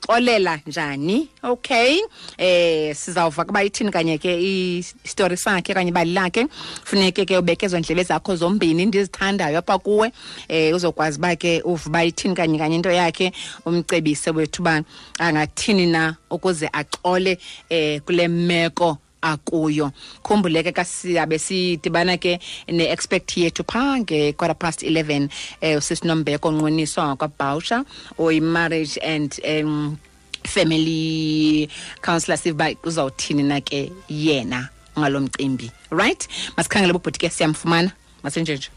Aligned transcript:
ngaxolela 0.00 0.60
njani? 0.66 1.28
Okay. 1.42 2.00
Eh 2.38 2.94
sizawuva 2.96 3.44
kuba 3.44 3.62
ithini 3.64 3.90
kanye 3.92 4.18
ke 4.18 4.32
i-story 4.40 5.36
sakhe 5.36 5.74
kanye 5.74 5.90
ibali 5.90 6.12
lakhe? 6.14 6.46
Funeke 6.84 7.26
ke 7.26 7.38
ubekezwe 7.38 7.80
ndlebe 7.80 8.02
zakho 8.02 8.36
zombini 8.36 8.86
ndizithandayo 8.86 9.58
apha 9.58 9.78
kuwe. 9.78 10.12
Eh 10.48 10.74
uzokwazi 10.74 11.18
uba 11.18 11.36
ke 11.36 11.60
uvuba 11.64 12.04
ithini 12.04 12.34
kanye 12.34 12.58
kanye 12.58 12.76
into 12.76 12.90
yakhe. 12.90 13.32
Umcebise 13.66 14.30
wethu 14.30 14.62
uba 14.62 14.82
angathini 15.18 15.86
na 15.86 16.16
ukuze 16.30 16.68
axole 16.72 17.38
eh 17.68 18.00
kule 18.00 18.28
meko 18.28 18.98
akuyo. 19.32 19.90
Khumbuleke 20.22 20.72
kasiyabe 20.72 21.38
sidibana 21.38 22.16
ke 22.18 22.38
ne-expect 22.68 23.36
yethu 23.36 23.64
phaa 23.72 23.98
nge-quarter 23.98 24.58
past 24.58 24.82
11 24.82 25.28
um 25.62 25.76
usisinombeko 25.78 26.48
onqweniswa 26.48 27.08
ngakwabhawusha 27.08 27.84
oyi-marriage 28.18 28.98
and 29.02 29.40
um 29.44 29.98
family 30.44 31.68
counselor 32.02 32.38
siva 32.38 32.70
uzawuthini 32.84 33.42
na 33.42 33.60
ke 33.60 33.92
yena 34.08 34.68
ngalo 34.98 35.20
mcimbi 35.20 35.70
right? 35.90 36.28
Masikhangele 36.56 36.92
bubhuti 36.92 37.18
ke 37.18 37.30
siyamfumana. 37.30 37.90
Masenjenje 38.22 38.70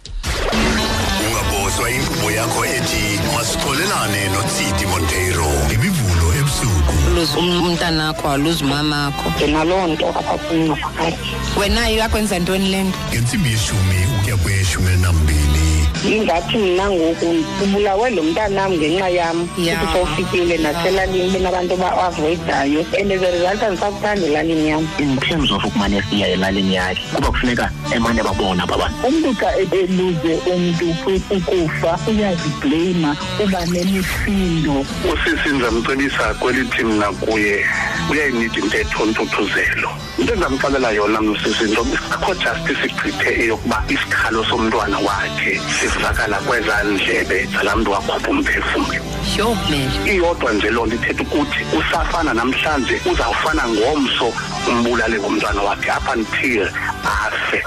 ungabozwa 1.28 1.92
inkqubo 1.92 2.32
yakho 2.32 2.66
ethi 2.66 3.20
masixolelane 3.36 4.30
notsidi 4.34 4.86
monteiro. 4.86 5.46
Ngemivulo 5.68 6.29
ebusuku. 6.54 6.94
Luze 7.16 7.38
um- 7.38 7.62
umntanakho 7.66 8.30
aluze 8.30 8.64
umamakho. 8.66 9.30
Ndinaloo 9.36 9.88
nto 9.88 10.08
apha 10.10 10.38
kum 10.38 10.58
ngaphakathi 10.58 11.30
wena 11.60 11.88
yakwenza 11.90 12.40
ntoni 12.40 12.70
le 12.70 12.84
nto? 12.84 12.98
Ngentsimbi 13.12 13.50
yeshumi 13.52 13.98
ukuya 14.20 14.38
kweshumi 14.38 14.96
nambini 15.02 15.69
ingathi 16.06 16.58
mna 16.58 16.92
ngoku 16.92 17.36
ubulawe 17.64 18.10
lo 18.12 18.24
mntanam 18.24 18.72
ngenxa 18.74 19.10
yam 19.10 19.48
Ya. 19.58 19.80
futhi 19.80 19.94
sowufikile 19.94 20.58
naselalini 20.58 21.30
benabantu 21.30 21.74
avoidayo. 21.76 22.86
And 23.00 23.12
as 23.12 23.22
a 23.22 23.32
result 23.32 23.62
andisakuthanda 23.64 24.26
elalini 24.28 24.70
yam 24.70 24.88
in 25.00 25.18
terms 25.18 25.52
of 25.52 25.64
ukumane 25.64 26.02
siya 26.10 26.28
elalini 26.28 26.76
yakhe 26.76 27.02
kuba 27.16 27.28
kufuneka 27.32 27.72
emane 27.92 28.24
babona 28.24 28.64
aba 28.64 28.78
bantu 28.78 29.08
umntu 29.08 29.34
xa 29.40 29.50
eluze 29.58 30.34
umntu 30.48 30.86
ukufa 31.30 32.00
uyazibleyima 32.08 33.16
uba 33.44 33.66
nemisindo. 33.66 34.86
Usisi 35.14 35.50
ndizamcebisa 35.50 36.34
kwelithi 36.40 36.84
mna 36.84 37.12
kuye 37.12 37.66
uyayinida 38.12 38.60
intetho 38.60 39.06
ntuthuzelo. 39.06 39.90
Into 40.18 40.34
endizamxelela 40.34 40.92
yona 40.92 41.22
msisi 41.22 41.64
nto 41.64 41.86
akho 42.12 42.34
justice 42.36 42.86
igqithe 42.86 43.44
eyokuba 43.44 43.84
isikhalo 43.90 44.46
somntwana 44.46 44.98
wakhe 45.00 45.62
sivakala 45.94 46.38
kwezaa 46.38 46.84
ndlebe 46.84 47.46
zalaa 47.46 47.76
mntu 47.76 47.92
wakhupha 47.92 48.30
umphefumlo 48.30 48.94
yho 49.38 49.58
mele 49.70 50.14
iyodwa 50.14 50.54
nje 50.54 50.70
loo 50.70 50.86
nto 50.86 50.96
ithetha 50.96 51.24
ukuthi 51.24 51.60
usafana 51.80 52.34
namhlanje 52.34 53.02
uzawufana 53.12 53.68
ngomso 53.68 54.34
umbulale 54.70 55.18
ngomntwana 55.20 55.62
wakhe 55.62 55.92
up 55.92 56.16
until 56.16 56.68
afe. 57.04 57.64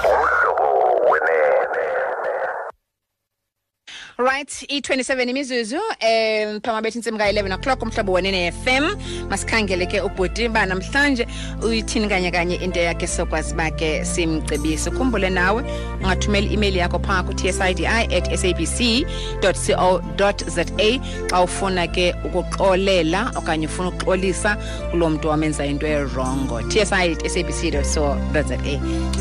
Right 4.17 4.65
i-27 4.69 5.29
imizuzu 5.29 5.77
um 5.77 6.59
phama 6.61 6.81
bethu 6.81 6.97
intsimi 6.97 7.17
ka-11 7.17 7.53
o'clock 7.53 7.81
umhlobo 7.81 8.11
wenene 8.11 8.51
FM 8.51 8.95
masikhangele 9.29 9.85
ke 9.85 10.01
ubhuti 10.01 10.47
uba 10.47 10.65
namhlanje 10.65 11.27
uyithini 11.63 12.07
kanye 12.07 12.31
kanye 12.31 12.55
into 12.55 12.79
yakhe 12.79 13.07
sokwazi 13.07 13.53
uba 13.53 13.71
ke 13.71 14.05
simcebise. 14.05 14.89
Ukhumbule 14.89 15.29
nawe 15.29 15.63
ungathumela 16.03 16.47
i-email 16.47 16.77
yakho 16.77 16.99
phaa 16.99 17.23
ku-tsidi 17.23 17.87
at 17.87 18.25
sabc 18.35 19.05
co 19.41 20.33
za 20.47 20.65
xa 20.65 21.43
ufuna 21.43 21.87
ke 21.87 22.13
ukuxolela 22.25 23.31
okanye 23.35 23.67
ufuna 23.67 23.89
ukuxolisa 23.89 24.57
kuloo 24.91 25.09
mntu 25.09 25.27
wamenza 25.27 25.65
into 25.65 25.87
erongo. 25.87 26.61
Tsi 26.69 26.85
sabc 26.85 27.71
co 27.93 28.17
za 28.33 28.57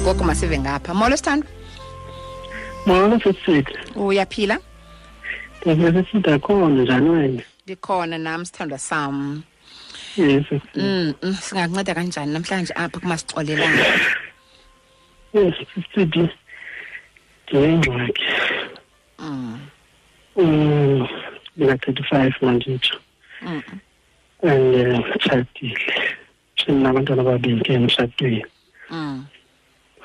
ngoko 0.00 0.24
masive 0.24 0.58
ngapha. 0.58 0.94
Molo 0.94 1.16
sithandwa. 1.16 1.48
Molo 2.86 3.20
sisithi 3.20 3.72
uyaphila 3.96 4.58
ndiyasesithi 5.66 6.30
akhona 6.30 6.82
njani 6.82 7.10
wena? 7.10 7.42
Ndikhona 7.64 8.18
nam 8.18 8.44
sithandwa 8.44 8.78
sam. 8.78 9.42
Yes 10.16 10.44
Mm, 10.74 11.14
mm, 11.22 11.34
singakunceda 11.34 11.94
kanjani? 11.94 12.32
Namhlanje 12.32 12.72
apha 12.76 13.00
kumasixolelana 13.00 13.84
yes 15.32 15.54
sisithi 15.74 16.28
ndinengxaki 17.52 18.24
Mm, 19.18 19.60
um 20.36 21.08
ndina-thirty 21.56 22.02
five 22.02 22.32
manditsho 22.42 22.96
mm, 23.42 23.62
and 24.42 24.74
um 24.74 25.04
nditshadile 25.08 26.16
ndinabantwana 26.68 27.22
ababini 27.22 27.60
ke 27.60 27.72
emtshatweni 27.72 28.44
mm. 28.90 29.24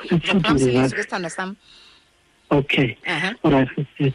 sisithi 0.02 0.36
Ngaphambi 0.36 0.64
ndinga 0.64 0.80
siyisuke 0.80 1.04
sithandwa 1.04 1.30
sam. 1.30 1.56
Okay. 2.50 2.96
Aha. 3.08 3.36
alright 3.44 3.70
sisithi 3.76 4.14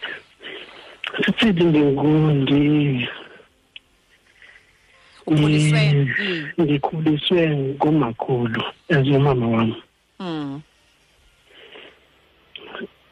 sisithi 1.17 1.65
ndingundi 1.65 3.09
ukhuliswe 5.27 5.93
Mm. 5.93 6.09
Mm, 6.19 6.49
ndikhuliswe 6.59 7.41
ngumakhulu 7.51 8.63
ezumama 8.89 9.47
wam 9.49 9.75
mm, 10.21 10.61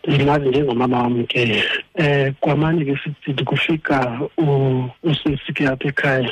ndingazi 0.08 0.48
njengomama 0.48 1.02
wam 1.02 1.26
ke 1.26 1.64
eh 1.94 2.32
kwamane 2.40 2.84
ke 2.84 2.98
sithi 3.04 3.44
kufika 3.44 4.20
u- 4.38 4.88
usisi 5.02 5.52
ke 5.52 5.68
apha 5.68 5.88
ekhaya 5.88 6.30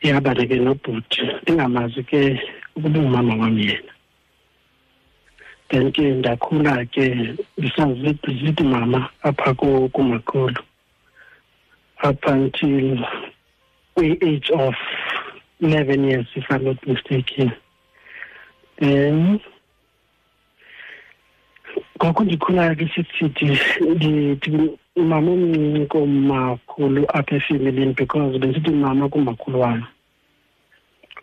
ihambane 0.00 0.46
ke 0.46 0.54
nobhuti 0.56 1.22
ndingamazi 1.42 2.02
ke 2.02 2.40
ukuba 2.76 3.00
umama 3.00 3.34
wam 3.36 3.58
yena. 3.58 3.92
Then 5.70 5.92
ke 5.92 6.02
ndakhula 6.02 6.84
ke 6.86 7.34
ndisazithi 7.58 8.34
zithi 8.44 8.62
mama 8.64 9.08
apha 9.22 9.54
ku- 9.54 9.88
kumakhulu. 9.92 10.62
Up 12.02 12.24
until 12.26 12.98
kwi-age 13.96 14.50
of 14.50 14.74
eleven 15.60 16.04
years 16.04 16.26
if 16.36 16.44
i'm 16.50 16.64
not 16.64 16.86
mistaken. 16.86 17.50
Then 18.78 19.40
ngoku 21.98 22.24
ndikhulayo 22.24 22.74
ke 22.74 22.88
sisithi 22.94 23.58
ndithi 23.80 24.70
umama 24.96 25.30
omncinci 25.32 25.86
komakhulu 25.86 27.04
apha 27.08 27.36
efemelini 27.36 27.94
because 27.96 28.38
besithi 28.38 28.70
mama 28.70 29.08
kumakhulu 29.08 29.60
wam. 29.60 29.84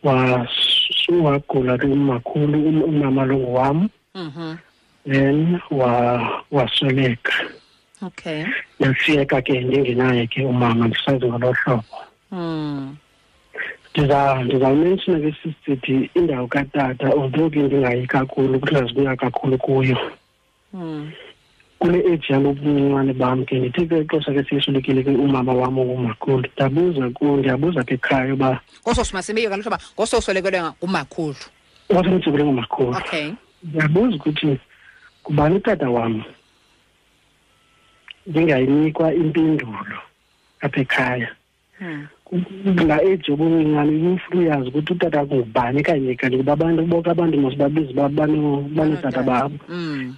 Was- 0.03 1.07
wagula 1.21 1.77
ke 1.77 1.85
umakhulu 1.87 2.59
um- 2.69 2.83
umama 2.83 3.25
lo 3.25 3.37
ngowam 3.37 3.77
mhm. 3.77 3.87
Then 5.05 5.59
wa- 5.71 6.43
wasweleka. 6.51 7.33
Okay. 8.03 8.45
Yasiyeka 8.79 9.41
ke 9.41 9.61
ndingenaye 9.61 10.27
ke 10.27 10.45
umama 10.45 10.87
ndisazi 10.87 11.25
ngolo 11.25 11.53
hlobo 11.53 11.83
Mm, 12.31 12.95
ndiza 13.95 14.43
ndizawumenshina 14.43 15.19
ke 15.19 15.35
sisithi 15.43 16.09
indawo 16.15 16.47
katata 16.47 17.07
although 17.13 17.49
ke 17.49 17.59
ndingayi 17.59 18.07
kakhulu 18.07 18.59
kuhlazibuya 18.59 19.15
kakhulu 19.15 19.57
kuyo. 19.57 19.97
Mm, 20.73 21.11
kule 21.79 21.99
age 22.13 22.25
yam 22.33 22.45
ubuncincane 22.45 23.13
bam 23.13 23.45
ke 23.45 23.55
ndithe 23.59 23.85
ke 23.85 24.01
ixesha 24.01 24.33
ke 24.33 24.43
siyeswelekile 24.49 25.03
ke 25.03 25.09
umama 25.09 25.53
wam 25.53 25.77
ongumakhulu 25.79 26.43
ndabuza 26.57 27.09
ku 27.13 27.37
ndiyabuza 27.37 27.83
ke 27.83 27.93
ekhaya 27.93 28.33
uba 28.33 28.59
ngososi 28.87 29.13
masibiyo 29.13 29.49
kaloku 29.49 29.67
uba 29.69 29.79
ngososwelekelwe 29.95 30.61
ngumakhulu. 30.81 31.35
Wasemjibule 31.89 32.43
ngumakhulu. 32.43 32.97
Okay 32.97 33.31
ndiyabuza 33.63 34.15
ukuthi 34.15 34.57
kubani 35.23 35.55
utata 35.55 35.89
wam 35.89 36.23
ndingayinikwa 38.27 39.13
impendulo 39.13 39.97
apha 40.61 40.81
ekhaya. 40.81 41.29
La 42.65 42.73
kulaa 42.73 43.01
age 43.03 43.31
obuncinane 43.31 43.91
umfuna 44.07 44.39
uyazi 44.41 44.67
ukuthi 44.69 44.93
utata 44.93 45.23
ngubani 45.25 45.83
kanye 45.83 46.15
kanye 46.15 46.37
kuba 46.37 46.53
abantu 46.53 46.85
boke 46.85 47.09
abantu 47.11 47.37
mos 47.41 47.55
babizi 47.55 47.91
uba 47.93 48.09
bano- 48.09 48.61
banotata 48.75 49.23
babo. 49.23 49.55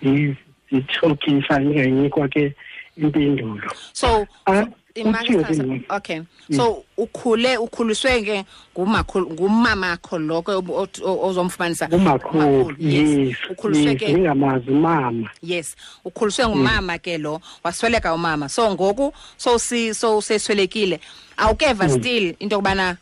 Ndithi 0.02 1.00
okay 1.02 1.42
fine 1.42 1.60
ndingayinikwa 1.66 2.28
ke 2.28 2.54
impendulo. 2.98 3.70
So 3.94 4.28
Ah, 4.46 4.66
so- 4.96 5.64
ngoku. 5.64 5.84
okay. 5.90 6.22
So 6.56 6.84
ukhule 6.98 7.58
ukhuliswe 7.58 8.22
ke 8.24 8.46
ngumakhulu 8.78 9.32
ngumamakho 9.34 10.18
lo 10.20 10.42
ke 10.42 10.52
obu- 10.52 10.74
ot- 10.78 11.02
o- 11.04 11.28
ozomfumanisa. 11.28 11.88
Umakhulu 11.92 12.76
yes. 12.80 13.36
ukhuliswe 13.50 13.96
ke 13.96 14.08
ndingamazi 14.14 14.70
umama. 14.72 15.30
Yes. 15.44 15.76
Ukhuliswe 16.06 16.48
ngumama 16.48 16.98
ke 16.98 17.18
lo 17.18 17.42
wasweleka 17.64 18.14
umama. 18.14 18.50
So 18.50 18.72
ngoku 18.72 19.14
sowusi 19.38 19.94
sowuseswelekile 19.94 21.00
awukeva 21.38 21.90
still 21.90 22.36
into 22.40 22.56
yokubana 22.56 22.98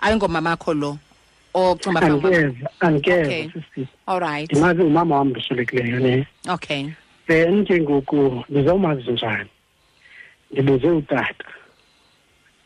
ayingomamakho 0.00 0.74
lo 0.74 0.98
ocinga 1.54 2.00
uba 2.00 2.08
ngumama- 2.08 2.28
andikeva 2.28 2.70
andikeva 2.80 3.22
Okay. 3.26 3.48
sisi 3.74 3.88
all 4.06 4.20
right 4.20 4.50
ndimazi 4.52 4.82
umama 4.82 5.16
wam 5.16 5.28
ndiswelekileyo 5.28 5.98
ne. 5.98 6.26
Okay. 6.48 6.86
Then 7.26 7.64
ke 7.64 7.80
ngoku 7.80 8.44
ndizawumazi 8.48 9.10
njani? 9.10 9.48
Ndibuze 10.52 10.88
utata. 10.90 11.44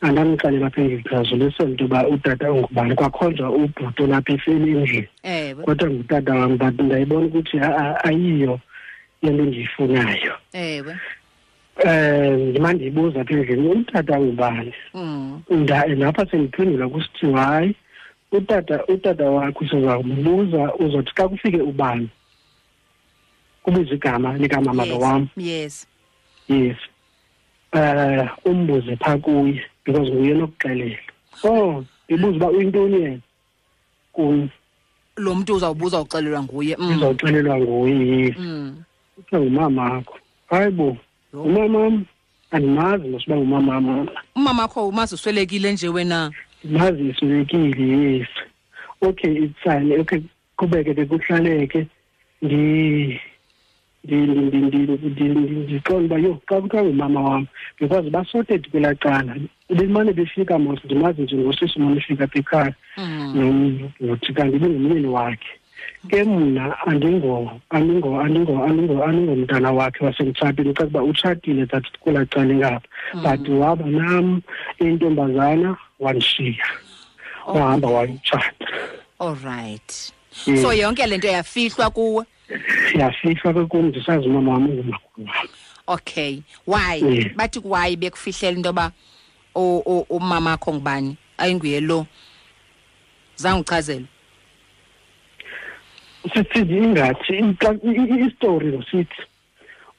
Andamxelela 0.01 0.65
lapha 0.65 0.81
engigqazulisela 0.81 1.69
into 1.69 1.83
yoba 1.83 2.07
utata 2.07 2.51
ungubani? 2.51 2.95
Kwakhonjwa 2.95 3.49
ubhuti 3.49 4.03
olapha 4.03 4.33
efeli 4.33 4.71
endlini 4.71 5.07
kodwa 5.65 5.89
ngutata 5.89 6.33
wam 6.35 6.57
but 6.57 6.79
ndayibona 6.79 7.25
ukuthi 7.25 7.57
ayiyo 8.03 8.59
le 9.21 9.29
nto 9.31 9.45
ndiyifunayo 9.45 10.33
ewe. 10.53 10.95
Um 11.85 12.49
ndima 12.49 12.73
ndiyibuza 12.73 13.21
apha 13.21 13.33
endlini 13.33 13.67
utata 13.67 14.19
ngubani 14.19 14.73
mm. 14.93 15.41
Nda 15.49 15.85
lapha 15.85 16.25
sendiphendula 16.25 16.89
kusithi 16.89 17.31
hayi 17.31 17.75
utata 18.31 18.85
utata 18.85 19.31
wakho 19.31 19.67
sizawumbuza 19.67 20.75
uzothi 20.75 21.11
xa 21.15 21.27
kufike 21.27 21.61
ubani? 21.61 22.09
Kubuze 23.63 23.95
igama 23.95 24.37
likamama 24.37 24.85
lo 24.85 24.99
wam. 24.99 25.27
Yes. 25.37 25.87
Yes 26.49 26.77
eh 27.71 28.29
umbuze 28.45 28.95
phaa 28.95 29.17
kuye 29.17 29.61
because 29.85 30.11
nguye 30.11 30.33
nokuxelela 30.33 30.97
oh 31.43 31.83
ndibuza 32.09 32.35
uba 32.37 32.49
uyintoni 32.49 33.01
yena? 33.01 33.19
Kum 34.13 34.49
lo 35.17 35.35
muntu 35.35 35.55
uzawubuza 35.55 36.01
uxelelwa 36.01 36.43
nguye 36.43 36.75
mm. 36.79 36.91
Izawuxelelwa 36.91 37.57
nguye 37.59 38.19
yes 38.19 38.35
mm. 38.37 38.83
Kuthiwa 39.15 39.41
ngumamakho 39.41 40.17
hayi 40.49 40.71
bo 40.71 40.97
Yho. 41.33 41.43
umamam 41.43 42.05
andimazi 42.51 43.07
mosiba 43.07 43.37
ngumamam 43.37 44.07
umama 44.35 44.61
wakho 44.61 44.87
umazi 44.87 45.15
uswelekile 45.15 45.73
nje 45.73 45.89
wena? 45.89 46.31
Mazi 46.63 47.09
iswelekile 47.09 48.13
yes. 48.13 48.27
Okay 49.01 49.31
it's 49.43 49.59
fine. 49.63 49.99
Okay 49.99 50.21
qhubeke 50.57 50.93
ke 50.93 51.05
kuhlaleke. 51.05 51.87
Ndi 52.41 53.21
ndiqonda 54.07 56.05
uba 56.05 56.17
yho 56.17 56.41
xa 56.49 56.61
kuthiwa 56.61 56.83
ngumama 56.83 57.21
wam 57.21 57.47
because 57.79 58.09
basorted 58.09 58.71
kwelaa 58.71 58.95
cala. 58.95 59.35
Bemane 59.69 60.13
befika 60.13 60.59
mos 60.59 60.79
ndimazi 60.85 61.21
nje 61.21 61.35
ngosisi 61.35 61.79
mane 61.79 61.97
efika 61.97 62.23
apha 62.23 62.39
ekhaya. 62.39 62.73
Nomvuthi 63.33 64.33
kanti 64.33 64.59
bengumyeni 64.59 65.07
wakhe. 65.07 65.59
Ke 66.09 66.23
mna 66.23 66.75
andingo 66.87 67.51
andingo 67.69 68.19
andingo 68.21 68.63
andingo 68.63 69.03
andingomntana 69.03 69.71
wakhe 69.71 70.05
wasemtshatweni. 70.05 70.73
Xa 70.73 70.85
kuba 70.85 71.03
utshatile 71.03 71.65
that 71.65 71.83
kwelaa 71.99 72.25
cala 72.25 72.53
ingapha. 72.53 72.87
But 73.23 73.47
waba 73.49 73.85
nam 73.85 74.41
intombazana 74.79 75.77
wandishiya 75.99 76.65
wahamba 77.47 77.87
wayitshata 77.87 78.67
all 79.19 79.35
right. 79.35 80.11
So 80.29 80.73
yonke 80.73 81.07
le 81.07 81.17
nto 81.17 81.27
yafihlwa 81.27 81.89
kuwe 81.89 82.25
yafihlwa 82.99 83.53
ke 83.53 83.65
kum 83.65 83.85
ndisazi 83.85 84.27
umama 84.27 84.51
wam 84.53 84.69
ungumakhulu 84.69 85.27
wam. 85.27 85.47
Okay 85.87 86.41
why? 86.67 86.95
Yeah. 86.95 87.35
bathi 87.35 87.59
why 87.63 87.95
bekufihlela 87.95 88.57
into 88.57 88.69
yoba 88.69 88.91
u- 89.55 89.83
u- 89.85 90.05
umama 90.09 90.53
akho 90.53 90.73
ngubani 90.73 91.17
ayinguye 91.37 91.79
lo. 91.81 92.07
Zange 93.35 93.61
uchazele 93.61 94.05
sithi 96.33 96.59
ingathi 96.59 97.33
ica- 97.33 97.79
i- 97.83 98.13
i- 98.13 98.27
istori 98.27 98.67
ngosithi 98.67 99.21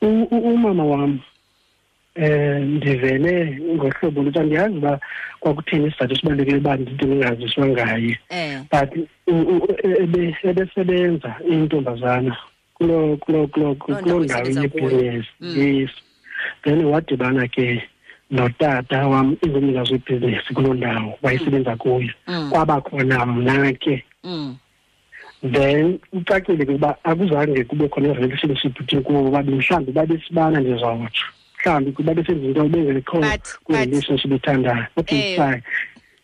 u- 0.03 0.29
u- 0.31 0.55
umama 0.55 0.85
wam 0.85 1.21
eh 2.19 2.61
ndivele 2.63 3.59
ngohlobo 3.75 4.23
luthi 4.23 4.39
andiyazi 4.39 4.77
uba 4.77 5.01
kwakutheni 5.41 5.87
isizathu 5.89 6.13
esibalulekile 6.13 6.57
uba 6.59 6.77
ndingaziswa 6.77 7.67
ngaye. 7.67 8.19
Eh. 8.29 8.61
But 8.71 8.91
ebe- 9.85 10.37
ebesebenza 10.43 11.35
intombazana 11.51 12.37
kulo 12.75 13.17
kulo 13.17 13.47
kulo 13.47 13.75
Kuloo 13.75 14.21
ndawo 14.25 14.47
yebhizinesi. 14.63 15.29
Mm. 15.41 15.57
yes. 15.81 15.91
Then 16.65 16.85
wadibana 16.85 17.49
ke 17.49 17.83
notata 18.31 19.07
wam 19.09 19.37
ingumnikazi 19.43 19.93
webhizinesi 19.93 20.55
kuloo 20.55 20.75
ndawo 20.75 21.19
wayesebenza 21.23 21.77
kuyo. 21.77 22.11
Kwaba 22.51 22.81
khona 22.81 23.27
mna 23.27 23.73
ke. 23.73 24.05
Mm. 24.25 24.57
Then 25.53 25.99
ucacile 26.13 26.65
ke 26.67 26.73
uba 26.75 26.97
akuzange 27.05 27.65
kube 27.65 27.89
khona 27.89 28.09
i-relationship 28.09 28.79
between 28.79 29.03
kubo 29.03 29.23
bobabini 29.23 29.57
mhlawumbi 29.59 29.93
babesibana 29.93 30.61
ndizotsho 30.61 31.27
mhlawumbi 31.59 31.93
kuba 31.93 32.15
besenza 32.15 32.47
into 32.47 32.65
ebengekho 32.65 33.21
But- 33.21 33.59
kwi-relationship 33.65 34.33
ethandayo. 34.33 34.87
Okay 34.97 35.19
Eh. 35.19 35.37
fine. 35.37 35.63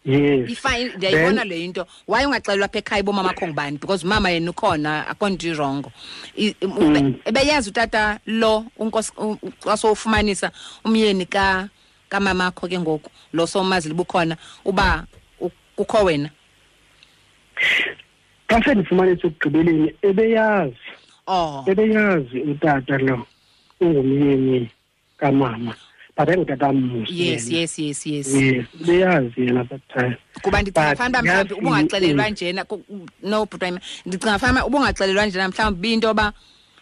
Yes. 0.06 0.50
ifine 0.50 0.92
ndiyayibona 0.96 1.44
le 1.44 1.64
into. 1.64 1.86
Waye 2.06 2.26
ungaxelelwa 2.26 2.66
apha 2.66 2.78
ekhaya 2.78 3.02
bomama 3.02 3.31
akho 3.31 3.46
ngubani? 3.46 3.78
Because 3.81 4.04
umama 4.04 4.31
yena 4.31 4.50
ukhona 4.50 5.06
akho 5.08 5.28
nto 5.31 5.46
irongo 5.48 5.92
Mm. 6.36 7.14
ebeyazi 7.25 7.70
utata 7.70 8.19
lo 8.26 8.66
unkosi 8.78 9.12
u- 9.16 9.38
u- 9.42 9.52
xa 9.64 9.76
sowufumanisa 9.76 10.52
umyeni 10.84 11.26
ka 11.26 11.69
kamama 12.10 12.46
akho 12.52 12.69
ke 12.69 12.78
ngoku 12.78 13.10
lo 13.32 13.46
somazile 13.46 13.94
bukhona 13.94 14.37
uba 14.64 15.06
kukho 15.76 16.04
wena. 16.04 16.30
Xa 18.48 18.62
sendifumanisa 18.64 19.26
ekugqibeleni 19.26 19.94
ebeyazi. 20.02 20.76
Oh. 21.26 21.64
Ebeyazi 21.66 22.40
utata 22.40 22.98
lo 22.98 23.26
ungumyeni 23.80 24.69
kamama 25.25 25.75
but 26.17 26.29
ayingutata 26.29 26.73
mmusi 26.73 27.12
yes 27.29 27.47
yena. 27.50 27.61
yes 27.61 27.79
yes 27.79 28.06
yes 28.06 28.26
yes 28.35 28.65
beyazi 28.87 29.41
yena 29.41 29.65
that 29.65 29.81
time 29.97 30.17
kuba 30.43 30.62
ndicinga 30.62 30.88
But 30.88 30.99
fanele 30.99 31.19
uba 31.19 31.23
mhlawumbi 31.23 31.55
yazi- 31.55 31.59
ubungaxelelwa 31.59 32.25
mm. 32.26 32.32
njena 32.32 32.65
ku- 32.65 32.85
no 33.23 33.47
bhuti 33.47 33.65
wami 33.65 33.81
ndicinga 34.06 34.38
fanele 34.38 34.65
ubungaxelelwa 34.67 35.26
njena 35.26 35.49
mhlawumbi 35.49 35.81
binto 35.81 36.06
yoba 36.09 36.32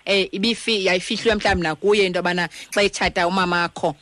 eh 0.05 0.29
ibifi 0.33 0.85
yayifihlwe 0.87 1.35
mhlawumbi 1.35 1.63
nakuye 1.67 2.07
into 2.07 2.19
yobana 2.19 2.49
xa 2.75 2.83
itshata 2.83 3.27
umama 3.29 3.65
akho 3.65 3.95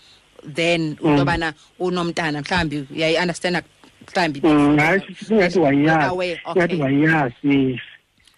then 0.54 0.82
into 0.82 1.04
Mm. 1.08 1.18
yobana 1.18 1.52
unomntana 1.78 2.40
mhlawumbi 2.40 2.84
uyayi-understanda 2.94 3.62
mhlawumbi 4.08 4.40
Mm, 4.44 4.78
hayi 4.78 5.00
singathi 5.26 5.58
wayazi 5.58 6.06
Aware, 6.06 6.40
okay. 6.44 6.52
singathi 6.52 6.76
wayazi 6.82 7.34
yes 7.44 7.80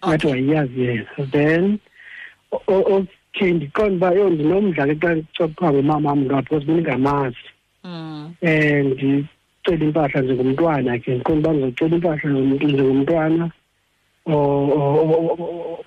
singathi 0.01 0.27
Okay. 0.27 0.31
wayazi 0.31 0.81
yena 0.81 1.05
then 1.31 1.79
o- 3.33 3.39
o- 3.39 3.41
okay 3.41 3.53
ndiqonda 3.53 4.07
uba 4.07 4.15
yho 4.15 4.29
ndinomdla 4.29 4.87
ke 4.87 5.23
xa 5.37 5.47
kuthiwa 5.47 5.73
ngumama 5.73 6.09
wam 6.09 6.27
lo 6.27 6.41
because 6.41 6.65
bendingamazi 6.65 7.37
Mm, 7.83 8.33
um 8.41 8.87
ndicela 8.93 9.85
impahla 9.85 10.21
njengomntwana 10.21 10.99
ke 10.99 11.11
ndiqonda 11.15 11.49
uba 11.49 11.67
ndizocela 11.67 11.95
impahla 11.95 12.29
njengom- 12.31 12.73
njengomntwana 12.73 13.51
o- 14.25 14.33
o- 14.33 14.95
o- 15.11 15.37
o- 15.39 15.85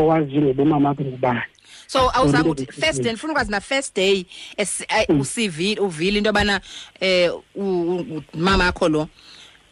owaziyo 0.00 0.42
ngobomama 0.42 0.90
akho 0.90 1.02
ngubani 1.04 1.42
so 1.86 2.10
awuzange 2.14 2.48
Ndibeke 2.50 2.62
uthi 2.70 2.80
first 2.80 2.86
kuthini. 2.86 3.02
day 3.04 3.12
ndifuna 3.12 3.32
ukwazi 3.32 3.50
na 3.50 3.60
first 3.60 3.96
day 3.96 4.24
esi- 4.56 4.86
ay- 4.88 5.06
Mm. 5.08 5.20
usivile 5.20 5.80
uvile 5.80 6.18
into 6.18 6.28
yobana 6.28 6.60
eh 7.00 7.30
u- 7.54 7.96
u- 8.00 8.22
mama 8.34 8.66
akho 8.66 8.88
lo 8.88 9.08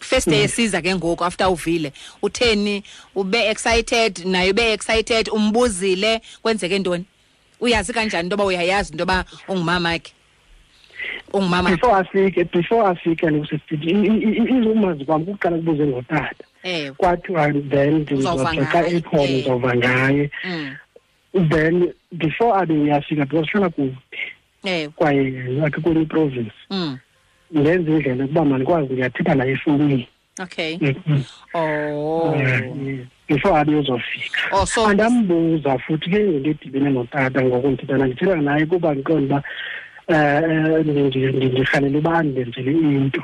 first 0.00 0.26
Mm. 0.26 0.32
day 0.32 0.42
esiza 0.44 0.82
ke 0.82 0.94
ngoku 0.94 1.24
after 1.24 1.46
uvile 1.48 1.92
utheni 2.22 2.82
ube 3.14 3.46
excited 3.50 4.18
naye 4.26 4.50
ube 4.50 4.72
excited 4.72 5.28
umbuzile 5.32 6.20
kwenzeke 6.42 6.78
ntoni? 6.78 7.04
Uyazi 7.60 7.92
kanjani 7.92 8.22
into 8.26 8.34
yoba 8.34 8.44
uyayazi 8.44 8.92
into 8.92 9.02
yoba 9.02 9.24
ungumama 9.48 9.98
ke 9.98 10.12
ungumama 11.32 11.70
before 11.70 11.94
afike 11.94 12.44
before 12.44 12.86
afike 12.86 13.26
izumazi 14.58 15.04
kwam 15.04 15.24
kuqala 15.24 15.56
kubuze 15.56 15.86
ngotata. 15.86 16.44
Ewe 16.62 16.92
kwathiwa 16.92 17.52
then 17.70 18.04
xa 18.06 18.54
ngaye, 18.54 18.96
ekhona 18.96 19.22
eh. 19.22 19.30
ndizova 19.30 19.76
ngaye. 19.76 20.30
Mm, 20.44 20.76
then 21.50 21.92
before 22.12 22.58
abe 22.62 22.74
uyafika 22.74 23.24
because 23.24 23.48
hlala 23.52 23.68
kude. 23.70 23.96
Ewe 24.64 24.88
kwaye 24.88 25.62
akhe 25.66 25.80
kwenye 25.80 26.02
iprovince 26.02 26.52
Mm, 26.70 26.98
ndenza 27.50 27.90
indlela 27.92 28.24
ukuba 28.24 28.44
mandikwazi 28.44 28.92
ndiyathetha 28.92 29.34
naye 29.34 29.52
efowunini. 29.52 30.08
Okay. 30.42 30.76
Mhm. 30.80 31.22
oh. 31.54 32.34
Eh, 32.36 33.06
before 33.28 33.56
abe 33.60 33.74
uzofika. 33.76 34.40
Oh 34.52 34.64
so 34.66 34.86
andambuza 34.86 35.78
futhi 35.78 36.10
ke 36.10 36.18
ngento 36.18 36.50
edibene 36.50 36.90
notata 36.90 37.42
ngoku 37.42 37.68
ndithetha 37.68 38.06
ndithetha 38.06 38.36
naye 38.36 38.66
kuba 38.66 38.94
ndiqonda 38.94 39.24
uba 39.38 39.42
um 40.08 40.78
ndirhalela 40.78 41.98
uba 41.98 42.18
andenzele 42.18 42.70
into. 42.72 43.22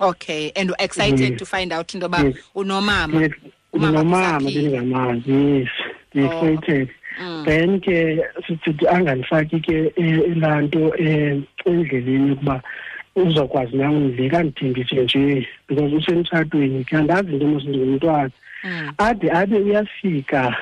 Okay. 0.00 0.52
And 0.56 0.72
excited 0.78 1.30
Yes. 1.30 1.38
to 1.38 1.46
find 1.46 1.72
out 1.72 1.94
into 1.94 2.06
yoba 2.06 2.18
Yes. 2.24 2.36
unomama. 2.54 3.28
Usaphila. 3.72 4.40
bendingamazi. 4.40 5.32
Yes. 5.32 5.68
Ndi-excited 6.14 6.88
Mm. 7.20 7.44
then 7.44 7.80
ke 7.80 8.20
sithi 8.46 8.86
angandifaki 8.88 9.60
ke 9.60 9.92
eh, 9.96 10.36
laa 10.36 10.60
nto 10.60 10.78
um 10.88 11.44
endleleni 11.66 12.28
yokuba 12.28 12.62
uzokwazi 13.22 13.76
na 13.76 13.90
undleka 13.90 14.42
ndithembise 14.42 14.96
nje 15.02 15.48
because 15.68 15.94
usemtshatweni 15.96 16.84
ke 16.84 16.96
andazi 16.96 17.32
into 17.32 17.46
mos 17.46 17.64
ndingumntwana 17.64 18.30
Mm. 18.64 18.92
ade 18.98 19.30
abe 19.32 19.56
uyafika 19.56 20.56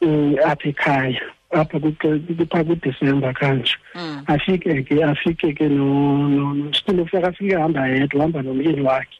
um 0.00 0.36
apha 0.46 0.68
ekhaya 0.68 1.20
apha 1.50 1.80
kupha 1.80 2.18
phaa 2.50 2.64
kwidisemba 2.64 3.32
kanje 3.32 3.74
Mm. 3.94 4.22
afike 4.26 4.82
ke 4.82 5.04
afike 5.04 5.52
ke 5.52 5.68
no 5.68 6.28
no 6.28 6.54
no- 6.54 6.72
still 6.72 7.00
afike 7.24 7.54
hamba 7.56 7.88
yedwa 7.88 8.18
uhamba 8.18 8.42
nomyeni 8.42 8.80
wakhe 8.80 9.18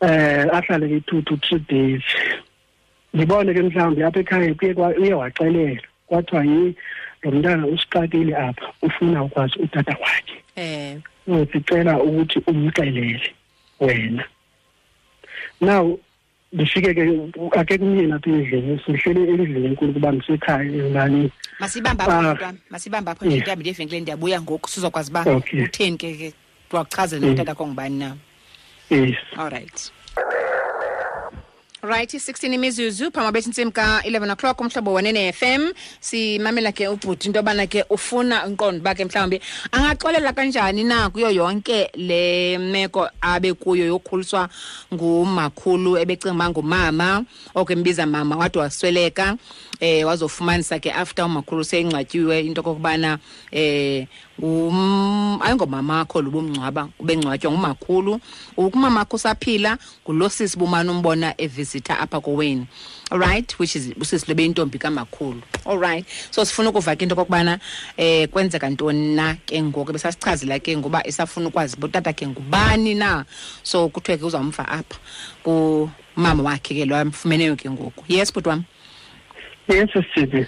um 0.00 0.48
ahlale 0.52 0.88
ke 0.88 1.00
two 1.06 1.22
to 1.22 1.36
three 1.36 1.58
days 1.68 2.02
ndibone 3.14 3.54
ke 3.54 3.62
mhlawumbi 3.62 4.02
apha 4.04 4.20
ekhaya 4.20 4.54
kuye 4.54 4.74
kwa- 4.74 4.96
uye 5.00 5.14
waxelela 5.14 5.80
kwathiwa 6.06 6.44
lo 7.22 7.30
mntana 7.30 7.66
usixakile 7.66 8.36
apha 8.36 8.72
ufuna 8.82 9.22
ukwazi 9.22 9.58
utata 9.58 9.96
wakhe 10.02 10.42
eh 10.56 10.98
sicela 11.52 12.02
ukuthi 12.02 12.38
umxelele 12.46 13.34
wena 13.80 14.24
now 15.60 15.98
ndifike 16.52 16.94
ke 16.94 17.02
ake 17.58 17.78
kumyeni 17.78 18.12
apha 18.12 18.30
endlini 18.30 18.80
sihleli 18.86 19.20
endlini 19.30 19.66
enkulu 19.66 19.92
kuba 19.92 20.12
ndisekhaya 20.12 20.62
ezilalini 20.64 21.30
masibambe 21.60 22.02
Ah. 22.02 22.06
apho 22.06 22.22
mntwana 22.32 22.58
masibambe 22.70 23.10
apho 23.10 23.24
nje 23.26 23.34
Yeah. 23.36 23.46
ntambi 23.46 23.68
evenkileni 23.68 24.02
ndiyabuya 24.02 24.42
ngoku 24.42 24.68
sizokwazi 24.70 25.10
uba 25.10 25.24
Okay. 25.26 25.62
utheni 25.64 25.96
ke 25.96 26.14
ke 26.14 26.32
wakuchazela 26.72 27.26
Mm. 27.26 27.32
utata 27.32 27.54
kongubani 27.54 27.98
na 27.98 28.16
yes 28.90 29.16
all 29.38 29.50
right 29.50 29.92
right 31.82 32.14
i-16 32.14 32.54
imizuzu 32.54 33.10
phambi 33.10 33.32
bethi 33.32 33.48
ntsimbi 33.48 33.72
ka-11 33.72 34.32
o'clock 34.32 34.60
umhlobo 34.60 34.92
wenene 34.92 35.32
FM 35.32 35.72
simamela 36.00 36.72
ke 36.72 36.88
ubhuti 36.88 37.26
into 37.26 37.38
yobana 37.38 37.66
ke 37.66 37.84
ufuna 37.90 38.46
unqondo 38.46 38.78
uba 38.78 38.94
ke 38.94 39.04
mhlawumbi. 39.04 39.40
Angaxolela 39.72 40.32
kanjani 40.32 40.84
na 40.84 41.10
kuyo 41.10 41.30
yonke 41.30 41.90
le 41.94 42.58
meko 42.58 43.08
abe 43.20 43.52
kuyo 43.54 43.86
yokhuliswa 43.86 44.48
ngumakhulu 44.94 45.98
ebecinga 45.98 46.34
uba 46.34 46.50
ngumama 46.50 47.24
oke 47.54 47.74
mbiza 47.74 48.06
mama 48.06 48.36
wade 48.36 48.58
wasweleka 48.58 49.36
eh 49.80 50.06
wazofumanisa 50.06 50.78
ke 50.78 50.92
after 50.92 51.24
umakhulu 51.24 51.64
seyingcwatyiwe 51.64 52.46
into 52.46 52.62
kokubana 52.62 53.18
eh 53.50 54.06
um 54.42 55.38
ayingomamakho 55.42 56.22
lo 56.22 56.30
bumngcwaba 56.30 56.88
ubengcwatywa 56.98 57.52
ngumakhulu. 57.52 58.20
Ukumamakho 58.56 59.16
usaphila 59.16 59.78
ngulo 60.04 60.28
sisi 60.28 60.58
bumane 60.58 60.90
umbona 60.90 61.34
evisita 61.72 61.98
apha 61.98 62.20
kowenu. 62.20 62.66
Alright 63.10 63.58
which 63.58 63.76
is 63.76 63.88
usisi 63.88 64.28
lobe 64.28 64.44
intombi 64.44 64.78
kamakhulu. 64.78 65.42
Alright 65.66 66.06
so 66.30 66.42
sifuna 66.42 66.70
ukuva 66.70 66.96
ke 66.96 67.02
into 67.02 67.14
kokubana 67.14 67.58
eh 67.96 68.28
kwenzeka 68.28 68.70
ntoni 68.70 69.14
na 69.14 69.34
ke 69.46 69.62
ngoku? 69.62 69.92
Besasichazela 69.92 70.58
ke 70.62 70.76
ngoba 70.76 71.06
isafuna 71.06 71.48
ukwazi 71.48 71.76
uba 71.76 71.86
utata 71.86 72.12
ke 72.12 72.26
ngubani 72.26 72.94
na. 72.96 73.24
So 73.62 73.88
kuthiwe 73.88 74.18
ke 74.18 74.24
uzawumva 74.24 74.68
apha 74.68 74.98
kumama 75.42 76.42
wakhe 76.42 76.74
ke 76.74 76.84
lo 76.84 76.96
amfumeneyo 76.96 77.56
ke 77.56 77.70
ngoku. 77.70 78.04
Yes 78.08 78.32
bhuti 78.32 78.48
wam 78.48 78.64
yes 79.68 79.90
sisithi 79.92 80.46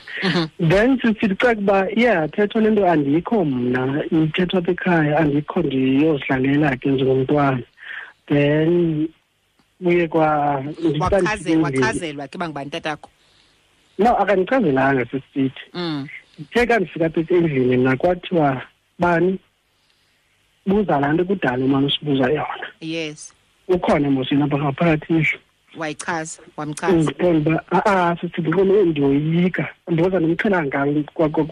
then 0.58 0.98
sisithi 0.98 1.36
xa 1.36 1.54
kuba 1.54 1.88
yeah 1.96 2.26
thetho 2.28 2.60
le 2.60 2.70
nto 2.70 2.88
andikho 2.88 3.44
mna 3.44 4.04
ithethwa 4.10 4.58
apha 4.58 4.72
ekhaya 4.72 5.18
andikho 5.18 5.62
ndiyozidlalela 5.62 6.76
ke 6.76 6.88
njengomntwana. 6.88 7.62
Then 8.26 9.08
kuye 9.82 10.08
kwa 10.08 10.60
ndiqale 10.62 10.98
Wachaze- 10.98 11.22
ndifike 11.22 11.52
endlini. 11.52 11.62
wachazelwa 11.64 12.28
ke 12.28 12.38
bangubani 12.38 12.70
tatakho? 12.70 13.10
No 13.98 14.16
akandichazelanga 14.18 15.04
sisithi 15.04 15.60
mm. 15.74 16.08
the 16.52 16.66
ka 16.66 16.78
ndifika 16.78 17.08
apha 17.10 17.34
endlini 17.34 17.76
mna 17.76 17.96
kwathiwa 17.96 18.62
bani 18.98 19.38
buza 20.66 21.00
laa 21.00 21.12
nto 21.12 21.24
kudala 21.24 21.64
umane 21.64 21.86
usibuza 21.86 22.26
yona. 22.30 22.66
Yes. 22.80 23.34
Ukhona 23.68 24.10
mosini 24.10 24.42
apha 24.42 24.58
ngaphakathi 24.58 25.12
indlu. 25.12 25.38
Wayichaza 25.76 26.42
wamchaza. 26.56 26.92
Ndiqonda 26.96 27.50
uba 27.50 27.64
a-a 27.70 28.16
sisithi 28.16 28.40
ndikona 28.40 28.82
ndiyoyika. 28.82 29.68
Ndiyoza 29.88 30.20
ndimqhelanga 30.20 30.86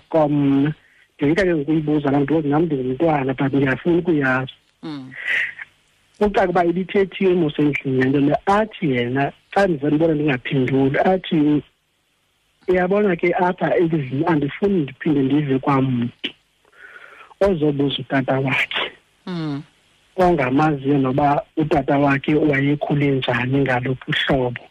kwamna 0.08 0.74
ndiyoyika 1.16 1.42
ke 1.44 1.54
ngokuyibuza 1.54 2.10
laa 2.10 2.20
nto 2.20 2.40
nam 2.42 2.62
ndingumntwana 2.62 3.34
but 3.34 3.52
ndiyafuna 3.52 3.98
ukuyazi 3.98 4.52
mm. 6.26 6.32
kuba 6.32 6.48
uba 6.48 6.64
ibithethiwe 6.64 7.32
emosendlini 7.32 8.02
le 8.02 8.08
nto 8.08 8.20
le 8.20 8.34
athi 8.46 8.90
yena 8.90 9.32
xa 9.54 9.66
ndizendibona 9.66 10.14
ndingaphenduli 10.14 10.98
athi 10.98 11.62
uyabona 12.68 13.16
ke 13.16 13.34
apha 13.34 13.76
endlini 13.76 14.24
andifuni 14.26 14.82
ndiphinde 14.82 15.20
ndive 15.22 15.58
kwamntu 15.58 16.30
ozobuza 17.40 17.96
utata 17.98 18.40
wakhe 18.40 18.90
Mm. 19.26 19.62
ongamaziyo 20.16 20.98
noba 20.98 21.42
utata 21.56 21.98
wakhe 21.98 22.34
wayekhule 22.34 23.10
njani 23.10 23.58
ngalophi 23.58 24.10
uhlobo 24.10 24.62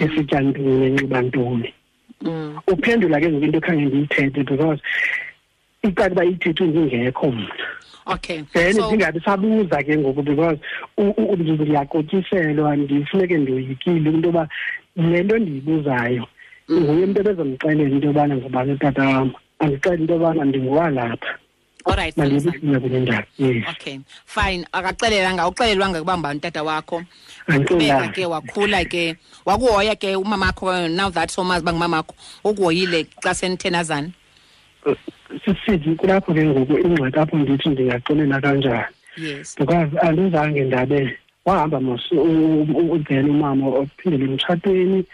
esitya 0.00 0.40
ntoni 0.40 0.86
enxiba 0.86 1.22
ntoni 1.22 1.74
Mm. 2.22 2.58
uphendula 2.72 3.20
ke 3.20 3.28
ngoku 3.28 3.44
into 3.44 3.58
ekhange 3.58 3.84
ndiyithethe 3.84 4.44
because 4.44 4.80
icala 5.82 6.12
uba 6.12 6.24
ithethwe 6.24 6.66
ndingekho 6.66 7.30
mna 7.32 7.48
okay. 8.06 8.42
Then 8.52 8.74
so 8.74 8.86
ndingabi 8.88 9.20
sabuza 9.20 9.82
ke 9.82 9.96
ngoku 9.98 10.22
because 10.22 10.58
u- 10.98 11.14
u- 11.16 11.32
u- 11.32 11.36
ndiyaqotyiselwa 11.36 12.76
ndifuneke 12.76 13.38
ndiyoyikile 13.38 14.10
into 14.10 14.28
yoba 14.28 14.48
le 14.96 15.22
nto 15.22 15.38
ndiyibuzayo 15.38 16.26
nguye 16.72 17.04
umntu 17.04 17.20
ebezomxelela 17.20 17.90
into 17.90 18.06
yobana 18.06 18.36
ngubani 18.36 18.72
utata 18.72 19.02
wam 19.08 19.32
andixele 19.58 19.96
into 20.00 20.12
yobana 20.14 20.44
ndinguwalapha 20.44 21.38
alright 21.84 22.16
mandiyibisile 22.16 22.80
kule 22.80 23.00
ndaba 23.00 23.26
yes. 23.38 23.64
Okay 23.70 23.98
fine. 24.26 24.66
Akaxelelanga 24.72 25.48
uxelelwanga 25.48 25.98
ukuba 25.98 26.16
mbani 26.16 26.38
utata 26.38 26.62
wakho 26.62 27.02
Andixelelanga. 27.46 28.00
qhubeka 28.00 28.08
ke 28.14 28.26
wakhula 28.26 28.84
ke 28.84 29.16
wakuhoya 29.46 29.94
ke 29.96 30.16
umamakho 30.16 30.88
now 30.88 31.10
that 31.10 31.30
somazi 31.30 31.62
uba 31.62 31.72
ngumamakho 31.72 32.14
ukuhoyile 32.44 33.06
xa 33.22 33.34
senithenazana. 33.34 34.10
Sisithi 35.44 35.94
kulapho 35.96 36.34
ke 36.34 36.44
ngoku 36.44 36.78
ingxaki 36.78 37.18
apho 37.18 37.36
ndithi 37.38 37.68
ndingaxelela 37.68 38.40
kanjani. 38.40 38.84
Yes. 39.16 39.54
Because 39.58 39.90
andizange 40.02 40.64
ndabe 40.64 41.18
wahamba 41.44 41.80
mos 41.80 42.02
then 43.08 43.30
umama 43.30 43.66
ophindele 43.66 44.24
emtshatweni 44.24 45.04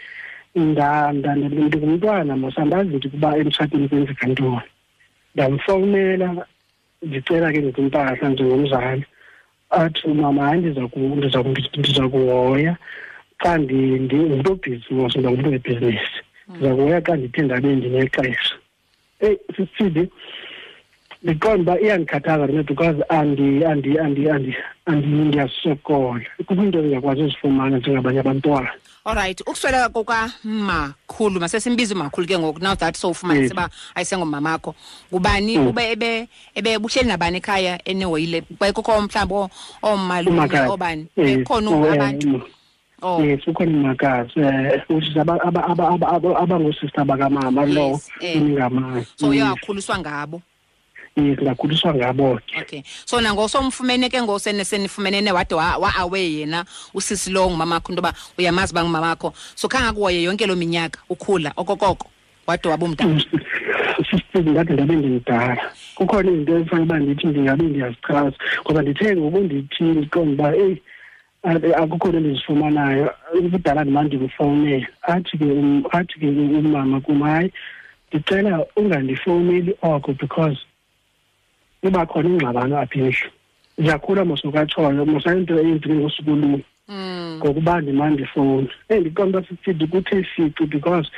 ndingumntwana 0.55 2.35
mos 2.37 2.57
andazi 2.57 2.95
nto 2.95 3.07
ukuba 3.07 3.37
emtshatweni 3.37 3.87
kwenzeka 3.89 4.27
ntoni. 4.27 4.61
Ndamfowunela 5.35 6.45
ndicela 7.01 7.51
ke 7.51 7.61
ngoku 7.61 7.81
impahla 7.81 8.29
njengomzali. 8.29 9.05
Athi 9.69 10.07
umama 10.07 10.41
hayi 10.45 10.59
ndiza 10.61 10.87
ku- 10.87 10.99
ndiza 11.17 11.43
ku- 11.43 11.55
ndiza 11.79 12.03
kuhoya 12.09 12.75
xa 13.41 13.59
ngumntu 13.59 14.51
obhizi 14.51 14.89
mos 14.93 15.15
nda 15.15 15.29
ngumntu 15.31 15.49
webhizinesi 15.49 16.19
ndiza 16.49 16.75
kuhoya 16.75 17.01
xa 17.01 17.15
ndithe 17.15 17.41
ndabe 17.41 17.75
ndinexesha. 17.75 18.55
Eyi 19.21 19.37
sisithi 19.55 20.09
ndiqonda 21.23 21.73
uba 21.73 21.81
iyandikhathaza 21.81 22.47
le 22.47 22.53
nto 22.53 22.63
because 22.73 22.97
andi 23.09 23.65
andi 23.65 23.99
andi 23.99 24.29
andi 24.29 24.55
andi 24.85 25.07
ndiyasokola 25.07 26.25
kukho 26.37 26.63
into 26.63 26.79
endingakwazi 26.79 27.21
uzifumana 27.21 27.77
njengabanye 27.77 28.19
abantwana 28.19 28.69
alright 29.05 29.41
ukusweleka 29.41 29.89
kukamakhulu 29.89 31.39
masesimbiza 31.39 31.95
umakhulu 31.95 32.27
ke 32.27 32.39
ngoku 32.39 32.59
now 32.59 32.75
that 32.75 32.95
sowufumanise 32.97 33.43
Yes. 33.43 33.51
uba 33.53 33.69
ayisengomamakho 33.95 34.75
ngubani 35.13 35.57
Mm. 35.57 35.67
ube 35.67 35.91
ebe 35.91 36.27
ebe 36.55 36.79
buhleli 36.79 37.07
nabani 37.09 37.37
ekhaya 37.37 37.79
enihoyile 37.85 38.41
kukho 38.73 39.01
mhlawumbi 39.01 39.33
oo- 39.33 39.49
oomalume 39.83 40.37
Umakazi. 40.37 40.71
obani 40.71 41.05
Yes. 41.17 41.37
bekhona 41.37 41.69
Oh, 41.69 41.85
eh, 41.85 41.93
abantu 41.93 42.27
mm. 42.27 42.41
Oh. 43.01 43.23
Yes 43.23 43.47
ukhona 43.47 43.71
umakazi 43.71 44.39
um 44.39 44.95
which 44.95 45.07
is 45.09 45.17
aba- 45.17 45.41
aba- 45.43 45.63
aba- 45.67 45.89
aba- 45.89 46.07
aba- 46.07 46.39
abangoosista 46.39 47.05
bakamama 47.05 47.65
lo. 47.65 47.99
Eh. 48.21 48.35
endingamazi 48.35 49.07
so 49.15 49.29
uye 49.29 49.43
wakhuliswa 49.43 49.99
ngabo? 49.99 50.41
Yes 51.15 51.39
ngakhuliswa 51.41 51.95
ngabo. 51.95 52.39
Ke 52.47 52.61
okay. 52.61 52.83
So 53.05 53.21
nango 53.21 53.47
somfumene 53.47 54.09
ke 54.09 54.21
ngosene 54.21 54.63
senifumenene 54.65 55.31
wade 55.31 55.55
wa 55.55 55.77
wa 55.77 55.95
away 55.95 56.39
yena 56.39 56.65
usisi 56.93 57.31
lo 57.31 57.49
ngumamakho 57.49 57.91
into 57.91 58.01
yoba 58.01 58.13
uyamazi 58.37 58.71
uba 58.73 58.83
ngumamakho. 58.83 59.33
So 59.55 59.67
khange 59.67 59.93
kuhoye 59.93 60.23
yonke 60.23 60.47
loo 60.47 60.55
minyaka 60.55 60.99
ukhula 61.09 61.51
okokoko 61.57 62.07
wade 62.47 62.69
wabumdala 62.69 63.21
sisithi 64.09 64.39
ndade 64.39 64.73
ndabe 64.73 64.95
ndimdala 64.95 65.57
kukhona 65.95 66.31
izinto 66.31 66.57
efanele 66.57 66.83
uba 66.83 66.99
ndithi 66.99 67.27
ndingabe 67.27 67.63
ndiyazichaza 67.63 68.33
ngoba 68.65 68.81
ndithe 68.81 69.15
ngoku 69.15 69.37
ndithi 69.39 69.83
ndiqonda 69.83 70.31
uba 70.33 70.55
eyi 70.55 70.81
akukho 71.43 72.09
nto 72.09 72.19
ndizifumanayo 72.19 73.13
kudala 73.51 73.83
ndimane 73.83 74.07
ndimfowunela 74.07 74.87
athi 75.01 75.37
ke 75.37 75.45
um- 75.45 75.85
athi 75.91 76.19
ke 76.19 76.27
umama 76.27 77.01
kum 77.01 77.21
hayi 77.21 77.51
ndicela 78.13 78.65
ungandifowuneli 78.75 79.75
oko 79.81 80.13
because 80.13 80.59
iba 81.83 82.05
khona 82.05 82.29
ingxabano 82.29 82.77
apha 82.79 82.99
endlu 82.99 83.29
ndiyakhula 83.77 84.25
mosokatshoyo 84.25 85.05
mosayinto 85.05 85.59
eyenzeke 85.59 85.93
ngosuku 85.93 86.29
lunye 86.29 86.63
mm 86.87 87.37
ngokuba 87.41 87.81
ndimandifowuni 87.81 88.67
ndifowuna 88.67 88.69
eyi 88.89 89.01
ndiqonda 89.01 89.39
uba 89.39 89.47
sisithi 89.47 89.87
kuthe 89.87 90.23
fici 90.23 90.65
because 90.65 91.09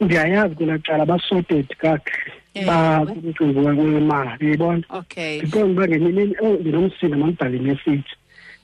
ndiyayazi 0.00 0.54
kwelaa 0.54 0.78
cala 0.78 1.06
basorted 1.06 1.66
kakuhle. 1.76 2.32
Bakumcimbi 2.66 3.60
wemali 3.60 4.46
uyibona 4.46 4.82
ndiqonda 5.38 5.72
uba 5.72 5.86
ngenye 5.88 6.08
imini 6.10 6.34
ndinomsindo 6.60 7.16
mandibhale 7.18 7.58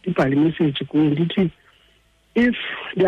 ndibhale 0.04 0.36
imessage 0.36 0.84
kuye 0.84 1.04
ndithi 1.04 1.50
if 2.34 2.56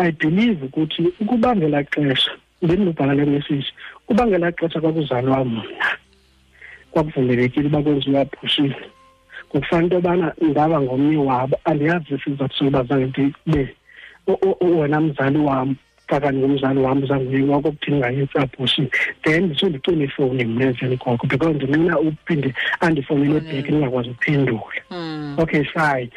i 0.01 0.11
believe 0.11 0.65
ukuthi 0.65 1.01
ukuba 1.19 1.55
ngelaa 1.55 1.83
xesha 1.83 2.31
bendinobhala 2.61 3.13
le 3.13 3.25
message 3.25 3.65
uba 4.09 4.27
ngelaa 4.27 4.51
xesha 4.51 4.81
kwakuzalwa 4.81 5.45
mna 5.45 5.63
kwakuvumelekile 6.91 7.67
uba 7.67 7.81
kwenziwa 7.81 8.25
phushile 8.25 8.75
ngokufana 9.49 9.83
into 9.83 9.95
yobana 9.95 10.33
ndaba 10.41 10.81
ngomnye 10.81 11.17
wabo 11.17 11.59
andiyazi 11.65 12.13
isizathu 12.15 12.55
sokuba 12.57 12.83
zange 12.83 13.05
ndibe 13.05 13.75
u- 14.27 14.31
u- 14.49 14.57
u- 14.65 14.79
wena 14.79 15.01
mzali 15.01 15.37
wam 15.37 15.75
kanye 16.07 16.39
ngumzali 16.39 16.79
wam 16.79 17.03
uzanguye 17.03 17.43
wakokuthini 17.43 17.97
ngayo 17.97 18.27
abhosini 18.35 18.87
then 19.23 19.43
ndisuke 19.45 19.69
ndicime 19.69 20.03
ifowuni 20.05 20.45
mna 20.45 20.65
emveni 20.65 20.97
koko 20.97 21.27
because 21.27 21.53
ndinqina 21.55 21.99
uphinde 21.99 22.53
andifowunele 22.79 23.39
back 23.39 23.69
ndingakwazi 23.69 24.09
ukuphendula. 24.09 24.61
Mm. 24.91 25.35
okay 25.39 25.63
fine. 25.63 26.09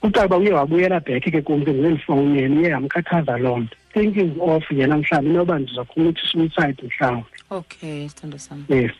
Kucaba 0.00 0.36
uye 0.36 0.52
wabuyela 0.52 1.00
back 1.00 1.22
ke 1.24 1.42
kum 1.42 1.64
ke 1.64 1.72
ndiyendifowunele 1.72 2.60
iye 2.60 2.68
yamkhathaza 2.70 3.38
loo 3.38 3.58
nto. 3.58 3.76
Thinking 3.92 4.32
of 4.40 4.62
yena 4.70 4.96
mhlawumbi 4.98 5.30
inoba 5.30 5.58
ndiza 5.58 5.84
commit 5.84 6.18
suicide 6.18 6.82
mhlawumbi 6.82 7.26
okay 7.50 8.08
sithando 8.08 8.38
sam 8.38 8.64
yes. 8.68 8.92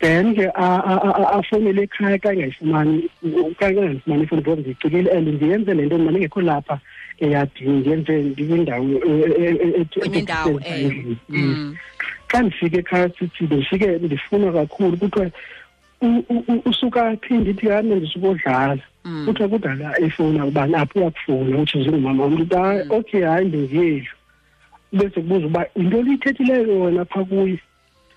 Then 0.00 0.34
ke 0.34 0.46
a- 0.54 0.82
a- 0.84 1.00
a- 1.02 1.14
a- 1.22 1.32
afowunele 1.38 1.82
ekhaya 1.82 2.18
kangayifumani 2.18 3.08
kangangayifumani 3.58 4.22
ifowuni 4.24 4.42
because 4.42 4.60
ndiyicikile 4.60 5.10
and 5.10 5.28
ndiyenze 5.28 5.74
le 5.74 5.86
nto 5.86 5.98
mna 5.98 6.10
ndingekho 6.10 6.40
lapha 6.40 6.78
eyadini 7.18 7.80
ndiyenze 7.80 8.12
ndikwindawo 8.22 8.84
e- 8.84 9.34
e- 9.38 9.58
e- 9.64 9.80
e- 9.80 9.98
kwenye 10.00 10.18
indawo 10.18 10.60
e- 10.60 10.84
eh. 10.84 11.06
Yes. 11.06 11.16
mm. 11.28 11.76
xa 12.28 12.42
ndifike 12.42 12.76
ekhaya 12.78 13.08
sithi 13.18 13.44
ndifike 13.44 13.86
ndifuna 13.86 14.52
kakhulu 14.52 14.96
kuthiwa 14.96 15.26
u- 15.26 15.30
u- 15.30 15.30
u- 15.30 15.30
usuka 16.64 17.16
phi 17.16 17.34
ndithi 17.34 17.68
hane 17.68 17.94
ndisuka 17.94 18.28
odlala. 18.28 18.78
Mm. 19.04 19.26
kuthiwa 19.26 19.48
kudala 19.48 20.00
efowuni 20.00 20.40
ubani 20.42 20.74
apho 20.74 20.98
uyakufuna 20.98 21.58
uthi 21.58 21.78
ndingumama 21.78 22.22
wam 22.22 22.34
ndithi 22.34 22.54
hayi 22.54 22.82
okay 22.90 23.22
hayi 23.24 23.48
ndingiyeli 23.48 24.08
bese 24.92 25.20
kubuza 25.20 25.46
uba 25.46 25.66
yinto 25.76 26.02
liyithethileyo 26.02 26.80
wena 26.80 27.04
phaa 27.04 27.24
kuye? 27.24 27.58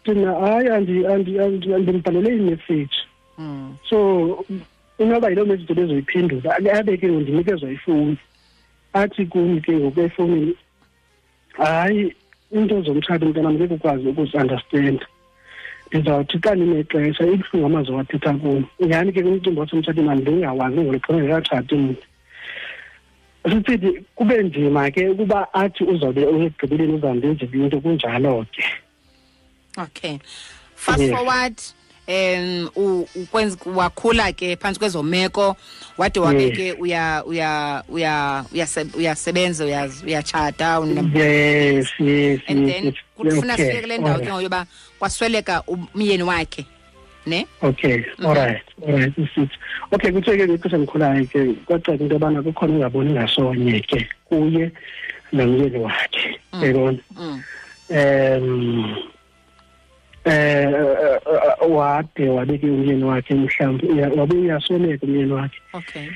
Thina 0.04 0.34
hayi 0.34 0.68
andi- 0.70 1.06
andi- 1.08 1.40
andi- 1.40 1.78
ndimbhalele 1.82 2.36
imessage. 2.38 2.96
Mm. 3.38 3.76
so 3.90 4.46
inoba 5.00 5.30
yiloo 5.30 5.46
message 5.46 5.74
bezoyiphendula 5.74 6.56
abe 6.74 6.98
ke 6.98 7.08
ndinikezwa 7.08 7.72
ifowuni. 7.72 8.18
Athi 8.94 9.26
kum 9.26 9.62
ke 9.62 9.72
ngoku 9.74 10.02
efowunini 10.02 10.56
hayi 11.58 12.14
into 12.52 12.82
zomtshato 12.82 13.26
mntanam 13.26 13.54
ngeke 13.54 13.74
ukwazi 13.74 14.08
ukuzi-understanda 14.08 15.06
ndizawuthi 15.96 16.38
xa 16.44 16.56
ndinexesha 16.56 17.24
ibuhlungu 17.26 17.66
amazwi 17.66 17.96
wathetha 17.96 18.34
kum 18.34 18.66
nyhani 18.80 19.12
ke 19.12 19.24
kumcimbi 19.24 19.60
wasemtshatweni 19.60 20.10
andingawazi 20.10 20.78
ngolixhona 20.82 21.20
ndikatshati 21.20 21.76
mntu 21.76 22.04
sisithi 23.50 24.02
kube 24.16 24.44
nzima 24.44 24.92
ke 24.92 25.10
ukuba 25.10 25.54
athi 25.54 25.84
uzawube 25.84 26.22
ekugqibeleni 26.22 26.94
uzawundenzela 26.94 27.64
into 27.64 27.80
kunjalo 27.82 28.46
ke. 28.52 28.64
Okay. 29.78 30.20
Fast 30.76 31.00
Yes. 31.02 31.12
forward. 31.12 31.58
Um 32.08 32.70
wakhula 33.76 34.32
ke 34.34 34.56
phantsi 34.56 34.80
kwezomeko 34.80 35.56
wade 35.98 36.20
wabe 36.20 36.52
ke 36.52 36.74
uya 36.80 37.24
uya 37.26 37.84
uya 37.90 38.46
uyase- 38.54 38.96
uyasebenza 38.98 39.66
uyatshata 40.06 40.80
una- 40.80 41.20
yes 41.20 41.88
yes 42.00 42.40
and 42.48 42.70
then 42.70 42.94
kufuna 43.18 43.54
Okay, 43.54 43.66
sifike 43.66 43.82
kule 43.82 43.98
ndawo 43.98 44.20
ke 44.20 44.30
ngoyoba 44.32 44.66
kwasweleka 45.00 45.64
umyeni 45.68 46.24
wakhe 46.24 46.66
ne 47.26 47.48
okay 47.62 47.98
Mhm. 48.18 48.26
alright 48.26 48.64
alright 48.88 49.18
isithi 49.18 49.58
okay 49.92 50.12
kuthe 50.12 50.38
ke 50.38 50.48
ngexesha 50.48 50.78
ndikhulayo 50.78 51.26
ke 51.26 51.54
kwacaca 51.66 52.02
into 52.02 52.14
yobana 52.14 52.42
kukhona 52.42 52.74
ungaboni 52.74 53.12
ngasonye 53.14 53.80
ke 53.80 54.08
kuye 54.26 54.72
nomyeni 55.34 55.78
wakhe 55.80 56.40
Mm. 56.54 56.62
yayibona 56.62 56.98
Mm. 57.18 57.42
um 57.90 58.96
eh 60.26 60.74
wade 61.70 62.30
wabeke 62.30 62.66
umyeni 62.66 63.04
wakhe 63.04 63.34
mhlawumbi 63.36 63.88
wabe 64.18 64.36
uyasoneka 64.36 65.06
umyeni 65.06 65.32
wakhe. 65.34 65.60
Okay. 65.74 66.08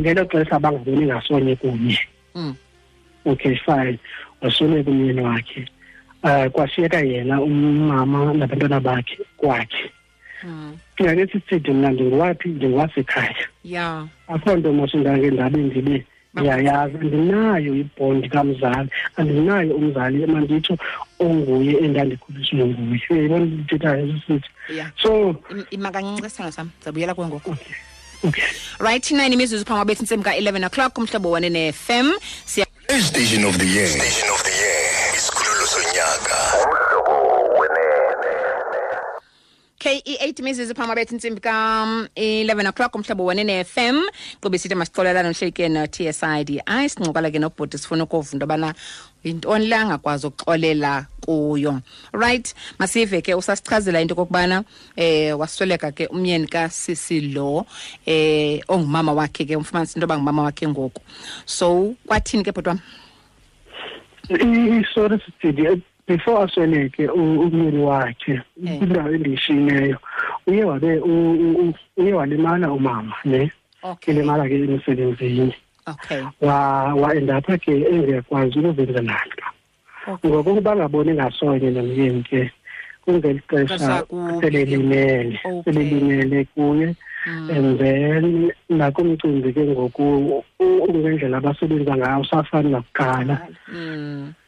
Ngelo 0.00 0.24
xesha 0.24 0.58
bangaboni 0.58 1.06
ngasonye 1.06 1.56
kunye. 1.56 1.98
Mm. 2.34 2.54
okay 3.24 3.56
fine. 3.56 3.98
Wasoneka 4.42 4.90
umyeni 4.90 5.20
wakhe. 5.20 5.68
Um 6.22 6.50
kwashiyeka 6.50 7.00
yena 7.00 7.42
umama 7.42 8.34
nabantwana 8.34 8.80
bakhe 8.80 9.18
kwakhe. 9.36 9.90
Mm. 10.44 10.76
ngake 11.02 11.26
sisithi 11.26 11.70
mna 11.70 11.90
ndinguwaphi? 11.90 12.48
Ndingowasekhaya 12.48 13.46
akho 14.28 14.56
nto 14.56 14.72
mosindake 14.72 15.30
ndabe 15.30 15.58
ndibe 15.58 16.04
ndiyayazi 16.34 16.96
andinayo 16.96 17.74
ibhondi 17.74 18.28
kamzali 18.28 18.90
andinayo 19.16 19.76
umzali 19.76 20.26
manditsho 20.26 20.76
onguye 21.20 21.72
endandikhuliswe 21.84 22.64
nguye. 22.66 23.02
Uyayibona 23.10 23.44
ndithethayo 23.44 24.06
sisithi 24.12 24.48
so 25.02 25.36
makancincisana 25.78 26.52
sam 26.52 26.70
zabuyela 26.84 27.14
kuwe 27.14 27.26
ngoku. 27.26 27.56
Okay 28.24 28.44
right 28.80 29.10
nine 29.10 29.34
imizuzu 29.34 29.64
phambi 29.64 29.78
kwabethi 29.78 30.00
intsimbi 30.00 30.24
ka-11 30.24 30.66
o'clock 30.66 30.98
umhlobo 30.98 31.30
wane 31.30 31.48
ne-fm 31.50 32.06
m. 32.06 33.00
Station 33.00 33.44
of 33.44 33.58
the 33.58 33.66
year. 33.66 33.86
Station 33.86 34.28
of 34.30 34.42
the 34.42 34.50
year. 34.50 34.77
Ke 39.78 39.92
i-8 40.02 40.42
mizuzu 40.42 40.74
phambi 40.74 40.94
bethu 40.98 41.14
intsimbi 41.14 41.40
ka-11 41.40 42.66
o'clock 42.66 42.96
umhlobo 42.98 43.24
wone 43.24 43.44
ne-fm 43.46 43.98
qobe 44.42 44.58
sithi 44.58 44.74
uhleli 44.74 45.52
ke 45.54 45.68
no-t 45.70 46.08
s 46.08 46.22
i 46.24 46.42
d. 46.44 46.58
I 46.66 46.88
sincokala 46.90 47.30
ke 47.30 47.38
nobhoti 47.38 47.78
sifuna 47.78 48.02
ukuva 48.02 48.32
into 48.32 48.44
yobana 48.44 48.74
yintoni 49.24 49.68
le 49.68 49.76
angakwazi 49.76 50.26
ukuxolela 50.26 51.06
kuyo. 51.22 51.80
Right 52.12 52.54
masive 52.78 53.22
ke 53.22 53.38
usasichazela 53.38 54.02
into 54.02 54.14
okokubana 54.14 54.64
eh 54.96 55.38
wasweleka 55.38 55.92
ke 55.94 56.08
umyeni 56.10 56.48
kasisi 56.50 57.32
lo 57.32 57.64
eh 58.04 58.58
ongumama 58.68 59.12
wakhe 59.12 59.46
ke 59.46 59.54
umfumanisa 59.54 59.94
into 59.94 60.06
yoba 60.06 60.18
ngumama 60.18 60.42
wakhe 60.42 60.66
ngoku. 60.66 61.00
So 61.46 61.94
kwathini 62.04 62.42
ke 62.42 62.50
bhotwam? 62.50 62.80
Isori 64.28 65.22
sisithi 65.22 65.82
before 66.08 66.42
asweleke 66.44 67.08
umyeni 67.08 67.78
wakhe 67.84 68.40
Eh. 68.66 68.78
kwindawo 68.78 69.14
endiyishiyineyo 69.14 69.98
uye 70.46 70.64
wabe 70.64 70.98
uye 71.96 72.12
walimala 72.12 72.72
umama 72.72 73.14
ne? 73.24 73.52
Elimala 74.06 74.48
ke 74.48 74.54
emsebenzini 74.54 75.54
okay. 75.86 76.22
Wa 76.40 76.94
waendapha 76.94 77.58
ke 77.58 77.72
engekwazi 77.86 78.58
ukuzenza 78.58 79.00
nto 79.02 79.46
ngoku 80.08 80.28
ngokuba 80.28 80.76
ngaboni 80.76 81.12
ngasonye 81.14 81.70
nomyeni 81.70 82.22
ke 82.22 82.50
kungeli 83.04 83.40
Xesha 83.48 84.04
selelimele 84.40 85.38
selelimele 85.64 86.44
kuye 86.54 86.94
Mm. 87.26 87.50
and 87.50 87.78
then 87.78 88.52
nakumcimbi 88.70 89.52
ke 89.52 89.60
ngoku 89.66 90.42
ungendlela 90.60 91.36
abasebenza 91.42 91.96
ngayo 91.96 92.20
usafani 92.20 92.70
nakuqala. 92.70 93.36
Mm. 93.68 94.32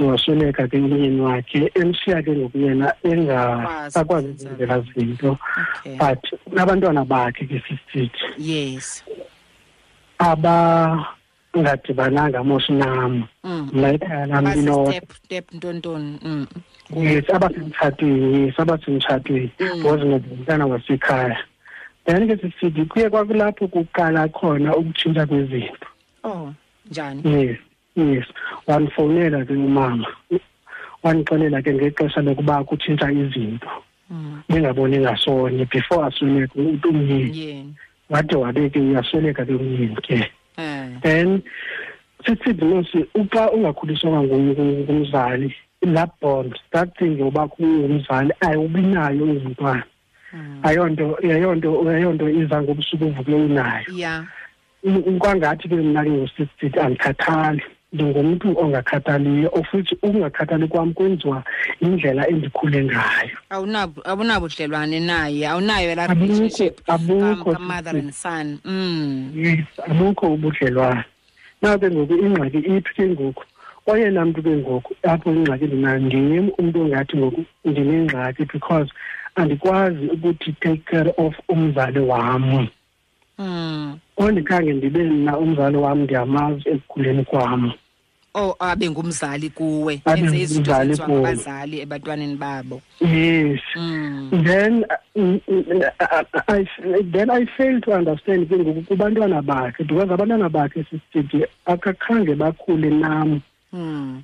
wasweleka 0.00 0.68
ke 0.68 0.76
umyeni 0.76 1.20
wakhe 1.20 1.70
emshiya 1.74 2.22
ke 2.22 2.30
ngoku 2.32 2.58
yena 2.58 2.94
engasakwazi 3.02 4.04
Kwazi. 4.06 4.28
ukuzenzela 4.28 4.80
zinto. 4.80 5.38
But 5.98 6.18
unabantwana 6.46 7.04
bakhe 7.04 7.46
ke 7.46 7.62
sisithi 7.68 8.10
yes. 8.38 9.04
abangadibananga 10.18 12.44
mos 12.44 12.68
nam 12.68 13.24
mm. 13.44 13.70
mna 13.72 13.88
ekhaya 13.92 14.26
lam 14.26 14.46
linodwa 14.46 14.92
step 14.92 15.12
step 15.12 15.52
ntontoni. 15.52 16.18
Mm. 16.24 16.46
yes 16.96 17.30
abasemtshatweni 17.30 18.46
yes 18.46 18.60
abasemtshatweni 18.60 19.50
Mm. 19.60 19.80
ngozingoumntana 19.80 20.66
wasekhaya. 20.66 21.38
Then 22.04 22.28
ke 22.28 22.36
sisithi 22.36 22.84
kuye 22.84 23.10
kwakulapho 23.10 23.68
kuqala 23.68 24.28
khona 24.28 24.76
ukutshintsha 24.76 25.26
kwezinto. 25.26 25.86
Oh 26.24 26.52
njani? 26.90 27.22
Yes. 27.24 27.58
Yes. 27.96 28.26
Wandifowunela 28.66 29.44
ke 29.44 29.52
umama. 29.52 30.06
Wandixelela 31.02 31.62
ke 31.62 31.74
ngexesha 31.74 32.20
lokuba 32.22 32.64
kutshintsha 32.64 33.12
izinto. 33.12 33.68
Mm. 34.10 34.42
bengaboni 34.48 34.98
ngasonye 34.98 35.64
before 35.68 36.06
asweleke 36.06 36.54
umyeni. 36.88 37.38
Yeni 37.38 37.74
wade 38.10 38.36
wabe 38.36 38.70
ke 38.70 38.78
uyasweleka 38.78 39.44
ke 39.44 39.52
umyeni 39.54 39.96
ke. 40.02 40.30
Eh 40.58 40.86
then 41.02 41.42
sisithi 42.24 42.64
nosi 42.64 43.04
uxa 43.14 43.50
ungakhuliswanga 43.50 44.22
ngu- 44.22 44.54
ngu- 44.54 44.84
ngumzali 44.86 45.54
that 45.94 46.10
bond 46.20 46.54
that 46.70 46.88
thing 46.98 47.18
yoba 47.18 47.48
ungumzali 47.58 48.32
ayiwubi 48.40 48.82
nayo 48.82 49.26
izintwana 49.34 49.82
mm. 50.32 50.60
ayonto 50.62 51.18
ayonto 51.22 51.88
ayonto 51.90 52.28
iza 52.30 52.62
ngobusuku 52.62 53.04
uvuke 53.04 53.34
unayo. 53.34 53.86
Yeah 53.92 54.24
U- 54.84 55.18
kwangathi 55.18 55.68
ke 55.68 55.74
mna 55.74 56.04
ke 56.04 56.10
ngosithi 56.10 56.78
andikhathali 56.80 57.62
ndingumntu 57.96 58.58
ongakhathaliyo 58.60 59.48
ofuthi 59.52 59.96
ukungakhathali 60.02 60.68
kwam 60.68 60.92
kwenziwa 60.92 61.42
indlela 61.80 62.28
endikhule 62.28 62.84
ngayo. 62.84 63.36
Awunabudlelwane 64.04 65.00
naye 65.00 65.48
awunayo 65.48 65.94
relationship 65.94 66.80
and 66.88 68.12
son. 68.12 68.58
Mm. 68.64 69.32
Yes 69.34 69.64
abukho 69.88 70.26
ubudlelwane 70.34 71.04
naw 71.62 71.78
ke 71.78 71.90
ngoku 71.90 72.14
ingxaki 72.14 72.58
iphi 72.58 72.94
ke 72.94 73.04
ngoku 73.08 73.42
oyena 73.86 74.24
mntu 74.24 74.42
ke 74.42 74.52
ngoku 74.56 74.94
apho 75.02 75.30
ingxaki 75.32 75.64
ndinayo 75.64 75.98
ndim 75.98 76.44
umntu 76.58 76.80
ongathi 76.80 77.16
ngoku 77.16 77.44
ndinengxaki 77.64 78.44
because 78.52 78.90
andikwazi 79.34 80.06
ukuthi 80.14 80.52
take 80.60 80.82
care 80.84 81.12
of 81.16 81.34
umzali 81.48 82.00
wam. 82.00 82.68
Mm. 83.38 83.98
Ondikhange 84.16 84.72
ndibe 84.72 85.02
mna 85.02 85.38
umzali 85.38 85.76
wam 85.76 86.02
ndiyamazi 86.02 86.68
ekukhuleni 86.68 87.24
kwam 87.24 87.72
oh 88.36 88.54
abe 88.60 88.90
ngumzali 88.90 89.50
kuwe 89.50 90.00
enze 90.06 90.36
izinto 90.40 90.72
ngabazali 90.84 91.80
ebantwaneni 91.80 92.36
babo 92.36 92.82
yes 93.00 93.60
mm. 93.76 94.30
then 94.44 94.84
uh, 95.16 96.22
I, 96.48 96.66
then 97.12 97.30
I 97.30 97.46
fail 97.56 97.80
to 97.80 97.92
understand 97.96 98.48
ke 98.48 98.56
ngoku 98.58 98.82
kubantwana 98.92 99.40
bakhe 99.42 99.84
because 99.88 100.10
abantwana 100.12 100.48
bakhe 100.48 100.84
sisithi 100.90 101.44
akakhange 101.66 102.34
bakhule 102.34 102.90
nam 102.90 103.40
Mm. 103.72 104.22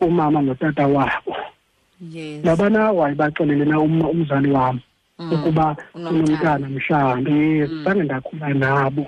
umama 0.00 0.42
notata 0.42 0.86
wabo 0.86 1.36
yes 2.10 2.44
labana 2.44 2.92
wayibaxelele 2.92 3.64
na 3.64 3.78
um- 3.80 4.10
umzali 4.10 4.50
wam 4.50 4.80
Mm. 5.18 5.32
ukuba 5.32 5.76
Unomntana. 5.94 6.68
mhlawumbi 6.68 7.30
yes 7.58 7.70
Mm. 7.70 7.84
zange 7.84 8.02
ndakhula 8.02 8.48
nabo 8.54 9.06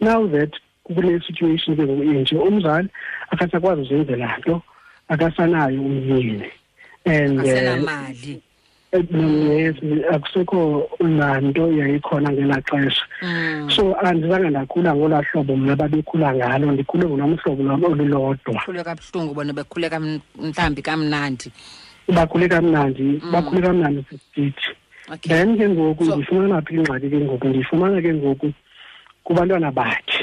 now 0.00 0.26
that 0.28 0.50
kule 0.94 1.20
situation 1.26 1.76
ke 1.76 1.82
ngoku 1.82 2.02
inje 2.02 2.36
umzali 2.36 2.88
akasakwazi 3.30 3.82
uzenzela 3.82 4.38
nto 4.38 4.62
akasanayo 5.08 5.80
umyeni. 5.82 6.46
And 7.06 7.38
eh, 7.46 7.52
asenamali. 7.52 8.42
eh, 8.92 9.04
yes 9.12 9.76
akusekho 10.10 10.88
nanto 11.00 11.72
yayikhona 11.72 12.30
ngelaa 12.32 12.60
xesha. 12.62 13.02
Mm. 13.22 13.70
so 13.70 13.94
andizange 13.94 14.50
ndakhula 14.50 14.94
ngolaa 14.94 15.22
hlobo 15.22 15.56
mna 15.56 15.76
babekhula 15.76 16.34
ngalo 16.34 16.72
ndikhule 16.72 17.04
ngolwam 17.06 17.36
hlobo 17.36 17.62
lwam 17.62 17.84
olulodwa. 17.84 18.60
Khule 18.64 18.84
kabuhlungu 18.84 19.34
bona 19.34 19.52
bekhule 19.52 19.88
kam- 19.90 20.20
mhlawumbi 20.38 20.82
kamnandi. 20.82 21.52
Bakhule 22.08 22.48
kamnandi 22.48 23.20
bakhule 23.32 23.60
kamnandi 23.62 24.04
sisithi 24.10 24.70
okay. 25.12 25.28
Then 25.28 25.58
ke 25.58 25.68
ngoku 25.68 26.04
So- 26.04 26.16
ndifumana 26.16 26.62
phi 26.62 26.74
ingxaki 26.74 27.10
ke 27.10 27.18
ngoku? 27.20 27.46
Ndiyifumana 27.48 28.02
ke 28.02 28.14
ngoku 28.14 28.52
kubantwana 29.24 29.70
bakhe. 29.72 30.15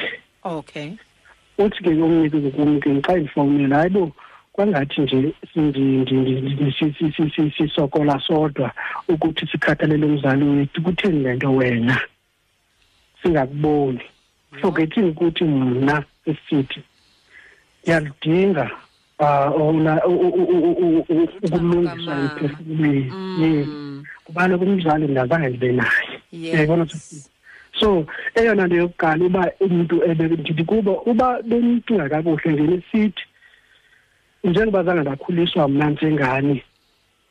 Okay. 0.43 0.97
Uthi 1.57 1.83
ke 1.83 1.89
ke 1.89 1.95
ngoku 1.95 2.79
ke 2.81 3.01
xa 3.01 3.17
ndifowunela 3.17 3.77
hayi 3.77 3.89
bo 3.89 4.11
kwangathi 4.53 5.01
nje 5.01 5.33
sisokola 7.57 8.19
sodwa 8.19 8.71
ukuthi 9.07 9.47
sikhathalele 9.47 10.05
umzali 10.05 10.45
wethu 10.45 10.81
kutheni 10.81 11.23
le 11.23 11.33
nto 11.35 11.55
wena? 11.55 11.99
Singakuboni. 13.21 14.01
Forgething 14.61 15.09
ukuthi 15.09 15.43
mna 15.43 16.03
sisithi 16.25 16.81
ndiyaludinga 17.81 18.71
um 19.19 19.87
ukulungiswa 21.43 22.13
emphefumlweni 22.19 23.11
yes 23.39 23.67
mm. 23.67 24.03
umzali 24.61 25.07
ndazange 25.07 25.49
ndibe 25.49 25.71
naye? 25.71 26.21
Uyayibona 26.33 26.83
yes 26.83 27.32
so 27.79 28.05
eyona 28.35 28.67
nto 28.67 28.75
yokuqala 28.75 29.25
uba 29.25 29.43
umntu 29.65 29.95
ebe 30.09 30.23
ndithi 30.27 30.63
kubo 30.63 30.93
uba 31.05 31.41
benicinga 31.41 32.09
kakuhle 32.09 32.53
ngenisithi 32.53 33.23
njengoba 34.43 34.83
zange 34.83 35.01
ndakhuliswa 35.01 35.67
mna 35.67 35.89
njengani 35.89 36.63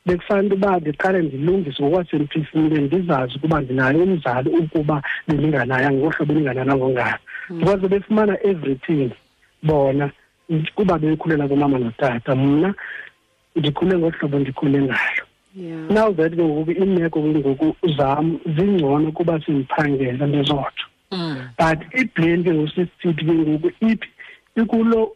bekufanele 0.05 0.55
uba 0.55 0.79
ndiqale 0.79 1.21
ndilungise 1.21 1.79
ngokwasemphefumlweni 1.83 2.87
ndizazi 2.87 3.33
ukuba 3.35 3.61
ndinayo 3.61 4.03
umzali 4.03 4.49
ukuba 4.49 4.95
bendinganayanga 5.27 5.97
ngohlobo 5.99 6.31
endingananango 6.33 6.89
ngalo 6.89 7.19
because 7.59 7.87
befumana 7.87 8.35
everything 8.43 9.09
bona 9.63 10.11
kuba 10.75 10.99
bekhulela 10.99 11.47
kumama 11.47 11.77
notata 11.79 12.35
mna 12.35 12.73
ndikhule 13.55 13.97
ngohlobo 13.97 14.39
ndikhule 14.39 14.81
ngalo. 14.81 15.23
Yeah. 15.55 15.87
Now 15.89 16.11
that 16.11 16.31
ke 16.31 16.37
ngoku 16.43 16.71
iimeko 16.71 17.21
ke 17.21 17.39
ngoku 17.39 17.75
zam 17.97 18.39
zingcono 18.55 19.11
kuba 19.11 19.39
sendiphangela 19.45 20.27
ndizodwa 20.27 20.71
mm. 21.11 21.37
but 21.57 21.79
iblame 21.93 22.43
ke 22.43 22.51
ngoku 22.53 22.69
sisithi 22.69 23.25
ke 23.25 23.33
ngoku 23.33 23.71
ithi 23.81 24.07
ikulo 24.57 25.11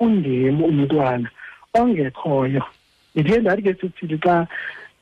undim 0.00 0.62
umntwana 0.62 1.28
ongekhoyo. 1.74 2.62
Ndithe 3.14 3.40
ndathi 3.40 3.62
ke 3.62 3.74
sisithi 3.74 4.18
xa 4.18 4.46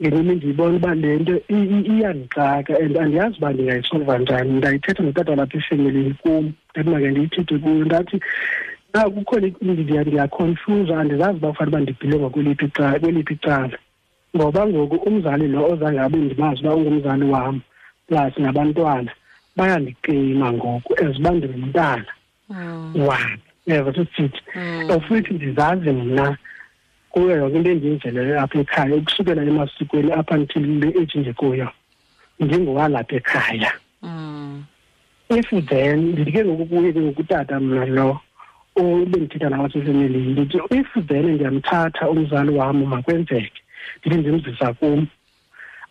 ngenini 0.03 0.35
ndiyibona 0.35 0.77
uba 0.77 0.95
le 0.95 1.17
nto 1.19 1.35
i- 1.49 1.69
i- 1.77 1.87
iyandixaka 1.99 2.79
and 2.79 2.97
andiyazi 2.97 3.37
uba 3.39 3.53
ndingayisolva 3.53 4.19
njani. 4.19 4.51
Ndayithetha 4.53 5.03
notata 5.03 5.35
lapha 5.37 5.59
efemelini 5.59 6.15
kum 6.23 6.53
ndathi 6.75 6.91
make 6.91 7.11
ndiyithethe 7.11 7.59
kuyo 7.59 7.85
ndathi 7.85 8.21
na 8.95 9.11
kukhona 9.11 9.47
i- 9.47 9.55
ndiya- 9.61 10.05
ndiyakhonfyuza 10.07 10.99
andizazi 11.01 11.37
uba 11.39 11.49
kufanele 11.49 11.71
uba 11.77 11.81
ndibhilonga 11.81 12.29
kweliphi 12.31 12.65
icala 12.65 12.99
kweliphi 12.99 13.35
icala. 13.35 13.79
Ngoba 14.37 14.67
ngoku 14.67 14.97
umzali 14.97 15.49
lo 15.49 15.71
ozange 15.73 16.01
abe 16.01 16.17
ndimazi 16.19 16.61
uba 16.63 16.75
ungumzali 16.75 17.25
wam 17.25 17.61
plus 18.09 18.39
nabantwana 18.39 19.13
bayandicima 19.57 20.53
ngoku 20.53 20.95
as 21.05 21.19
uba 21.19 21.31
ndingumntana 21.31 22.07
Mm. 22.51 22.93
wabo 22.97 23.43
yeva 23.67 23.93
sisithi 23.95 24.41
Mm. 24.57 24.91
ofuthi 24.91 25.35
ndizazi 25.35 25.91
mna 25.91 26.37
kuyo 27.11 27.37
yonke 27.37 27.57
into 27.59 27.71
endiyenzeleyo 27.71 28.41
apha 28.41 28.59
ekhaya 28.61 28.95
ukusukela 28.97 29.43
emasikweni 29.43 30.13
up 30.21 30.31
until 30.31 30.65
le 30.81 30.89
age 31.01 31.19
ndikuyo 31.21 31.69
ndingowalapha 32.41 33.17
ekhaya 33.17 33.73
Mm. 34.03 34.65
if 35.29 35.51
then 35.67 35.99
ndithi 36.13 36.33
ke 36.33 36.45
ngoku 36.45 36.67
kuye 36.67 36.93
ke 36.93 37.01
ngoku 37.01 37.21
utata 37.21 37.61
mna 37.61 37.85
lo 37.87 38.21
ubendithetha 38.77 39.49
nawo 39.51 39.69
sefemelini 39.69 40.33
ndithi 40.33 40.59
if 40.71 41.07
then 41.07 41.27
ndiyamthatha 41.35 42.09
umzali 42.11 42.51
wam 42.51 42.85
makwenzeke 42.85 43.61
ndithi 44.07 44.21
ndimzisa 44.21 44.73
kum. 44.73 45.07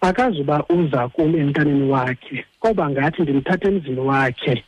Akazuba 0.02 0.64
uza 0.70 1.08
kum 1.08 1.36
emntaneni 1.36 1.90
wakhe 1.92 2.46
koba 2.60 2.90
ngathi 2.90 3.22
ndimthatha 3.22 3.68
emzini 3.68 4.00
wakhe 4.00 4.64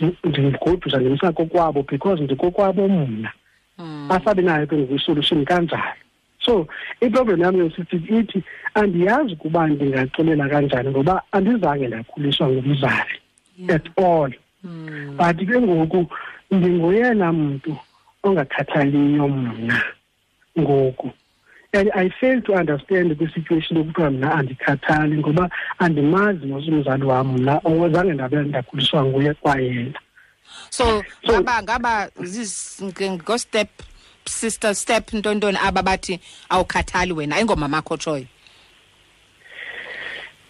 ndi- 0.00 0.16
ndimgodusa 0.28 0.98
ndimsa 0.98 1.32
kokwabo 1.32 1.82
because 1.82 2.22
ndikokwabo 2.22 2.88
mna. 2.88 3.32
Mm. 3.78 4.10
asabe 4.10 4.42
nayo 4.42 4.66
ke 4.66 4.76
ngoku 4.76 4.94
isolution 4.94 5.44
kanjani 5.44 6.02
so 6.44 6.66
iproblem 7.00 7.40
yam 7.40 7.56
yosithi 7.58 7.96
ithi 7.96 8.42
andiyazi 8.74 9.32
ukuba 9.32 9.66
ndingaxelela 9.66 10.48
kanjani 10.48 10.90
ngoba 10.90 11.22
andizange 11.32 11.86
ndakhuliswa 11.86 12.48
ngumzali 12.48 13.18
at 13.68 13.86
all. 13.98 14.32
Mm. 14.64 15.14
but 15.16 15.36
ke 15.46 15.60
ngoku 15.60 16.06
ndingoyena 16.50 17.32
mntu 17.32 17.76
ongakhathaliyo 18.22 19.28
mna 19.28 19.82
ngoku. 20.58 21.10
And 21.72 21.90
i 21.94 22.08
fail 22.20 22.40
to 22.42 22.52
understand 22.54 23.16
kwisituation 23.16 23.76
yokuthiwa 23.78 24.10
mna 24.10 24.34
andikhathali 24.34 25.18
ngoba 25.18 25.50
andimazi 25.78 26.46
nosumzali 26.46 27.04
wam 27.04 27.32
mna 27.32 27.60
ozange 27.64 28.12
ndabe 28.12 28.36
ndakhuliswa 28.42 29.04
nguye 29.04 29.34
kwayena 29.34 29.98
so 30.70 31.04
So- 31.26 31.32
ngaba 31.32 31.62
ngaba 31.62 32.10
ngostep 33.00 33.68
sister 34.24 34.74
step 34.74 35.12
ntontoni 35.12 35.58
aba 35.62 35.82
bathi 35.82 36.20
awukhathali 36.48 37.12
wena 37.12 37.36
ayingomamakho 37.36 37.96
tshoyo 37.96 38.26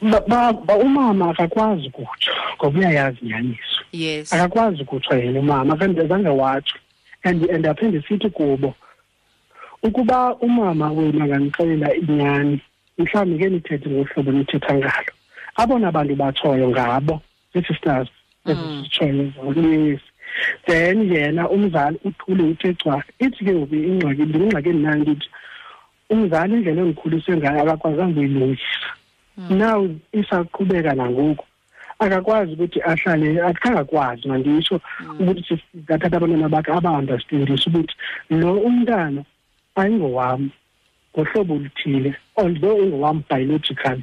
Ba- 0.03 0.21
ba- 0.29 0.53
ba- 0.53 0.77
umama 0.77 1.31
akakwazi 1.31 1.91
kutsho 1.91 2.31
ngoba 2.57 2.79
uyayazi 2.79 3.19
inyaniso 3.23 3.83
yes. 3.93 4.33
Akakwazi 4.33 4.85
kutsho 4.85 5.15
yena 5.17 5.41
umama 5.41 5.75
azange 5.75 6.29
watsho. 6.29 6.79
And 7.25 7.43
and 7.51 8.05
sithi 8.09 8.31
kubo 8.31 8.75
ukuba 9.83 10.35
umama 10.37 10.93
wenu 10.93 11.23
angandixelela 11.23 11.95
inyani 11.95 12.61
mhlawumbi 12.99 13.39
ke 13.39 13.49
nithethe 13.49 13.89
ngohlobo 13.91 14.31
nithetha 14.33 14.75
ngalo. 14.75 15.13
Abona 15.57 15.93
bantu 15.93 16.15
batshoyo 16.17 16.69
ngabo 16.69 17.21
ii-sisters 17.55 18.09
ezitshoyo 18.51 19.33
yes 19.87 20.01
then 20.67 21.13
yena 21.13 21.49
umzali 21.49 21.99
uthule 22.05 22.43
uthe 22.43 22.75
cwaka 22.75 23.13
ithi 23.19 23.45
ke 23.45 23.53
ngoku 23.55 23.75
ingxaki 23.75 24.23
ndingxaki 24.23 24.69
endinayo 24.69 25.03
ndithi 25.03 25.29
umzali 26.11 26.53
indlela 26.55 26.83
endikhulise 26.83 27.37
ngayo 27.37 27.61
akakwazanga 27.63 28.21
uyilungisa. 28.21 28.89
Now 29.51 29.89
isaqhubeka 30.13 30.95
nangoku 30.95 31.45
akakwazi 31.99 32.53
ukuthi 32.53 32.79
ahlale 32.83 33.43
akangakwazi 33.43 34.29
manditsho 34.29 34.81
ukuthi 35.21 35.55
ngathatha 35.83 36.17
abantwana 36.17 36.49
bakhe 36.49 36.71
aba-understandise 36.73 37.67
ukuthi 37.69 37.95
lo 38.31 38.53
umntana 38.69 39.23
ayingowam 39.81 40.51
ngohlobo 41.15 41.55
oluthile 41.55 42.15
although 42.37 42.79
ingowam 42.85 43.23
biological 43.31 43.99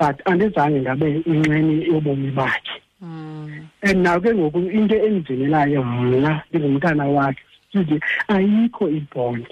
but 0.00 0.16
andizange 0.30 0.80
ngabe 0.80 1.08
inxenye 1.26 1.86
yobomi 1.86 2.30
bakhe 2.30 2.76
Mm. 3.02 3.68
and 3.82 3.98
naw 4.02 4.18
ke 4.20 4.34
ngoku 4.34 4.58
into 4.58 4.96
endivumelayo 5.06 5.84
mna 5.84 6.42
ndingumntana 6.50 7.06
wakhe 7.06 7.42
sithi 7.72 8.00
ayikho 8.28 8.88
ibond 8.90 9.46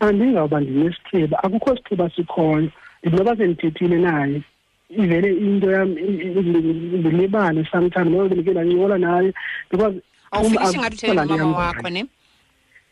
andingawuba 0.00 0.60
ndinesithiba 0.60 1.44
akukho 1.44 1.76
sithiba 1.76 2.10
sikhoyo 2.10 2.68
ndinoba 3.04 3.36
sendithethile 3.36 3.96
naye 3.98 4.42
ivele 4.90 5.28
into 5.36 5.70
yam 5.70 5.90
i- 5.98 6.02
i- 6.02 6.32
i- 6.32 6.98
ndilibale 6.98 7.64
sometime 7.72 8.10
noba 8.10 8.28
bendike 8.28 8.50
ndancokola 8.50 8.98
naye 8.98 9.32
because 9.70 9.96
awufikishi 10.30 10.78
ngathi 10.78 10.94
uthethe 10.96 11.14
laa 11.14 11.24
nto 11.24 11.36
nomama 11.36 11.62
yam 11.64 11.74
wakho 11.76 11.90
ne 11.90 12.04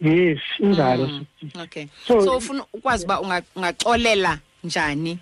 yes 0.00 0.38
injalo. 0.58 1.06
Mm. 1.06 1.24
okay. 1.62 1.86
So- 2.06 2.20
so 2.20 2.36
ufuna 2.36 2.64
ukwazi 2.72 3.04
uba 3.04 3.20
unga- 3.20 3.42
ungaxolela 3.56 4.38
njani? 4.64 5.18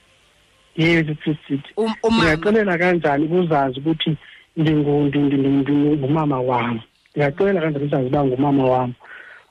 Yes 0.77 1.07
sithi 1.25 1.61
um- 1.77 1.95
ndingaxelela 2.13 2.79
kanjani 2.79 3.25
ukuzazi 3.25 3.81
ukuthi 3.81 4.17
ndingu- 4.57 5.09
ndi- 5.09 5.19
ndi- 5.19 5.37
ndi- 5.37 5.73
ndingumama 5.73 6.41
wam 6.41 6.81
ndingaxelela 7.11 7.61
kanjani 7.61 7.85
uzazi 7.87 8.07
uba 8.07 8.25
ngumama 8.25 8.65
wam 8.65 8.95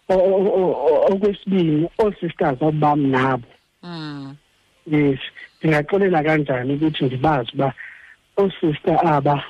O- 0.09 0.13
o- 0.13 0.45
o- 0.61 0.77
o- 0.87 1.13
okwesibini 1.13 1.89
oosisters 1.97 2.61
obam 2.61 3.07
nabo. 3.11 3.47
Mm. 3.83 4.35
yes 4.87 5.19
ndingaxolela 5.61 6.23
kanjani 6.23 6.73
ukuthi 6.73 7.05
ndibazi 7.05 7.49
uba 7.53 7.73
oosister 8.37 8.99
aba 9.07 9.43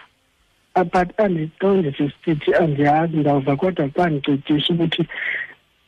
but 0.76 1.20
andiqondi 1.20 1.92
sisithi 1.98 2.54
andiyazi 2.56 3.18
ndawuva 3.18 3.56
kodwa 3.56 3.90
xa 3.90 4.10
ndicecisa 4.10 4.74
ukuthi 4.74 5.04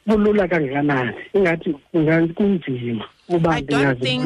kulula 0.07 0.47
kangakanani? 0.47 1.11
Ingathi 1.33 1.73
kunzima. 2.35 3.05
Uba 3.29 3.49
I 3.55 3.61
don't 3.61 3.99
think- 3.99 4.25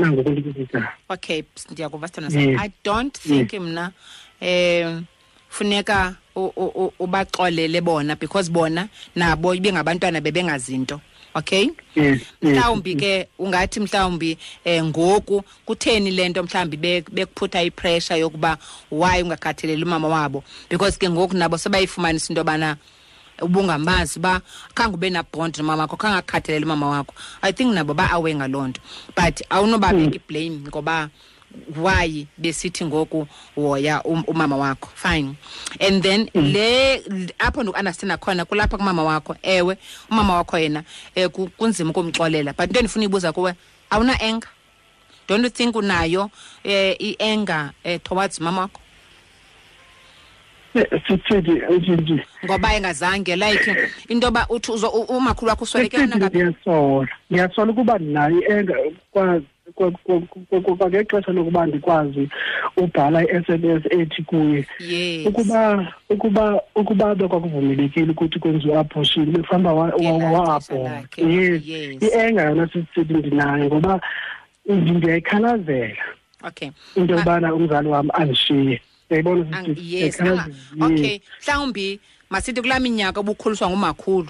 okay 1.09 1.43
ndiyakuva 1.71 2.07
sithanda 2.07 2.29
sam. 2.31 2.59
I 2.59 2.71
don't 2.83 3.17
think 3.17 3.53
mna 3.53 3.91
um 4.41 5.05
funeka 5.49 6.15
ubaxolele 6.99 7.81
bona 7.81 8.15
because 8.15 8.49
bona 8.51 8.87
nabo 9.15 9.55
ibengabantwana 9.55 10.21
bebengazinto 10.21 11.01
okay? 11.35 11.69
Mhlawumbi 12.41 12.95
ke 12.95 13.27
ungathi 13.39 13.79
mhlawumbi 13.79 14.37
um 14.65 14.87
ngoku 14.89 15.43
kutheni 15.65 16.11
le 16.11 16.29
nto 16.29 16.43
mhlawumbi 16.43 16.77
be- 16.77 17.01
bekuphutha 17.11 17.63
ipressure 17.63 18.19
yokuba 18.19 18.57
why 18.91 19.21
ungakhathaleli 19.23 19.83
umama 19.83 20.07
wabo? 20.07 20.43
Because 20.69 20.97
ke 20.97 21.09
ngoku 21.09 21.33
nabo 21.37 21.57
sebayifumanisa 21.57 22.29
into 22.33 22.39
yobana 22.41 22.77
ubungamazi 23.41 24.19
uba 24.19 24.41
khange 24.73 24.93
ube 24.95 25.09
nabond 25.09 25.57
nomama 25.57 25.83
wakho 25.83 25.97
khange 25.97 26.17
akhathalele 26.17 26.65
umama 26.65 26.87
wakho. 26.89 27.13
I 27.41 27.51
think 27.51 27.73
nabo 27.73 27.93
ba-awe 27.93 28.35
ngaloo 28.35 28.67
nto 28.67 28.81
but 29.15 29.41
awunobabeka 29.49 30.15
iblame 30.15 30.67
ngoba 30.67 31.09
why 31.75 32.27
besithi 32.37 32.85
ngoku 32.85 33.27
hoya 33.55 34.01
um- 34.03 34.23
umama 34.27 34.55
wakho. 34.57 34.89
Fine. 34.95 35.35
And 35.79 36.03
then 36.03 36.29
le 36.33 36.95
l- 36.95 37.29
apho 37.39 37.63
ndiku-understanda 37.63 38.17
khona 38.17 38.45
kulapha 38.45 38.77
kumama 38.77 39.03
wakho 39.03 39.35
ewe 39.43 39.77
umama 40.11 40.35
wakho 40.35 40.57
yena 40.57 40.83
um 41.17 41.47
kunzima 41.57 41.89
ukumxolela 41.91 42.53
but 42.55 42.67
into 42.69 42.79
endifuna 42.79 43.05
ibuza 43.05 43.31
kuwe? 43.33 43.53
Awuna-enga 43.89 44.47
don't 45.27 45.43
you 45.43 45.49
think 45.49 45.75
unayo 45.75 46.23
um 46.23 46.29
i-enga 46.99 47.73
um 47.85 47.99
towards 47.99 48.39
mama 48.39 48.61
wakho? 48.61 48.79
Sithethi 51.07 51.51
nje 51.91 52.25
ngoba 52.45 52.75
engazange 52.75 53.35
like 53.35 53.75
into 54.09 54.27
yoba 54.27 54.45
uthi 54.49 54.71
uzo- 54.71 54.89
u- 54.93 55.17
umakhulu 55.17 55.49
wakho 55.49 55.63
usweleke 55.63 55.97
Sithi 55.97 56.09
nangabi 56.09 56.37
ndiyasola 56.43 57.07
ndiyasola 57.29 57.71
ukuba 57.71 57.97
ndinayo 57.97 58.41
enga 58.59 58.75
kwa- 59.11 59.41
kwa- 59.75 59.91
kwa- 59.91 60.21
kwa- 60.21 60.61
kwa- 60.61 60.75
kwangexesha 60.75 61.31
lokuba 61.31 61.65
ndikwazi 61.65 62.29
ubhala 62.77 63.23
i-sms 63.23 63.83
ethi 63.89 64.23
kuye. 64.23 64.65
Yes. 64.79 65.27
Ukuba 65.27 65.87
ukuba 66.09 66.61
ukuba 66.75 67.15
bekwakuvumelekile 67.15 68.11
ukuthi 68.11 68.39
kwenziwe 68.39 68.77
abortion 68.79 69.25
bekufanele 69.25 69.69
uba 69.69 69.91
Ngelaa 69.97 70.31
wa-abhona 70.31 70.59
xesha 70.59 70.95
lakhe, 70.95 71.21
yes. 71.23 71.61
Yes. 71.67 72.03
i-enga 72.03 72.41
yona 72.43 72.67
sisithi 72.67 73.13
ndinayo 73.13 73.65
ngoba 73.65 74.01
ndi- 74.69 74.91
ndiyayikhalazela 74.91 75.95
okay. 76.47 76.69
Into 76.95 77.13
Ma- 77.13 77.19
yobana 77.19 77.53
umzali 77.53 77.87
wam 77.87 78.09
andishiye 78.13 78.81
uyayibona 79.11 79.57
Ang- 79.57 79.65
sisithi 79.75 79.95
yes 79.95 80.19
anga- 80.21 80.47
okay 80.81 81.19
mhlawumbi 81.43 81.99
masithi 82.29 82.61
kulaa 82.61 82.79
minyaka 82.79 83.19
ubukhuliswa 83.19 83.69
ngumakhulu 83.69 84.27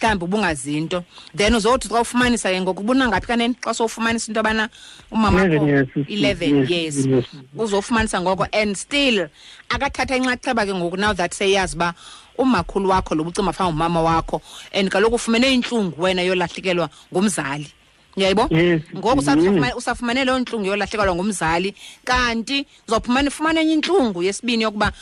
mhlawumbi 0.00 0.24
ubungazinto 0.24 1.04
then 1.36 1.54
uzothi 1.54 1.88
xa 1.88 2.00
ufumanisa 2.00 2.50
ke 2.50 2.60
ngoku 2.60 2.80
ubunangaphi 2.82 3.26
kanene 3.26 3.54
xa 3.64 3.74
sowufumanisa 3.74 4.26
into 4.28 4.38
yobana 4.40 4.68
umama 5.10 5.44
11 5.44 5.54
wakho 5.54 5.66
years, 5.68 5.88
sister. 5.94 6.16
11 6.16 6.60
Yes, 6.60 6.70
years 6.70 7.06
yes. 7.06 7.24
uzofumanisa 7.58 8.20
ngoko 8.20 8.46
and 8.52 8.76
still 8.76 9.28
akathatha 9.68 10.16
inxaxheba 10.16 10.66
ke 10.66 10.74
ngoku 10.74 10.96
now 10.96 11.12
that 11.14 11.32
seyazi 11.34 11.76
uba 11.76 11.94
umakhulu 12.38 12.88
wakho 12.90 13.14
lo 13.14 13.24
bucima 13.24 13.52
fanga 13.52 13.70
umama 13.70 14.02
wakho 14.02 14.42
and 14.72 14.88
kaloku 14.90 15.14
ufumene 15.14 15.54
intlungu 15.54 16.02
wena 16.02 16.22
yolahlekelwa 16.22 16.88
ngumzali 17.12 17.68
uyayibo 18.16 18.48
Yes, 18.50 18.82
ngoku 18.96 19.16
yes. 19.16 19.26
usafumane- 19.28 19.74
usafumane 19.76 20.24
loo 20.24 20.38
ntlungu 20.38 20.66
yolahlekelwa 20.66 21.14
ngumzali 21.14 21.74
kanti 22.04 22.66
uzawuphumane 22.88 23.28
ufumane 23.28 23.60
enye 23.60 23.72
intlungu 23.74 24.22
yesibini 24.22 24.62
yokuba 24.62 24.92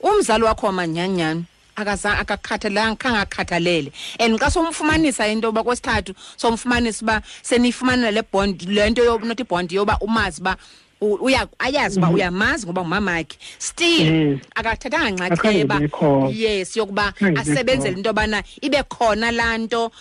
umzali 0.00 0.44
wakho 0.44 0.66
wamanyanyani 0.66 1.44
akaza- 1.76 2.18
akakhathalelanga 2.18 2.96
khange 2.96 3.18
akhathalele 3.18 3.92
and 4.18 4.38
xa 4.40 4.50
somfumanisa 4.50 5.28
into 5.28 5.46
yoba 5.48 5.62
kwesithathu 5.62 6.14
somfumanisa 6.36 7.02
uba 7.04 7.22
seniyifumanela 7.42 8.10
le 8.10 8.22
bond 8.32 8.62
le 8.68 8.90
nto 8.90 9.04
yo- 9.04 9.18
not 9.18 9.40
ibhondi 9.40 9.74
yoba 9.74 9.98
umazi 10.00 10.40
uba 10.40 10.56
u- 10.56 10.56
uya- 11.00 11.48
ayazi 11.58 11.98
uba 11.98 12.08
uyamazi 12.10 12.66
ngoba 12.66 12.82
ngumamakhe 12.82 13.36
still 13.58 14.06
Yes. 14.06 14.40
akathathanga 14.54 15.24
Akhange 15.24 15.64
nxaxheba 15.64 15.76
ibe 15.76 15.88
khona. 15.88 16.30
yes 16.34 16.76
yokuba 16.76 17.06
Akhange 17.08 17.30
ibe 17.32 17.40
asebenzele 17.40 17.94
khona. 17.94 17.96
into 17.98 18.08
yobana 18.10 18.42
ibe 18.62 18.82
khona 18.88 19.30
laa 19.32 19.58
nto 19.58 19.84
um 19.86 19.92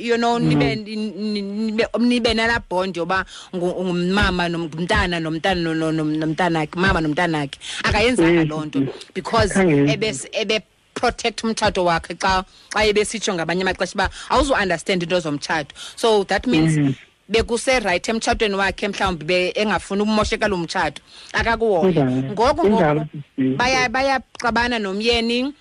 you 0.00 0.16
know 0.16 0.38
nibe 0.38 0.76
ni- 0.76 0.96
ni- 0.96 1.42
nibe 1.42 1.84
nibe 1.98 2.34
nalaa 2.34 2.62
bond 2.68 2.96
yoba 2.96 3.24
ngu- 3.54 3.84
ngumama 3.84 4.48
nom- 4.48 4.66
ngumntana 4.68 5.20
nomntana 5.20 5.60
no- 5.60 5.74
no- 5.74 5.92
nom- 5.92 6.16
nomntanakhe 6.18 6.74
mama 6.76 7.00
nomntanakhe 7.00 7.58
akayenzanga 7.84 8.40
Yes, 8.40 8.48
loo 8.48 8.64
nto 8.64 8.78
yes. 8.80 8.88
because 9.14 9.50
Akhange 9.52 9.76
yenze. 9.76 9.92
ebes- 9.94 10.28
ebe 10.32 10.60
protect 10.94 11.44
umtshato 11.44 11.84
wakhe 11.84 12.14
xa 12.18 12.44
xa 12.74 12.84
ebesitsho 12.84 13.32
ngamanye 13.34 13.62
amaxesha 13.62 13.94
uba 13.94 14.10
awuzu-understand 14.30 15.02
into 15.02 15.20
zomtshato 15.20 15.72
so 15.96 16.24
that 16.24 16.46
means 16.46 16.76
Mhm. 16.76 16.94
Bekuse-right 17.30 18.08
emtshatweni 18.08 18.54
wakhe 18.54 18.88
mhlawumbi 18.88 19.24
be 19.24 19.52
engafuni 19.54 20.02
umoshekala 20.02 20.54
umtshato 20.54 21.02
akakuhoya 21.32 21.80
Kunjalo. 21.80 22.10
ngoku 22.32 22.60
Kunjalo, 22.62 23.00
ngoku 23.00 23.18
sisi. 23.36 23.56
baya 23.56 23.88
bayaxabana 23.88 24.78
nomyeni 24.78 25.54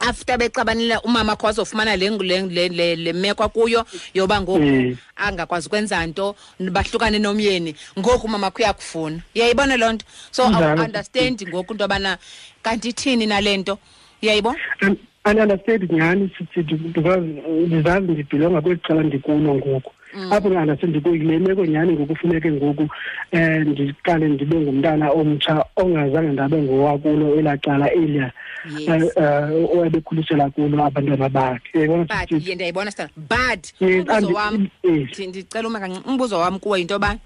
after 0.00 0.38
bexabanile 0.38 0.96
umama 1.04 1.32
akho 1.32 1.46
wazofumana 1.46 1.96
le, 1.96 2.10
le, 2.10 2.40
le, 2.48 2.68
le, 2.68 2.96
le 2.96 3.12
meko 3.12 3.48
kuyo 3.48 3.84
yoba 4.14 4.40
ngoku 4.40 4.58
Mm. 4.62 4.96
angakwazi 5.16 5.66
ukwenza 5.68 6.06
nto 6.06 6.34
bahlukane 6.60 7.18
nomyeni 7.18 7.74
ngoku 7.98 8.26
umama 8.26 8.46
akho 8.46 8.58
uyakufuna 8.58 9.20
uyayibona 9.36 9.76
loo 9.76 9.92
nto 9.92 10.06
so 10.30 10.42
Kunjalo. 10.44 10.66
awu-understand 10.66 11.48
ngoku 11.48 11.72
into 11.72 11.84
yobana 11.84 12.18
kanti 12.62 12.88
ithini 12.88 13.26
nale 13.26 13.56
nto 13.56 13.78
uyayibona 14.22 14.58
And- 14.80 14.98
and 15.24 15.38
understand 15.38 15.92
nyhani 15.92 16.30
sithi 16.38 16.74
because 16.74 17.20
ndizazi 17.66 18.12
ndibhilonga 18.12 18.60
kweli 18.60 18.80
cala 18.88 19.02
ndikulo 19.02 19.54
ngoku 19.54 19.92
apho 20.30 20.48
ndi-understand 20.48 21.00
kule 21.02 21.38
meko 21.38 21.66
nyhani 21.66 21.92
ngoku 21.92 22.16
funeke 22.16 22.50
ngoku 22.52 22.88
um 23.32 23.40
ndiqale 23.68 24.28
ndibe 24.28 24.56
ngumntana 24.60 25.10
omtsha 25.10 25.64
ongazange 25.76 26.32
ndabe 26.32 26.62
ngowakulo 26.62 27.34
elaa 27.38 27.56
cala 27.56 27.90
eliya 27.92 28.32
Yes. 28.78 29.16
um 29.16 29.84
ebekhulisela 29.86 30.50
kulo 30.50 30.84
abantwana 30.84 31.28
bakhe 31.28 31.70
uyayibona 31.74 32.04
but 32.04 32.28
sithi 32.28 32.48
ye 32.50 32.54
ndiyayibona 32.54 32.90
stan 32.90 33.08
but 33.16 33.62
Yes, 33.80 33.98
umbuzo 34.08 34.12
and- 34.16 34.32
wam 34.32 34.68
yes. 34.82 35.08
ndi- 35.18 35.28
ndicela 35.28 35.68
uma 35.68 35.80
kancinci 35.80 36.08
umbuzo 36.08 36.38
wam 36.38 36.58
kuwe 36.58 36.78
yinto 36.78 36.94
yoba 36.94 37.16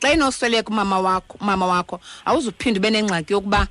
xa 0.00 0.12
inosweleka 0.12 0.70
umama 0.72 1.00
wakho 1.00 1.36
umama 1.40 1.66
wakho 1.66 2.00
awuzuphinde 2.24 2.78
ube 2.80 2.90
nengxaki 2.90 3.32
yokuba 3.32 3.66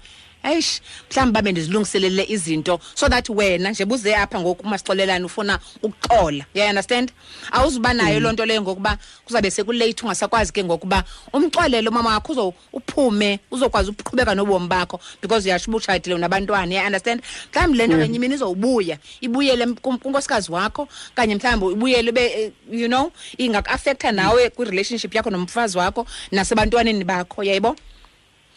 eish 0.45 0.81
mhlawumbi 1.11 1.33
babe 1.33 1.51
ndizilungiselele 1.51 2.25
izinto 2.29 2.79
so 2.93 3.09
that 3.09 3.29
wena 3.29 3.69
nje 3.71 3.85
buze 3.85 4.15
apha 4.15 4.39
ngoku 4.39 4.63
umasixolelane 4.63 5.25
ufuna 5.25 5.59
ukuxola. 5.83 6.45
You 6.53 6.63
understand? 6.63 7.11
Awuzuba 7.51 7.93
nayo 7.93 8.19
loo 8.19 8.31
nto 8.31 8.45
leyo 8.45 8.61
ngokuba 8.61 8.97
kuzawube 9.25 9.51
sekuleyithi 9.51 10.03
ungasakwazi 10.03 10.53
ke 10.53 10.63
ngokuba 10.63 11.03
umxolele 11.33 11.89
umama 11.89 12.09
wakho 12.09 12.31
uzo 12.31 12.53
uphume 12.73 13.39
uzokwazi 13.51 13.91
uqhubeka 13.91 14.35
nobomi 14.35 14.67
bakho 14.67 14.99
because 15.21 15.49
uyasho 15.49 15.71
uba 15.71 15.77
utshatile 15.77 16.15
unabantwana 16.15 16.75
you 16.75 16.85
understand? 16.85 17.21
Mhlawumbi 17.51 17.77
le 17.77 17.87
nto 17.87 17.97
ngenye 17.97 18.15
imini 18.15 18.35
izowubuya 18.35 18.97
ibuyele 19.21 19.65
kunkosikazi 19.67 20.51
wakho 20.51 20.87
kanye 21.15 21.35
mhlawumbi 21.35 21.73
ibuyele 21.73 22.09
ibe 22.09 22.25
eh, 22.25 22.51
you 22.71 22.87
know 22.87 23.11
ingaku-afektha 23.37 24.11
nawe 24.11 24.49
kwirelationship 24.49 25.15
yakho 25.15 25.29
nomfazi 25.29 25.77
wakho 25.77 26.07
nasebantwaneni 26.31 27.03
bakho. 27.03 27.43
Yayibo 27.43 27.75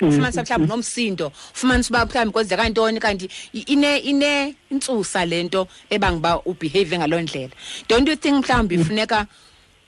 ufumanisa 0.00 0.42
mhlawumbi 0.42 0.68
nomsindo 0.68 1.32
ufumanisa 1.54 1.90
uba 1.90 2.06
mhlawumbi 2.06 2.32
kwenzeka 2.32 2.68
ntoni 2.68 3.00
kanti 3.00 3.28
ine 3.52 3.98
ine 3.98 4.54
intsusa 4.70 5.24
le 5.26 5.42
nto 5.42 5.68
ebanga 5.90 6.16
uba 6.18 6.40
ubehave 6.44 6.98
ngaloo 6.98 7.20
ndlela. 7.20 7.52
Don't 7.88 8.08
you 8.08 8.16
think 8.16 8.44
mhlawumbi 8.46 8.74
ifuneka 8.74 9.26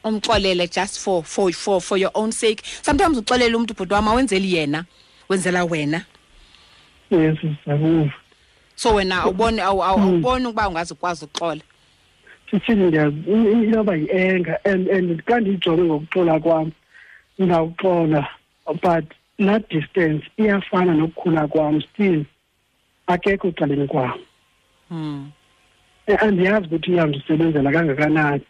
umxolele 0.05 0.67
just 0.69 0.99
for, 0.99 1.23
for, 1.25 1.53
for, 1.53 1.81
for 1.81 1.99
your 1.99 2.11
own 2.15 2.33
sake? 2.33 2.63
Sometimes 2.83 3.19
uxolele 3.19 3.55
umntu 3.57 3.75
bhuti 3.75 3.93
wam 3.95 4.09
awenzeli 4.09 4.55
yena 4.55 4.85
wenzela 5.29 5.65
wena. 5.65 6.05
Yes 7.11 7.37
sizakuva 7.41 8.13
so 8.77 8.95
wena 8.95 9.23
awuboni 9.23 9.59
awu- 9.61 9.83
awu- 9.85 10.01
awuboni 10.01 10.47
ukuba 10.47 10.69
ungaze 10.69 10.95
ukwazi 10.95 11.25
ukuxola. 11.25 11.61
Sithini 12.51 12.87
ndiyazi 12.87 13.17
i- 13.29 13.53
inoba 13.65 13.97
yi-enga 13.97 14.65
and 14.65 14.89
and 14.91 15.23
xa 15.27 15.41
ndiyijonge 15.41 15.83
ngokuxola 15.83 16.41
kwam 16.41 16.73
ndawuxola 17.39 18.29
but 18.83 19.05
laa 19.47 19.59
distance 19.71 20.25
iyafana 20.37 20.95
nokukhula 20.95 21.47
kwam 21.49 21.81
still 21.83 22.25
akekho 23.07 23.49
ecaleni 23.49 23.87
kwam 23.87 24.13
hmm. 24.89 25.31
Eh, 26.07 26.23
andiyazi 26.23 26.67
ukuthi 26.67 26.91
iyandisebenzela 26.93 27.73
kangakanani 27.73 28.43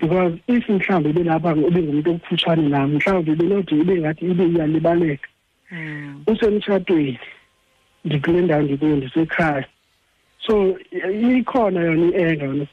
because 0.00 0.34
if 0.48 0.68
mhlawumbi 0.68 1.10
ibelapha 1.10 1.50
ibingumntu 1.68 2.10
okufutshane 2.10 2.68
nam 2.68 2.90
mhlawumbi 2.94 3.32
ibenode 3.32 3.72
ibe 3.80 3.94
ngathi 4.00 4.24
ibe 4.30 4.44
iyalibaleka 4.46 5.28
Hmm. 5.68 6.22
usemtshatweni 6.26 7.18
ndikule 8.04 8.40
ndawo 8.42 8.62
ndikuyo 8.62 8.96
ndisekhaya 8.96 9.64
so 10.46 10.78
ikhona 11.38 11.80
yona 11.80 12.06
i-enga 12.06 12.44
yona 12.44 12.66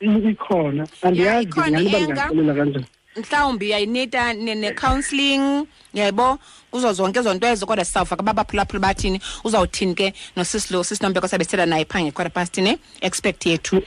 i- 0.00 0.28
ikhona 0.30 0.86
andiyazi 1.02 1.48
i-anger. 1.48 1.80
ndingaxelela 2.04 2.54
kanjani 2.54 2.86
mhlawumbi 3.16 3.70
yayinida 3.70 4.32
ne- 4.32 4.54
ne-counselling 4.54 5.66
yebo? 5.94 6.38
Kuzo 6.70 6.92
zonke 6.92 7.18
ezo 7.18 7.34
nto 7.34 7.46
ezo 7.46 7.66
kodwa 7.66 7.84
sizawuva 7.84 8.16
ke 8.16 8.22
babaphulaphula 8.22 8.80
bathini 8.80 9.20
uzawuthini 9.44 9.94
ke 9.94 10.14
nosisilo 10.36 10.84
sisinombeko 10.84 11.28
sabe 11.28 11.44
sithetha 11.44 11.66
naye 11.66 11.84
phange 11.84 12.12
quarter 12.12 12.32
past 12.32 12.58
ne 12.58 12.78
expect 13.00 13.46
yethu. 13.46 13.82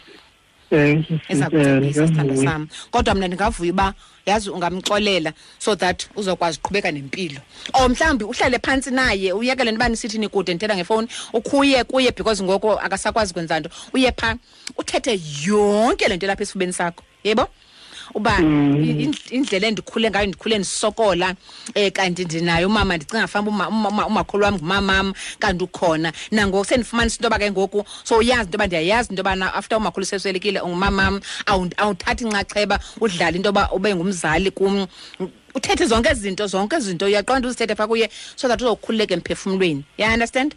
Um 0.72 1.06
eza 1.30 1.50
kucebisa 1.50 2.08
sithanda 2.08 2.38
sam 2.38 2.68
kodwa 2.92 3.16
mna 3.16 3.28
ndingavuya 3.28 3.72
uba 3.72 3.94
yazi 4.26 4.50
ungamxolela 4.50 5.34
so 5.60 5.76
that 5.76 6.08
uzokwazi 6.16 6.60
uqhubeka 6.60 6.92
nempilo. 6.92 7.40
Or 7.74 7.90
mhlawumbi 7.90 8.26
uhlale 8.26 8.60
phantsi 8.60 8.92
naye 8.92 9.34
uyekele 9.34 9.72
ntoba 9.72 9.90
nisithi 9.90 10.18
nikude 10.18 10.54
ndithetha 10.54 10.76
ngefowuni 10.76 11.08
ukhuye 11.34 11.84
kuye 11.84 12.12
because 12.12 12.44
ngoko 12.44 12.74
akasakwazi 12.80 13.34
kwenza 13.34 13.60
nto. 13.60 13.70
Uye 13.94 14.12
phaa 14.12 14.36
uthethe 14.78 15.20
yonke 15.46 16.08
le 16.08 16.18
nto 16.18 16.26
elapha 16.26 16.44
esifubeni 16.44 16.74
sakho 16.74 17.04
yebo? 17.24 17.48
Uba 18.15 18.38
i- 18.39 19.06
ind- 19.06 19.32
indlela 19.32 19.67
endikhule 19.67 20.10
ngayo 20.10 20.28
ndikhule 20.28 20.58
ndisokola 20.58 21.36
um 21.76 21.91
kanti 21.91 22.26
ndinayo 22.26 22.67
umama 22.67 22.97
ndicinga 22.97 23.28
fanuba 23.28 23.52
uma- 23.52 23.67
uma- 23.69 23.89
uma- 23.89 24.08
umakhulu 24.08 24.43
wam 24.43 24.56
ngumamam 24.56 25.13
kanti 25.39 25.63
ukhona. 25.63 26.13
Nangoku 26.32 26.65
sendifumanisa 26.65 27.15
into 27.17 27.26
yoba 27.26 27.39
ke 27.39 27.52
ngoku 27.52 27.86
so 28.04 28.17
uyazi 28.17 28.43
into 28.45 28.56
yoba 28.58 28.67
ndiyayazi 28.67 29.10
into 29.10 29.19
yobana 29.21 29.54
after 29.54 29.78
umakhulu 29.78 30.06
seswelekile 30.06 30.60
ungumamam 30.62 31.19
awund- 31.45 31.73
awuthathi 31.78 32.23
inxaxheba 32.23 32.80
udlale 33.02 33.36
into 33.38 33.47
yoba 33.49 33.71
ube 33.71 33.95
ngumzali 33.95 34.52
kum. 34.52 34.88
Uthethe 35.56 35.86
zonke 35.86 36.10
ezi 36.10 36.21
zinto 36.21 36.47
zonke 36.47 36.76
ezi 36.76 36.89
zinto 36.89 37.06
uyaqonda 37.06 37.47
uzithethe 37.47 37.76
phaa 37.76 37.88
kuye 37.88 38.10
so 38.36 38.47
that 38.47 38.62
uzokhululeka 38.62 39.13
emphefumlweni. 39.13 39.84
Ya 39.97 40.10
understand? 40.13 40.56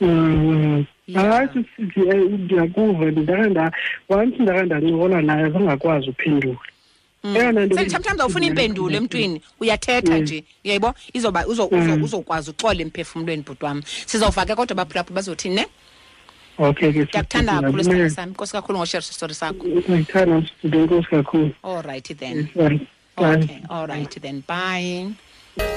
Mm. 0.00 0.86
Yeah. 1.06 1.26
hayi 1.32 1.48
sisithi 1.48 2.00
eh, 2.08 2.16
ndiyakuva 2.16 3.04
ndake 3.10 3.50
nda 3.50 3.72
once 4.08 4.36
ndake 4.42 4.62
ndancokola 4.62 5.22
naye 5.22 5.50
zangakwazi 5.50 6.10
uphendula. 6.10 6.58
Nto 7.24 7.90
sometimes 7.90 8.20
awufuna 8.20 8.46
impendulo 8.46 8.96
emntwini 8.96 9.40
uyathetha 9.60 10.18
nje 10.18 10.44
uyayibo 10.64 10.94
izoba 11.12 11.44
uzo- 11.46 11.68
uzo- 11.68 12.04
uzokwazi 12.04 12.50
uxola 12.50 12.80
emphefumlweni 12.82 13.42
bhuti 13.42 13.64
wam 13.64 13.82
sizawufake 14.06 14.54
kodwa 14.54 14.74
baphulaphula 14.76 15.14
bazothini 15.14 15.54
ne? 15.54 15.66
Okay 16.58 16.92
ke 16.92 16.98
ndiyakuthanda 17.04 17.60
kakhulu 17.60 17.84
sithanda 17.84 18.10
sami 18.10 18.32
nkosi 18.32 18.52
kakhulu 18.52 18.78
ngosherisha 18.78 19.10
istori 19.12 19.34
sakho. 19.34 19.64
Kakhulu. 21.10 21.52
All 21.62 21.82
right 21.82 22.18
then. 22.18 22.48
Bye. 22.54 22.80
Okay, 23.16 23.60
all 23.68 23.86
right 23.86 24.20
then. 24.22 24.42
Bye. 24.46 25.06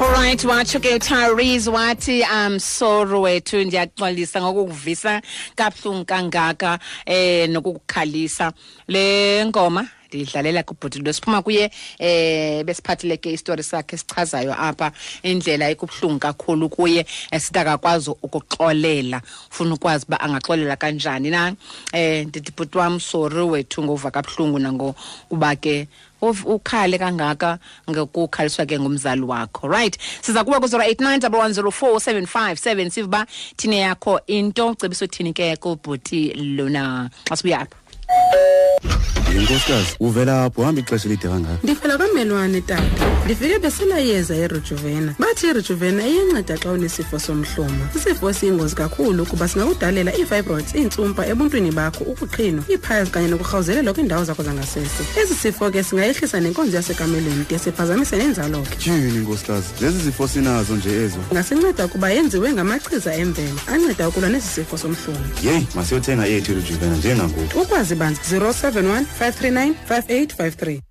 All 0.02 0.12
right, 0.14 0.40
watsho 0.46 0.80
ke 0.80 0.96
utaris 0.96 1.68
wathi 1.68 2.24
I'm 2.24 2.60
sorry 2.60 3.20
wethu 3.20 3.64
ndiyaxolisa 3.64 4.42
ngokukuvisa 4.42 5.22
kabuhlungu 5.56 6.06
kangaka 6.06 6.80
eh 7.06 7.50
nokukukhalisa. 7.50 8.54
Le 8.88 9.46
ngoma 9.46 9.88
ndiyidlalela 10.18 10.64
kubhutilo 10.64 11.14
siphuma 11.14 11.42
kuye 11.42 11.72
eh 12.00 12.64
besiphathile 12.64 13.18
ke 13.18 13.34
istory 13.34 13.64
sakhe 13.64 13.98
sichazayo 13.98 14.54
apha 14.54 14.92
indlela 15.24 15.70
ekubuhlungu 15.70 16.20
kakhulu 16.20 16.70
kuye 16.70 17.06
esithi 17.32 17.60
akakwazi 17.60 18.10
ukuxolela 18.22 19.22
ufuna 19.52 19.74
ukwazi 19.74 20.06
uba 20.08 20.20
angaxolela 20.20 20.76
kanjani 20.76 21.30
na? 21.30 21.56
Eh 21.94 22.26
ndithi 22.28 22.52
bhuti 22.52 22.78
wam 22.78 23.00
sorry 23.00 23.42
wethu 23.42 23.84
ngova 23.84 24.12
kabuhlungu 24.12 24.60
nangokuba 24.60 25.56
ke 25.56 25.88
uv- 26.22 26.46
ukhale 26.46 26.98
kangaka 26.98 27.60
ngokukhaliswa 27.90 28.66
ke 28.66 28.80
ngumzali 28.80 29.22
wakho. 29.22 29.68
Right? 29.68 29.98
Siza 30.22 30.44
kuba 30.44 30.60
ku-089 30.60 31.18
1104757 31.20 32.90
siva 32.90 33.08
uba 33.08 33.26
thine 33.58 33.78
yakho 33.80 34.20
into. 34.28 34.68
Ucebisa 34.70 35.06
uthini 35.06 35.34
ke 35.34 35.56
kubhuti 35.58 36.34
lona? 36.34 37.10
Xa 37.30 37.36
sibuya 37.36 37.60
apha. 37.62 39.23
Yinkosikazi 39.38 39.96
uvela 40.00 40.50
pho 40.50 40.64
hamba 40.64 40.82
ixesha 40.82 41.08
elide 41.08 41.28
kangaka. 41.28 41.58
Ndivela 41.64 41.98
kwamelwane 41.98 42.62
tata. 42.62 42.84
Ndifike 43.26 43.60
beselayeza 43.60 44.36
irejuvena 44.36 45.16
bathi 45.20 45.48
irejuvena 45.48 46.08
iyanceda 46.08 46.58
xa 46.58 46.72
unesifo 46.72 47.20
somhlumo 47.20 47.88
isifo 47.96 48.30
esiyingozi 48.30 48.76
kakhulu 48.76 49.26
kuba 49.26 49.48
singakudalela 49.48 50.12
ii-fibroids 50.18 50.76
iintsumpa 50.76 51.28
ebuntwini 51.28 51.72
bakho 51.72 52.04
ukuqhinwa 52.04 52.64
iipiles 52.70 53.10
kanye 53.12 53.28
nokurhawuzelelwa 53.28 53.94
kwiindawo 53.94 54.24
zakho 54.24 54.44
zangasese. 54.44 55.04
Esi 55.24 55.36
sifo 55.36 55.72
ke 55.72 55.84
singayehlisa 55.84 56.40
nenkonzo 56.40 56.78
yasekamelweni 56.78 57.46
de 57.50 57.60
siphazamise 57.60 58.18
nenzalo 58.18 58.62
ke. 58.62 58.76
Tyhini 58.76 59.18
nkosikazi 59.18 59.68
zezi 59.80 60.00
zifo 60.00 60.28
sinazo 60.28 60.76
nje 60.76 60.90
ezo. 61.04 61.20
Ingasinceda 61.32 61.88
kuba 61.88 62.10
yenziwe 62.10 62.54
ngamachiza 62.54 63.16
emvelo 63.16 63.60
anceda 63.68 64.08
ukulwa 64.08 64.30
nesi 64.30 64.48
sifo 64.48 64.78
somhlumo 64.78 65.26
yeyi 65.44 65.68
masiyothenga 65.76 66.26
yethu 66.26 66.52
irujuvena 66.52 66.96
njengangoku. 66.96 67.60
Ukwazi 67.60 67.96
banzi 67.96 68.20
071 68.36 69.04
539 69.24 69.76
5853 69.88 70.82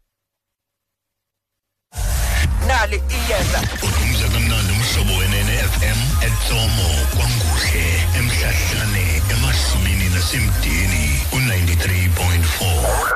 nali 2.66 2.96
iyeza. 2.96 3.60
Udumza 3.86 4.26
kamnandi 4.32 4.72
umhlobo 4.72 5.12
wenene 5.20 5.54
FM 5.72 5.98
etsomo 6.26 6.88
kwanguhle 7.14 7.86
emhlahlane 8.18 9.06
emasimini 9.32 10.08
nasemdini 10.14 11.04
u93.4 11.32 13.12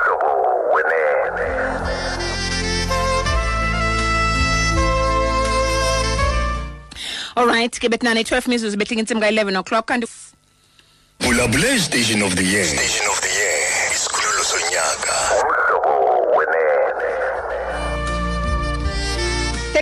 all 7.37 7.46
right 7.46 7.79
ke 7.81 7.88
betinane 7.88 8.22
12 8.22 8.48
mizuzu 8.48 8.76
behlika 8.76 9.00
intsimbi 9.00 9.26
ka-11 9.26 9.59
o'clock 9.62 9.87
kanti 9.87 10.07
bulabule 11.20 11.81
station 11.81 12.22
of 12.22 12.35
the 12.35 12.44
year. 12.44 12.64
Station 12.64 13.07
of 13.12 13.20
the 13.20 13.29
year 13.38 13.45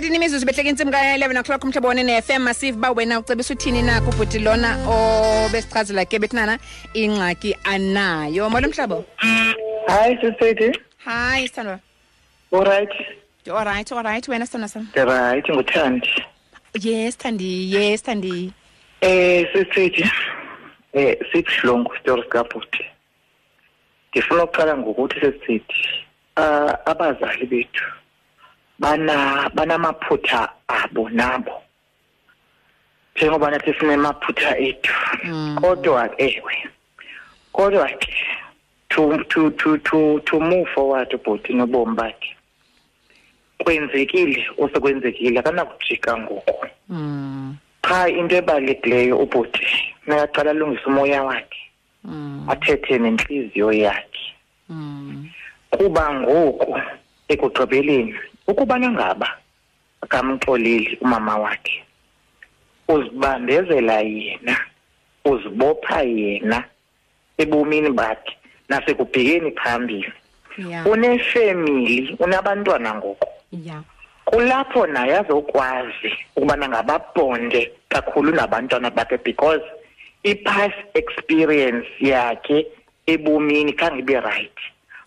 13 0.05 0.15
imizuzu 0.15 0.45
behleka 0.45 0.69
intsimbi 0.69 0.91
ka-11 0.91 1.39
o'clock 1.39 1.63
umhlobo 1.63 1.87
wone 1.87 2.03
ne-fm 2.03 2.41
masive 2.43 2.77
uba 2.77 2.91
wena 2.91 3.19
ucebisa 3.19 3.53
uthini 3.53 3.81
na 3.81 4.01
kubhuti 4.01 4.39
lona 4.39 4.77
obesichazela 4.87 6.05
ke 6.05 6.19
bethinana 6.19 6.59
ingxaki 6.93 7.55
anayo. 7.63 8.49
Molo 8.49 8.67
mhlobo. 8.67 9.05
Hayi 9.87 10.17
sisithi. 10.21 10.79
Hayi 11.05 11.47
sithandwa 11.47 11.79
olrayithi 12.51 13.03
allright 13.49 13.91
allright 13.91 14.27
wena 14.27 14.45
sithandwa 14.45 14.69
sam? 14.69 14.87
Rayithi 14.93 15.51
nguthandi. 15.51 16.09
Yes 16.79 17.17
thandi 17.17 17.73
yes 17.73 18.03
thandi. 18.03 18.53
Um 19.01 19.45
sisithi 19.53 20.03
um 20.93 21.15
sibuhlungu 21.31 21.93
isitori 21.93 22.23
sikabhuti 22.23 22.85
ndifuna 24.11 24.43
ukuqala 24.43 24.77
ngokuthi 24.77 25.19
sesithi 25.19 25.81
um 26.37 26.69
abazali 26.85 27.45
bethu 27.45 27.94
bana 28.79 29.49
banamaphutha 29.53 30.49
abo 30.67 31.09
nabo. 31.09 31.61
Njengoba 33.15 33.51
nathi 33.51 33.73
sinemaphutha 33.79 34.57
ethu. 34.57 34.93
Kodwa 35.61 36.09
ewe 36.17 36.55
kodwa 37.53 37.87
ke 37.87 38.11
to 38.89 39.23
to 39.29 39.49
to 39.51 39.77
to 39.77 40.19
to 40.19 40.39
move 40.39 40.67
forward 40.75 41.13
ubhuti 41.13 41.53
nobomi 41.53 41.95
bakhe. 41.95 42.35
Kwenzekile 43.59 44.45
osekwenzekile 44.57 45.39
akanakujika 45.39 46.17
ngoku. 46.17 46.65
Mm, 46.89 47.55
qha 47.81 48.09
into 48.09 48.35
ebalulekileyo 48.35 49.17
ubhuti 49.19 49.67
nakaqala 50.07 50.51
alungise 50.51 50.85
umoya 50.85 51.23
wakhe. 51.23 51.61
Mm, 52.03 52.49
athethe 52.49 52.97
nenhliziyo 52.99 53.71
yakhe. 53.71 54.33
Mm, 54.69 55.29
kuba 55.69 56.13
ngoku 56.13 56.79
ekugqibeleni 57.27 58.15
ukuba 58.47 58.79
ngaba 58.79 59.29
akamxoleli 60.01 60.97
umama 61.01 61.37
wakhe 61.37 61.83
uzibambezela 62.87 64.01
yena 64.01 64.57
uzibopha 65.25 66.01
yena 66.01 66.63
ebomini 67.37 67.89
bakhe 67.89 68.37
nasekubhekeni 68.69 69.51
phambili. 69.51 70.13
Yeah 70.57 70.87
unefemily 70.87 72.15
unabantwana 72.19 72.95
ngoku. 72.95 73.27
Yeah 73.51 73.81
kulapho 74.25 74.87
naye 74.87 75.17
azokwazi 75.17 76.11
ukubana 76.35 76.69
ngababonde 76.69 77.71
kakhulu 77.89 78.31
nabantwana 78.31 78.89
bakhe 78.91 79.17
because 79.17 79.61
i-past 80.23 80.75
experience 80.93 81.87
yakhe 81.99 82.67
ebomini 83.07 83.73
khange 83.73 83.99
ibe 83.99 84.19
right. 84.19 84.57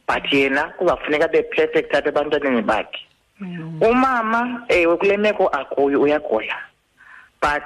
But 0.06 0.32
yena 0.32 0.62
kuzawufuneka 0.78 1.24
abe 1.24 1.42
perfect 1.42 1.94
apha 1.94 2.08
ebantwaneni 2.08 2.62
bakhe 2.62 3.07
umama 3.80 4.64
ewe 4.68 4.96
kule 4.96 5.16
meko 5.16 5.46
akuyo 5.48 6.00
uyagola. 6.00 6.54
But 7.40 7.62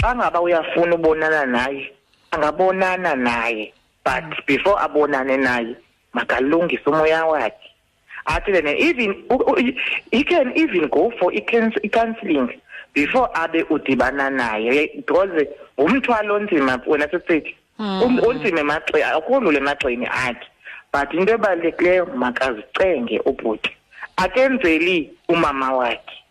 xa 0.00 0.14
ngaba 0.14 0.40
uyafuna 0.40 0.94
ubonana 0.94 1.46
naye 1.46 1.92
angabonana 2.30 3.14
naye. 3.16 3.72
But 4.04 4.46
before 4.46 4.78
abonane 4.82 5.36
naye 5.36 5.76
makalungise 6.12 6.82
umoya 6.86 7.24
wakhe. 7.26 7.68
Athi 8.26 8.52
then 8.52 8.66
even 8.68 9.10
u- 9.30 9.44
u- 9.58 9.74
he 10.10 10.24
can 10.24 10.52
even 10.56 10.88
go 10.88 11.12
for 11.18 11.32
i-cans- 11.32 11.78
i-counselling 11.84 12.60
before 12.94 13.28
abe 13.34 13.62
udibana 13.70 14.30
naye. 14.30 14.90
Because 14.96 15.30
ngumthwalo 15.78 16.34
onzima 16.34 16.80
wena 16.86 17.08
sisithi 17.08 17.54
Um- 17.78 18.20
onzima 18.26 18.60
emagxeni 18.60 19.02
akho 19.02 19.40
lula 19.40 19.58
emagxeni 19.58 20.06
akhe 20.06 20.46
but 20.92 21.12
into 21.14 21.32
ebalulekileyo 21.34 22.06
makazicenge 22.06 23.18
ubhuti 23.24 23.70
akenzeli 24.16 25.10
umama 25.28 25.72
wakhe 25.72 26.24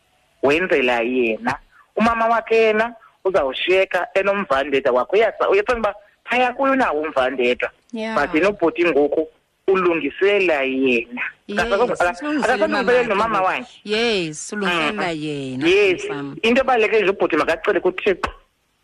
wenzela 0.43 1.01
yena. 1.01 1.55
Umama 1.95 2.27
wakhe 2.27 2.55
yena 2.55 2.95
uzawushiyeka 3.25 4.07
enomvandedwa 4.13 4.91
wakhe. 4.91 5.15
Uyaca 5.15 5.49
uyacinga 5.49 5.79
uba 5.79 5.95
phaya 6.23 6.53
kuyo 6.53 6.73
unawo 6.73 7.01
umvandedwa. 7.01 7.69
Yeah. 7.93 8.15
but 8.15 8.33
yena. 8.33 8.49
Ubhuti 8.49 8.85
ngoku 8.85 9.27
ulungiselela 9.67 10.61
yena 10.63 11.21
akasalungiseleli 11.57 13.07
nomama 13.07 13.41
wakhe. 13.41 13.81
Yes 13.83 14.53
ulungiselela 14.53 15.11
yena 15.11 15.67
yes. 15.67 16.07
Sam. 16.07 16.37
into 16.43 16.61
ebaluleke 16.61 17.01
nje 17.01 17.09
ubhuti 17.09 17.37
makacele 17.37 17.79
kuthixo 17.79 18.31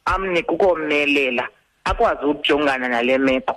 amnike 0.05 0.51
ukomelela 0.51 1.47
akwazi 1.83 2.25
ukujongana 2.25 2.87
nale 2.87 3.17
meko. 3.17 3.55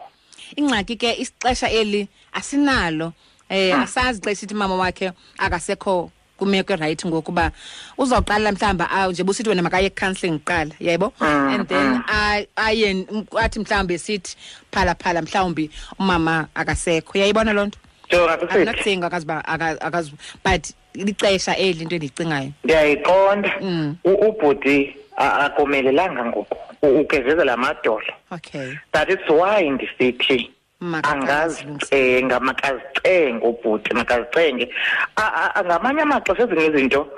Ingxaki 0.56 0.96
ke 0.96 1.12
isixesha 1.18 1.70
eli 1.70 2.08
asinalo. 2.32 3.12
Eh 3.50 3.72
Hmm. 3.74 3.82
asazi 3.82 4.20
xa 4.20 4.34
sithi 4.34 4.54
mama 4.54 4.74
wakhe 4.76 5.12
akasekho 5.38 6.10
kumeko 6.38 6.76
right 6.76 7.04
ngokuba 7.06 7.50
uzawuqala 7.98 8.52
mhlawumbi 8.52 8.84
ah, 8.90 9.08
nje 9.08 9.24
busithi 9.24 9.48
wena 9.48 9.62
makaye 9.62 9.90
counseling 9.90 10.38
kuqala 10.38 10.72
yebo? 10.80 11.12
Mm, 11.20 11.54
and 11.54 11.68
then 11.68 12.02
a- 12.08 12.46
aye 12.56 12.90
m- 12.90 13.26
athi 13.36 13.58
mhlawumbi 13.60 13.98
sithi 13.98 14.36
phala 14.72 14.94
phala 14.94 15.22
mhlawumbi 15.22 15.70
umama 15.98 16.48
akasekho. 16.54 17.12
Uyayibona 17.14 17.52
loo 17.52 17.66
nto? 17.66 17.78
Jonga 18.10 18.38
sisithi 18.38 18.54
akunakucinga 18.54 19.06
akaziba 19.06 19.44
akazi 19.44 20.12
but 20.44 20.72
lixesha 20.94 21.56
eli 21.56 21.82
into 21.82 21.94
endiyicingayo. 21.96 22.52
Ndiyayiqonda. 22.64 23.52
Mm. 23.60 23.96
U- 24.04 24.28
ubhuti 24.28 24.96
a- 25.16 25.44
akomelelanga 25.44 26.24
ngoku 26.24 26.56
U- 26.82 27.00
ugezezela 27.00 27.52
amadolo. 27.52 28.12
Okay. 28.32 28.72
That 28.92 29.10
is 29.10 29.18
why 29.28 29.68
ndisithi 29.70 30.50
Makaqale 30.80 31.20
angazicenga 31.22 32.40
makazicenge 32.40 33.44
ubhuti 33.44 33.94
makazicenge. 33.94 34.68
A- 35.16 35.22
a- 35.42 35.52
a- 35.54 35.64
ngamanye 35.64 36.02
amaxesha 36.02 36.42
ezinye 36.44 36.66
izinto 36.66 37.08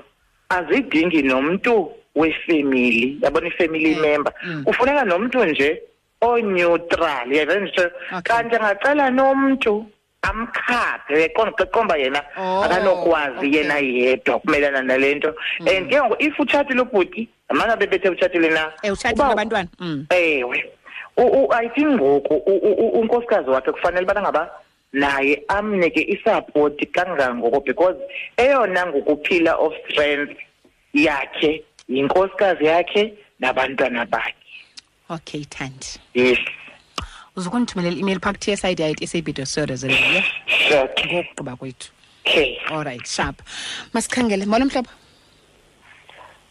azidingi 0.51 1.23
nomntu 1.23 1.93
wefemili 2.15 3.19
yabona 3.23 3.47
ifamily 3.49 3.95
member. 3.95 4.33
kufuneka 4.65 5.05
nomntu 5.05 5.45
nje 5.45 5.83
oneutral 6.21 7.33
yabona 7.33 7.61
nditsho 7.61 7.91
kanti 8.25 8.57
angacela 8.57 9.11
nomntu 9.11 9.87
amkhaphe 10.23 11.29
qonda 11.35 11.65
qomba 11.73 11.97
yena 11.97 12.23
Oh, 12.37 12.63
akanokwazi 12.65 13.47
okay. 13.47 13.51
yena 13.55 13.79
yedwa 13.79 14.37
ukumelana 14.37 14.83
nale 14.83 15.15
nto. 15.15 15.35
And 15.61 15.89
ke 15.91 15.97
ngoku 15.99 16.17
if 16.19 16.39
utshatile 16.39 16.81
ubhuti 16.83 17.29
amana 17.49 17.77
bebethe 17.77 18.09
utshatile 18.11 18.51
na? 18.51 18.73
Eh 18.83 18.93
utshatile 18.93 19.23
uba- 19.25 19.33
abantwana. 19.33 19.69
Mm. 19.81 20.07
Ewe. 20.11 20.43
U- 20.45 20.49
u- 20.51 20.63
i 21.17 21.69
think 21.75 22.01
ngoku? 22.01 22.35
Unkosikazi 23.01 23.51
wakhe 23.51 23.73
kufanele 23.73 24.05
ubana 24.05 24.23
ngaba 24.23 24.51
naye 24.93 25.43
amnike 25.49 26.03
isapoti 26.03 26.87
kangangoko 26.87 27.61
because 27.65 27.97
eyona 28.37 28.87
ngokuphila 28.87 29.55
of 29.55 29.73
strength 29.89 30.37
yakhe 30.95 31.65
yinkosikazi 31.89 32.65
yakhe 32.65 33.15
nabantwana 33.41 34.07
bakhe. 34.07 34.35
Okay 35.11 35.45
thandi 35.45 35.99
yes. 36.15 36.39
Uzukundithumelela 37.37 37.97
i-email 37.97 38.21
phaa 38.21 38.33
ku-tsid 38.33 38.81
it 38.81 39.09
sabitosorezeleye 39.09 40.25
okay 40.85 41.07
ngokugqiba 41.13 41.57
kwethu. 41.57 41.91
Okay. 42.25 42.59
All 42.71 42.85
right 42.85 43.07
sharp. 43.07 43.43
Masikhangele 43.93 44.47
molo 44.47 44.65
mhlobo. 44.65 44.91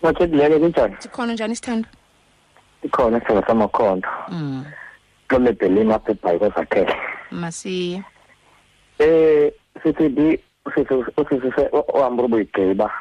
Mathidileke 0.03 0.59
kunjani? 0.59 0.95
sikhona 0.99 1.33
njani 1.33 1.53
isithando 1.53 1.87
Ikhona 2.83 3.17
isithando 3.17 3.43
samakhondo. 3.47 4.09
mm 4.29 4.65
Xole 5.29 5.51
Belima 5.53 5.95
apha 5.95 6.11
eBhayiko 6.11 6.49
zakhele. 6.49 6.95
masiye 7.31 8.03
Eh 8.99 9.51
sithi 9.83 10.09
di 10.09 10.39
sithi 10.75 10.93
usisi 11.17 11.63
ohamba 11.71 12.23
ubuyigqiba. 12.23 12.91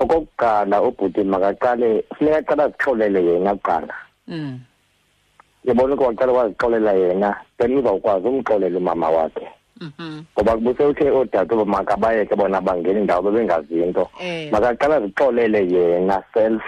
Okokuqala 0.00 0.82
ubhuti 0.82 1.24
makaqale 1.24 2.04
funeka 2.16 2.38
aqala 2.38 2.64
azixolele 2.64 3.20
yena 3.24 3.54
kuqala. 3.54 3.94
mm 4.28 4.58
Yabona 5.64 5.94
ukuthi 5.94 6.08
waqala 6.08 6.32
wazixolela 6.32 6.92
yena 6.92 7.34
then 7.58 7.76
uzawukwazi 7.76 8.26
umxolela 8.28 8.78
umama 8.78 9.10
wakhe. 9.10 9.48
mhm 9.80 10.22
Ngoba 10.34 10.52
kubuse 10.56 10.84
uthe 10.84 11.10
oodade 11.10 11.54
makabayeke 11.64 12.36
bona 12.36 12.60
bangena 12.60 13.00
indawo 13.00 13.22
bebengazi 13.22 13.82
into. 13.82 14.06
eh 14.20 14.52
makaqala 14.52 14.96
azixolele 14.96 15.66
yena 15.66 16.22
self 16.32 16.62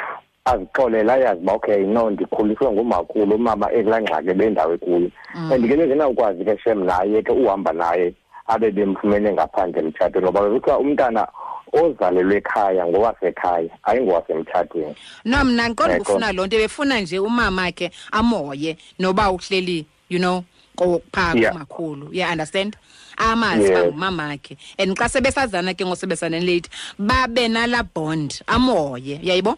azixolele 0.44 1.12
ayazi 1.12 1.40
uba 1.42 1.52
okay 1.52 1.84
no 1.86 2.10
ndikhuliswe 2.10 2.72
ngumakhulu 2.72 3.34
umama 3.36 3.72
ekulaa 3.72 4.00
ngxaki 4.00 4.34
bendawo 4.34 4.74
ekuyo. 4.74 5.10
And 5.34 5.68
ke 5.68 5.76
bengenawukwazi 5.76 6.44
ke 6.44 6.58
shem 6.64 6.84
naye 6.84 7.22
ke 7.22 7.32
uhamba 7.32 7.72
naye 7.72 8.14
abe 8.46 8.70
bemfumene 8.70 9.32
ngaphandle 9.32 9.80
emtshatweni 9.82 10.24
ngoba 10.26 10.40
kuthiwa 10.50 10.78
umntana 10.78 11.28
ozalelwe 11.72 12.36
ekhaya 12.36 12.86
ngowasekhaya 12.86 13.70
ayingowasemtshatweni. 13.82 14.94
No 15.24 15.44
mna 15.44 15.68
ndiqonda 15.68 15.92
Yebo. 15.94 16.02
ukufuna 16.02 16.32
loo 16.32 16.46
nto. 16.46 16.56
Ebefuna 16.56 17.00
nje 17.00 17.18
umama 17.18 17.72
ke 17.72 17.90
amoye 18.12 18.76
noba 18.98 19.30
uhleli 19.30 19.86
you 20.08 20.18
know 20.18 20.44
ko- 20.76 21.02
phaa 21.12 21.34
Yeah. 21.34 21.52
kumakhulu. 21.52 22.08
Yeah 22.12 22.32
understand? 22.32 22.76
Amazi 23.16 23.62
Yes. 23.62 23.70
uba 23.70 23.86
ngumama 23.86 24.30
akhe 24.32 24.56
and 24.78 24.96
xa 24.96 25.08
sebesazana 25.08 25.74
ke 25.76 25.84
ngosebesane 25.84 26.40
late 26.40 26.70
babe 26.98 27.48
nala 27.48 27.82
bond 27.82 28.40
amoye. 28.46 29.20
Uyayibona 29.22 29.56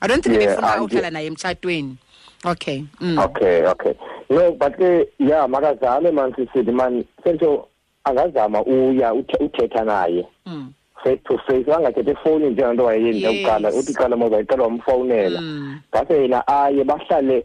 i 0.00 0.08
don't 0.08 0.22
think 0.24 0.40
Yeah, 0.40 0.56
befuna 0.56 0.72
and- 0.74 0.82
uhlala 0.84 1.10
naye 1.10 1.26
emtshatweni 1.26 1.96
okay 2.44 2.84
mm. 3.00 3.18
okay 3.18 3.66
okay 3.66 3.94
no 4.30 4.52
but 4.52 4.76
ke 4.76 5.08
ya 5.18 5.48
makazame 5.48 6.10
man 6.12 6.32
sisithi 6.34 6.72
man 6.72 7.04
sento 7.24 7.68
angazama 8.04 8.62
uya 8.64 9.12
uthe- 9.14 9.44
uthetha 9.44 9.84
naye 9.84 10.26
Mm. 10.46 10.72
face 11.04 11.20
to 11.24 11.38
face 11.38 11.72
angathethe 11.72 12.10
efowunini 12.10 12.50
njengento 12.50 12.84
wayeyenza 12.84 13.28
Yes. 13.30 13.46
kuqala 13.46 13.68
uthi 13.72 13.94
qala 13.94 14.16
mozayicela 14.16 14.62
wamfowunela 14.64 15.40
Mm. 15.40 15.80
ngase 15.94 16.22
yena 16.22 16.46
aye 16.48 16.84
bahlale 16.84 17.44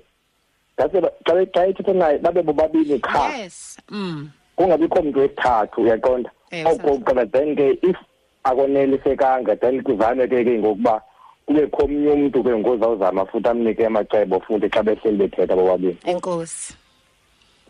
ngase 0.80 1.02
ba- 1.02 1.12
xa 1.26 1.34
be- 1.36 1.46
xa 1.54 1.68
ethetha 1.68 1.94
naye 1.94 2.18
babe 2.18 2.42
bobabili 2.44 3.00
qha 3.00 3.38
yes 3.38 3.78
mm. 3.90 4.30
kungabikho 4.56 5.02
mntu 5.02 5.20
wesithathu 5.20 5.82
uyaqonda 5.82 6.32
Ewe, 6.52 6.72
okokuqala 6.72 7.26
then 7.26 7.56
ke 7.56 7.78
if 7.82 7.98
akonelisekanga 8.44 9.56
then 9.60 9.82
kuzame 9.84 10.28
ke 10.28 10.44
ke 10.44 10.60
ngokuba 10.60 11.02
kubekho 11.46 11.84
omnye 11.86 12.12
umntu 12.12 12.44
ke 12.44 12.58
ngozawuzama 12.58 13.26
futhi 13.26 13.50
amnike 13.50 13.86
amacebo 13.86 14.40
futhi 14.40 14.70
xa 14.70 14.84
behleli 14.84 15.18
bethetha 15.18 15.56
bobabili 15.56 15.98
enkosi 16.06 16.76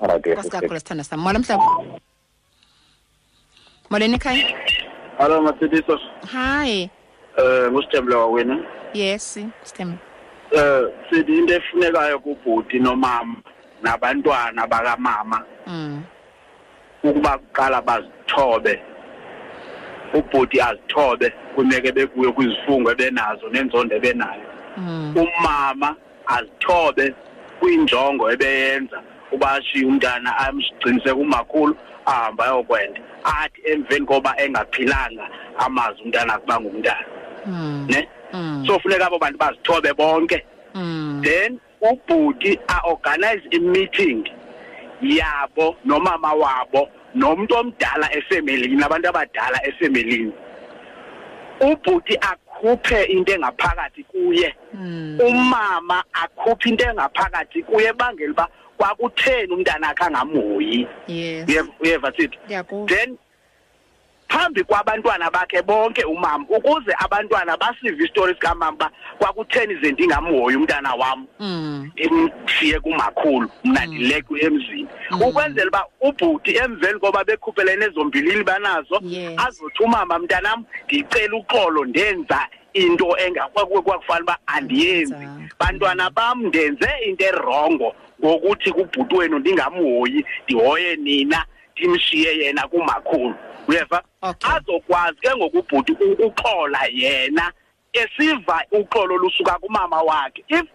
nkosi 0.01 0.49
kakhulu 0.49 0.79
sithanda 0.79 1.03
sam 1.03 1.19
mola 1.19 1.39
mhlaba 1.39 1.65
molweni 3.89 4.15
ekhaya 4.15 4.43
Hello 5.17 5.41
Matsidiso. 5.41 5.99
hi 6.31 6.89
Eh 7.37 7.71
ngusithembile 7.71 8.15
wena. 8.15 8.59
yes 8.93 9.39
sithembe 9.63 9.97
Eh 10.51 10.87
sithi 11.09 11.37
into 11.37 11.53
efunekayo 11.53 12.19
kubhuti 12.19 12.79
nomama 12.79 13.35
nabantwana 13.81 14.67
bakamama 14.67 15.45
mm. 15.67 16.03
ukuba 17.03 17.37
kuqala 17.37 17.81
bazithobe. 17.81 18.81
Ubhuti 20.13 20.61
azithobe 20.61 21.29
kumeke 21.55 21.91
bekuyo 21.91 22.33
kwizifungo 22.33 22.91
ebenazo 22.91 23.49
nenzondo 23.49 23.95
ebenayo. 23.95 24.41
Mm. 24.77 25.15
Umama 25.17 25.95
azithobe 26.25 27.13
kwinjongo 27.59 28.31
ebeyenza 28.31 29.01
uba 29.31 29.51
ashiye 29.51 29.85
umntana 29.85 30.37
amsigcinise 30.37 31.13
kumakhulu 31.13 31.75
ahambe 32.05 32.43
ayokwenda 32.43 33.01
athi 33.23 33.61
emveni 33.65 34.05
koba 34.05 34.33
engaphilanga 34.41 35.29
amazi 35.57 36.01
umntana 36.03 36.33
akuba 36.33 36.59
ngumntana 36.59 37.05
Mm. 37.47 37.85
ne 37.89 38.07
Mm. 38.33 38.63
so 38.67 38.79
funeka 38.79 39.07
abo 39.07 39.17
bantu 39.19 39.37
bazithobe 39.37 39.93
bonke 39.93 40.43
then 41.23 41.59
ubhuti 41.81 42.59
a-organize 42.67 43.41
i-meeting 43.51 44.27
yabo 45.01 45.75
nomama 45.85 46.33
wabo 46.33 46.89
nomuntu 47.15 47.55
omdala 47.55 48.07
efemelini 48.17 48.83
abantu 48.83 49.09
abadala 49.09 49.57
efemelini 49.67 50.33
ubhuti 51.61 52.17
akhuphe 52.17 53.03
into 53.03 53.33
engaphakathi 53.33 54.03
kuye. 54.03 54.55
Mm. 54.73 55.19
umama 55.19 56.03
akhuphe 56.13 56.69
into 56.69 56.83
engaphakathi 56.83 57.63
kuye 57.63 57.87
ebangela 57.87 58.31
uba 58.31 58.47
kwakutheni 58.77 59.53
umntana 59.53 59.89
akhe 59.89 60.03
angamhoyi 60.03 60.87
uyeva 61.79 62.11
sithi? 62.17 62.37
Then 62.87 63.17
phambi 64.55 64.63
kwabantwana 64.63 65.31
bakhe 65.31 65.61
bonke 65.61 66.03
umama 66.03 66.45
ukuze 66.49 66.93
abantwana 66.99 67.57
basive 67.57 68.03
isitori 68.03 68.33
sikamama 68.33 68.71
uba 68.71 68.91
kwakutheni 69.19 69.73
izinto 69.73 70.03
ingamhoyi 70.03 70.55
umntana 70.55 70.93
wam 70.95 71.27
mm. 71.39 71.91
imshiye 71.95 72.79
kumakhulu 72.79 73.49
mna 73.63 73.85
ndilekwe 73.85 74.39
emzini 74.41 74.87
ukwenzela 75.27 75.67
uba 75.67 75.85
ubhuti 76.01 76.55
emveni 76.57 76.99
koba 76.99 77.23
bekhuphelene 77.23 77.85
ezombilini 77.85 78.43
banazo 78.43 78.99
Yes. 79.01 79.39
azothi 79.47 79.83
umama 79.83 80.19
mntanam 80.19 80.65
ndicela 80.85 81.35
uxolo 81.37 81.85
ndenza 81.85 82.47
into 82.73 83.17
engakwakufanele 83.17 84.23
uba 84.23 84.37
andiyenzi 84.47 85.13
Ayenzanga. 85.13 85.49
bantwana 85.59 86.09
bam 86.09 86.45
ndenze 86.47 86.89
into 87.07 87.25
erongo 87.25 87.95
ngokuthi 88.23 88.71
kubhuti 88.71 89.15
wenu 89.15 89.39
ndingamhoyi 89.39 90.25
ndihoye 90.43 90.95
nina 90.95 91.45
ndimshiye 91.77 92.37
yena 92.37 92.67
kumakhulu 92.67 93.35
uyeva 93.67 94.03
Okay. 94.21 94.51
azokwazi 94.51 95.19
ke 95.21 95.35
ngokubhuti 95.35 95.91
ukuxola 95.91 96.79
yena 96.91 97.51
esiva 97.93 98.61
uxolo 98.71 99.17
lusuka 99.17 99.59
kumama 99.59 100.01
wakhe 100.01 100.43
if 100.47 100.65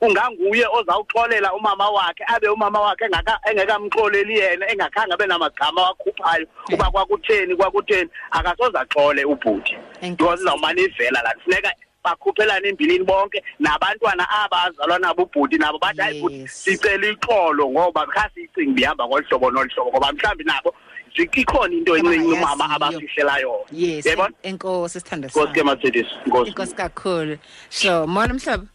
unganguye 0.00 0.66
ozawuxolela 0.72 1.52
umama 1.54 1.90
wakhe 1.90 2.24
abe 2.26 2.48
umama 2.48 2.80
wakhe 2.80 3.04
engaka 3.04 3.38
engekamxoleli 3.50 4.38
yena 4.38 4.70
engakhange 4.72 5.12
abe 5.14 5.26
namagama 5.26 5.82
wakhuphayo 5.82 6.46
uba 6.72 6.90
kwakutheni 6.90 7.56
kwakutheni 7.56 8.10
akasoze 8.30 8.78
axole 8.78 9.24
ubhuti 9.24 9.74
Enkosi. 10.00 10.16
because 10.16 10.40
izawumane 10.42 10.82
ivela 10.82 11.22
la 11.22 11.34
kufuneka 11.34 11.72
bakhuphelane 12.04 12.68
embilini 12.68 13.04
bonke 13.04 13.42
nabantwana 13.58 14.24
aba 14.30 14.64
azalwa 14.64 14.98
nabo 14.98 15.22
ubhuti 15.22 15.58
nabo 15.58 15.78
bathi 15.78 16.00
hayi 16.00 16.20
bhuti 16.20 16.34
Yes. 16.40 16.52
sicela 16.64 17.06
ixolo 17.10 17.70
ngoba 17.70 18.06
kha 18.06 18.30
siyicinga 18.34 18.72
bihamba 18.74 19.06
ngolu 19.06 19.24
hlobo 19.28 19.50
nolu 19.50 19.70
hlobo 19.74 19.90
ngoba 19.90 20.12
mhlawumbi 20.12 20.44
nabo 20.44 20.74
zi- 21.16 21.28
ikhona 21.40 21.74
into 21.74 21.96
encinci 21.96 22.26
umama 22.26 22.64
Abangayaziyo. 22.64 22.76
abafihlela 22.76 23.38
yona. 23.38 23.64
Yes 23.72 24.06
yabona 24.06 24.34
enkosi 24.42 25.00
sithanda 25.00 25.28
nkosi 25.28 25.52
ke 25.52 25.62
Mercedes 25.64 26.06
nkosi. 26.26 26.50
Inkosi 26.50 26.74
kakhulu. 26.74 27.38
Sure 27.70 28.06
mona 28.06 28.34
mhlobo 28.34 28.66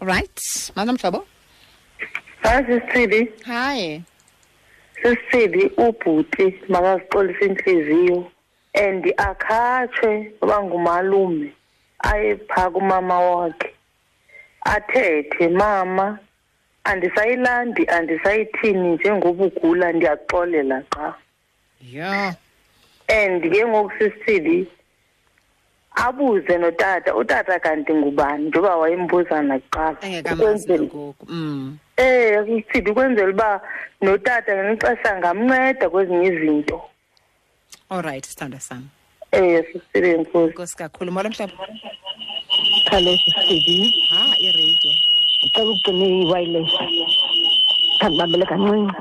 alright 0.00 0.40
mona 0.76 0.92
mhlobo 0.92 1.26
hayi 2.42 2.64
sisithili 2.66 3.32
hi 3.46 4.02
sisithili 5.02 5.70
ubhuti 5.76 6.54
makazixolise 6.68 7.44
inhliziyo. 7.46 8.30
And 8.76 9.04
akhatshwe 9.16 10.32
uba 10.42 10.62
ngumalume 10.62 11.52
aye 11.98 12.36
phaa 12.36 12.70
kumama 12.70 13.20
wakhe. 13.20 13.70
Athethe 14.64 15.48
mama 15.48 16.18
andisayilandi 16.84 17.86
andisayithini 17.88 18.88
njengoba 18.94 19.44
ugula 19.44 19.92
ndiyaxolela 19.92 20.82
qha. 20.90 21.14
Yeah 21.80 22.34
and 23.08 23.42
ke 23.52 23.66
ngoku 23.66 23.92
sisithili 23.98 24.66
abuze 25.94 26.58
notata 26.58 27.14
utata 27.14 27.58
kanti 27.58 27.94
ngubani? 27.94 28.48
Njengoba 28.48 28.76
wayembuza 28.76 29.42
nakuqala 29.42 29.96
engekamazi 30.02 30.42
Ukwenzela- 30.42 30.82
ngoku 30.86 31.26
mm. 31.28 31.78
Eh 31.96 32.44
sisithi 32.46 32.90
ukwenzela 32.90 33.30
uba 33.30 33.60
notata 34.02 34.56
ngenixesha 34.56 35.18
ngamnceda 35.18 35.90
kwezinye 35.90 36.26
izinto. 36.28 36.82
Alright 37.90 38.24
sithanda 38.26 38.60
sam 38.60 38.88
Eh 39.32 39.64
sisithi 39.72 40.10
inkosi. 40.10 40.46
inkosi 40.50 40.76
kakhulu 40.76 41.12
mona 41.12 41.28
mhlobo 41.28 41.52
Hello 42.90 43.12
sisithi. 43.24 43.76
ha 44.10 44.34
iradio 44.38 44.92
Ucela 45.44 45.70
ucime 45.70 46.06
i-wireless. 46.22 46.70
Kangibambele 48.00 48.46
kancinci. 48.46 48.92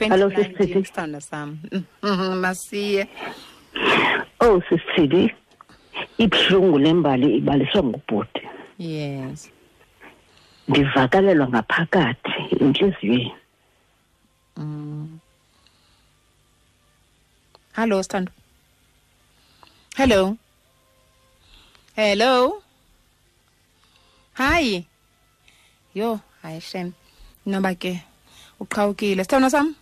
Hello, 0.00 0.28
ngo-2019 0.28 0.44
sisithi. 0.56 0.84
sithanda 0.84 1.20
sam 1.20 1.58
Mhm, 2.02 2.34
masiye 2.40 3.08
Oh 4.40 4.60
sisithi. 4.68 5.34
Ibhlungu 6.18 6.78
lembali 6.78 7.36
ibaliswa 7.36 7.82
ngubhuti. 7.82 8.42
yes 8.78 9.50
Ndivakalelwa 10.68 11.48
ngaphakathi 11.48 12.32
enhliziyweni. 12.60 13.32
Mm. 14.58 15.18
Hello, 17.72 18.02
Stand. 18.02 18.30
Hello. 19.96 20.36
Hello. 21.96 22.62
Hi. 24.34 24.84
Yo, 25.94 26.20
hayi 26.42 26.60
shem. 26.60 26.94
Noba 27.46 27.74
ke 27.74 28.00
uqhawukile. 28.60 29.24
Sithona 29.24 29.50
sam? 29.50 29.74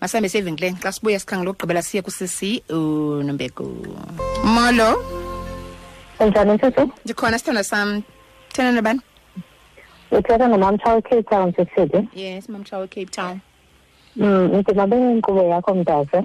Masambe 0.00 0.28
sevingleni 0.28 0.78
xa 0.82 0.92
sibuya 0.92 1.18
sikhangela 1.18 1.50
ukugqibela 1.50 1.82
siye 1.82 2.02
kusisi 2.02 2.62
uNombeko. 2.68 3.64
Molo. 4.44 4.90
Unjani 6.20 6.52
mfethu? 6.52 6.90
Ndikhona 7.04 7.38
sithona 7.38 7.64
sam. 7.64 8.02
Thena 8.52 8.72
nabani? 8.72 9.00
Uthetha 10.10 10.48
nomamtsha 10.48 10.94
we-Cape 10.94 11.22
Town 11.22 11.52
sisithi. 11.52 12.08
Yes, 12.14 12.48
mamtshawe 12.48 12.88
Cape 12.88 13.10
Town. 13.10 13.40
Mm, 14.16 14.56
ndimabe 14.56 14.96
inkqubo 14.96 15.42
yakho 15.42 15.74
mntaze. 15.74 16.18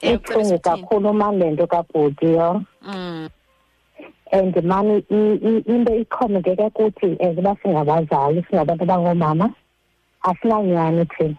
Eh, 0.00 0.14
ucebisa 0.20 0.32
Ibuhlungu 0.32 0.54
ukuthini? 0.54 0.58
kakhulu 0.58 1.12
mani 1.12 1.38
le 1.38 1.50
nto 1.50 1.66
kabhuti 1.66 2.26
yo. 2.26 2.62
Mm. 2.82 3.28
And 4.32 4.64
mani 4.64 5.04
i- 5.10 5.38
i- 5.48 5.64
into 5.66 5.94
ixhomekeke 5.94 6.70
kuthi 6.70 7.16
as 7.20 7.38
uba 7.38 7.56
singabazali 7.62 8.42
singabantu 8.50 8.82
abangoomama 8.84 9.50
asinanyani 10.22 11.06
thina. 11.06 11.36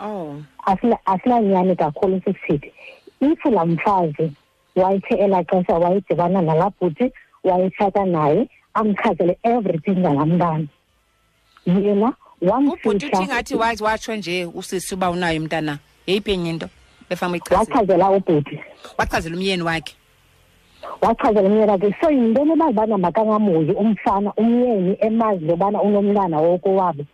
Oh. 0.00 0.36
Asina- 0.66 0.98
asinanyani 1.06 1.76
kakhulu 1.76 2.20
sisithi. 2.24 2.72
If 3.20 3.44
laa 3.44 3.64
mfazi 3.66 4.32
wayethe 4.76 5.14
elaa 5.14 5.42
xesha 5.44 5.74
wayedibana 5.78 6.42
nalaa 6.42 6.70
bhuti 6.80 7.12
wayetshata 7.44 8.04
naye 8.04 8.48
amchazele 8.74 9.38
everything 9.42 9.96
ngalaa 9.98 10.26
mntana. 10.26 10.66
Yena 11.66 12.12
ubhuti 12.40 12.88
uthi 12.88 13.06
wamfihla 13.06 13.26
ngathi 13.26 13.54
wazi 13.54 13.84
watsho 13.84 14.16
nje 14.16 14.44
usisi 14.54 14.94
uba 14.94 15.10
unayo 15.10 15.40
umntana. 15.40 15.78
Yeyiphi 16.06 16.32
enye 16.32 16.50
into 16.50 16.68
befama 17.10 17.36
ichazela 17.36 17.60
wachazela 17.60 18.10
ubhuti. 18.10 18.60
Wachazela 18.98 19.36
umyeni 19.36 19.62
wakhe. 19.62 19.94
Wachazela 21.00 21.48
umyeni 21.48 21.70
wakhe. 21.70 21.94
So 22.00 22.10
yintoni 22.10 22.52
ebazibana 22.52 22.98
makangamoyi 22.98 23.72
umfana 23.72 24.32
umyeni 24.36 24.96
emazi 25.00 25.44
lobana 25.44 25.82
unomntana 25.82 26.38
wokowabo 26.40 27.04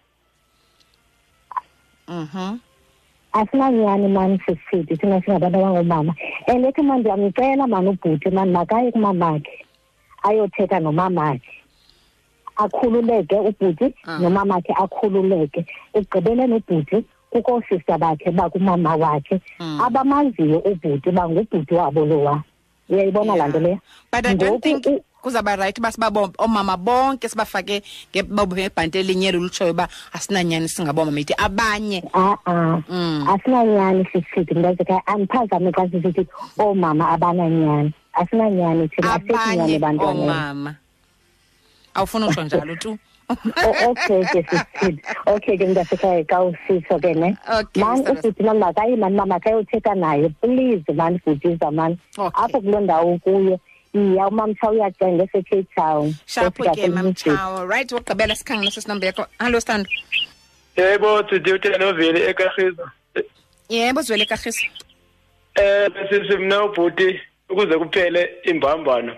mhm. 2.09 2.59
Asinanyani 3.33 4.09
mani 4.09 4.41
sisithi 4.47 4.97
thina 4.97 5.21
singabantu 5.23 5.59
abangoomama 5.59 6.15
and 6.47 6.65
ethi 6.65 6.83
mani 6.83 7.01
ndiyamcela 7.01 7.67
mani 7.67 7.89
ubhuti 7.89 8.31
mani 8.31 8.53
makaye 8.53 8.93
kumamakhe 8.93 9.67
ayothetha 10.23 10.81
nomamakhe 10.81 11.64
akhululeke 12.57 13.35
ubhuti 13.37 13.95
Ah. 14.07 14.19
nomamakhe 14.19 14.73
akhululeke. 14.77 15.67
Ekugqibeleni 15.95 16.55
ubhuti 16.63 17.05
kukho 17.31 17.53
oosista 17.59 17.99
bakhe 17.99 18.31
bakumama 18.31 18.97
wakhe. 18.97 19.41
Mm. 19.61 19.81
abamaziyo 19.81 20.59
ubhuti 20.59 21.11
bangubhuti 21.11 21.75
wabo 21.75 22.07
lowa. 22.07 22.43
Uyayibona 22.89 23.37
laa 23.37 23.49
nto 23.49 23.61
leyo? 23.61 23.79
But 24.13 24.27
i 24.27 24.35
don't 24.35 24.43
Ngoku 24.43 24.61
think 24.63 24.87
u- 24.87 25.05
kuzaba 25.23 25.57
right 25.57 25.79
uba 25.79 25.89
sibabo 25.93 26.29
oomama 26.39 26.77
bonke 26.77 27.29
sibafake 27.29 27.83
ngebabo 28.13 28.55
ngebhanti 28.57 28.99
elinyelo 28.99 29.41
lutshoyo 29.41 29.71
uba 29.73 29.89
asinanyani 30.13 30.69
singaboomama 30.69 31.21
ithi 31.21 31.35
abanye. 31.39 32.03
A-a. 32.13 32.83
Mm. 32.89 33.25
asinanyani 33.29 34.05
sisithi 34.13 34.55
mntazeka 34.55 35.01
andiphazame 35.07 35.73
xa 35.73 35.89
sisithi 35.91 36.27
oomama 36.59 37.09
abananyani. 37.09 37.93
Asinanyani 38.13 38.89
thina 38.89 39.15
asithi 39.15 39.33
nyani 39.33 39.61
abanye 39.75 39.79
bantwaneni 39.79 40.77
oomama 41.95 42.27
awufuni 42.27 42.27
utsho 42.29 42.43
njalo 42.43 42.77
tu 42.77 42.99
O- 43.29 43.91
okay 43.91 44.21
ke 44.25 44.43
sisithi 44.51 45.01
okay. 45.27 45.57
Ke 45.59 45.67
mntasekhaya 45.67 46.25
xa 46.25 46.43
usitsho 46.45 46.99
ke 47.01 47.15
ne? 47.15 47.37
Okay, 47.49 47.83
mani 47.83 48.03
Mr. 48.03 48.11
ubhuti 48.13 48.43
mani 48.43 48.59
makayi 48.61 48.97
mani 48.97 49.17
mama 49.17 49.41
kayothetha 49.41 49.95
naye. 49.95 50.29
Please 50.43 50.85
mani 50.93 51.19
bhutiza 51.27 51.71
mani 51.73 51.99
Okay. 52.19 52.45
apho 52.45 52.61
kuloo 52.61 52.81
ndawo 52.81 53.15
ukuyo 53.15 53.59
iya 53.95 54.29
umamtsha 54.29 54.71
uyacenga 54.71 55.25
esecape 55.25 55.67
town. 55.77 56.15
Shapho 56.27 56.49
Ofika 56.49 56.71
ke 56.71 56.81
kwelinye 56.81 56.87
icele. 56.87 57.03
mamtshawo 57.03 57.67
right 57.67 57.93
wokugqibela 57.93 58.35
sikhangela 58.37 58.71
sesinombe 58.71 59.07
yakho. 59.07 59.27
Hallo 59.39 59.61
stando 59.61 59.89
yebo 60.77 61.29
sidi 61.31 61.53
utenoveli 61.53 62.21
ekarhiza 62.23 62.91
yebo 63.69 64.03
zwele 64.03 64.25
karhisa 64.27 64.65
eh 65.55 65.89
sisi 66.11 66.37
mina 66.39 66.65
ubhuti 66.65 67.21
ukuze 67.49 67.79
kuphele 67.79 68.31
imbambano. 68.45 69.17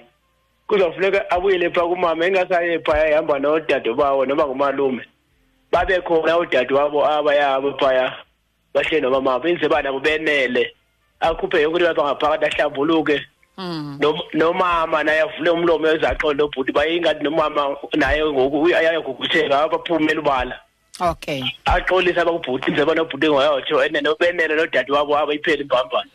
Kuzofuneka 0.67 1.31
abuyele 1.31 1.71
phaa 1.71 1.87
kumama 1.89 2.27
engasaye 2.27 2.79
phaya 2.79 3.11
ehamba 3.11 3.39
nodade 3.39 3.93
bawo 3.95 4.27
noma 4.27 4.47
ngumalume. 4.47 5.03
Babe 5.73 6.01
khona 6.01 6.39
udade 6.39 6.75
wabo 6.75 7.07
abayabo 7.07 7.79
phaya 7.79 8.12
bahle 8.75 9.01
nomamabo 9.01 9.49
inze 9.49 9.69
banabo 9.69 10.01
benele 10.01 10.73
akhuphe 11.21 11.62
yonke 11.62 11.77
into 11.79 11.87
lapha 11.87 12.03
ngaphakathi 12.03 12.45
ahlambuluke. 12.47 13.21
Mm. 13.59 13.99
Nom- 14.01 14.29
nomama 14.35 15.03
naye 15.05 15.21
avule 15.21 15.51
umlomo 15.51 15.87
ezaxole 15.89 16.37
lobhuti 16.39 16.73
bayingathi 16.73 17.25
nomama 17.25 17.77
naye 17.95 18.21
ngoku 18.25 18.67
ayagugutheka 18.69 19.62
abaphumela 19.62 20.21
ubala 20.21 20.61
okay. 21.01 21.43
Axolise 21.64 22.21
abakubhuti 22.21 22.71
nje 22.71 22.85
banobhuti 22.85 23.27
ngoyotsho 23.29 23.81
and 23.81 23.97
nobenele 23.97 24.55
nodade 24.57 24.93
wabo 24.93 25.17
abayipheli 25.17 25.62
imbambano 25.62 26.11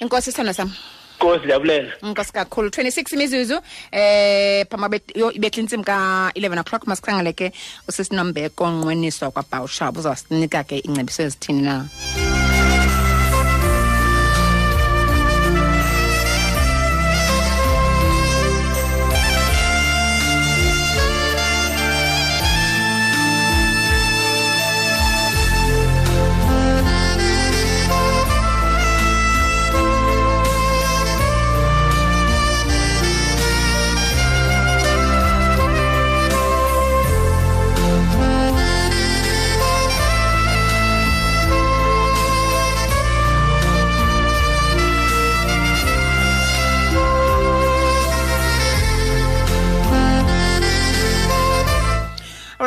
inkosi 0.00 0.32
sithando 0.32 0.52
sam. 0.54 0.72
Nkosi 1.20 1.44
ndiyabulela 1.44 1.92
inkosi 2.02 2.32
kakhulu. 2.32 2.68
26 2.68 3.14
imizuzu 3.14 3.56
eh 3.92 4.64
phama 4.70 4.88
bet- 4.88 5.12
yo- 5.14 5.32
ibetha 5.32 5.60
intsimbi 5.60 5.84
ka-11 5.84 6.60
o'clock 6.60 6.86
masikhangele 6.86 7.32
ke 7.32 7.52
usisinombeko 7.88 8.64
onqweniswa 8.64 9.30
kwabhawushab 9.30 9.96
uzawusinika 9.98 10.64
ke 10.64 10.78
ingcebiso 10.80 11.22
ezithini 11.22 11.62
na? 11.62 11.84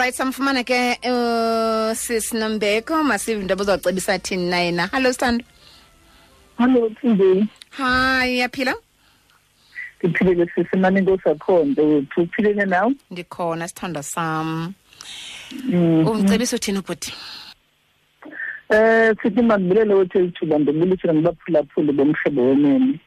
Alright 0.04 0.16
samfumana 0.16 0.64
ke 0.66 0.98
uh, 1.08 1.94
sis 1.96 2.34
Nombeko 2.34 3.04
masive 3.06 3.40
into 3.42 3.54
abazocebisa 3.56 4.20
thini 4.20 4.50
na 4.50 4.58
yena 4.58 4.88
hello 4.92 5.10
sithando 5.14 5.46
Hello 6.58 6.90
Thindi. 6.90 7.48
hi 7.70 8.38
yaphila 8.40 8.76
Ngiphilile 10.06 10.48
sisimane 10.56 11.02
ngosakhonto 11.02 11.82
wethu 11.88 12.22
uphilile 12.22 12.66
nawe? 12.66 12.96
ndikhona 13.12 13.68
sithanda 13.68 14.04
sam 14.04 14.74
Mm. 15.64 16.08
umcebisa 16.08 16.56
uthini 16.56 16.78
ubhuti 16.80 17.14
Eh 18.70 19.16
sithi 19.24 19.42
mandibulele 19.42 19.94
wethu 19.94 20.18
elithuba 20.20 20.58
ndimbulisile 20.60 21.14
ngabaphulaphuli 21.14 21.92
bomhlobo 21.92 22.42
wenene. 22.50 23.00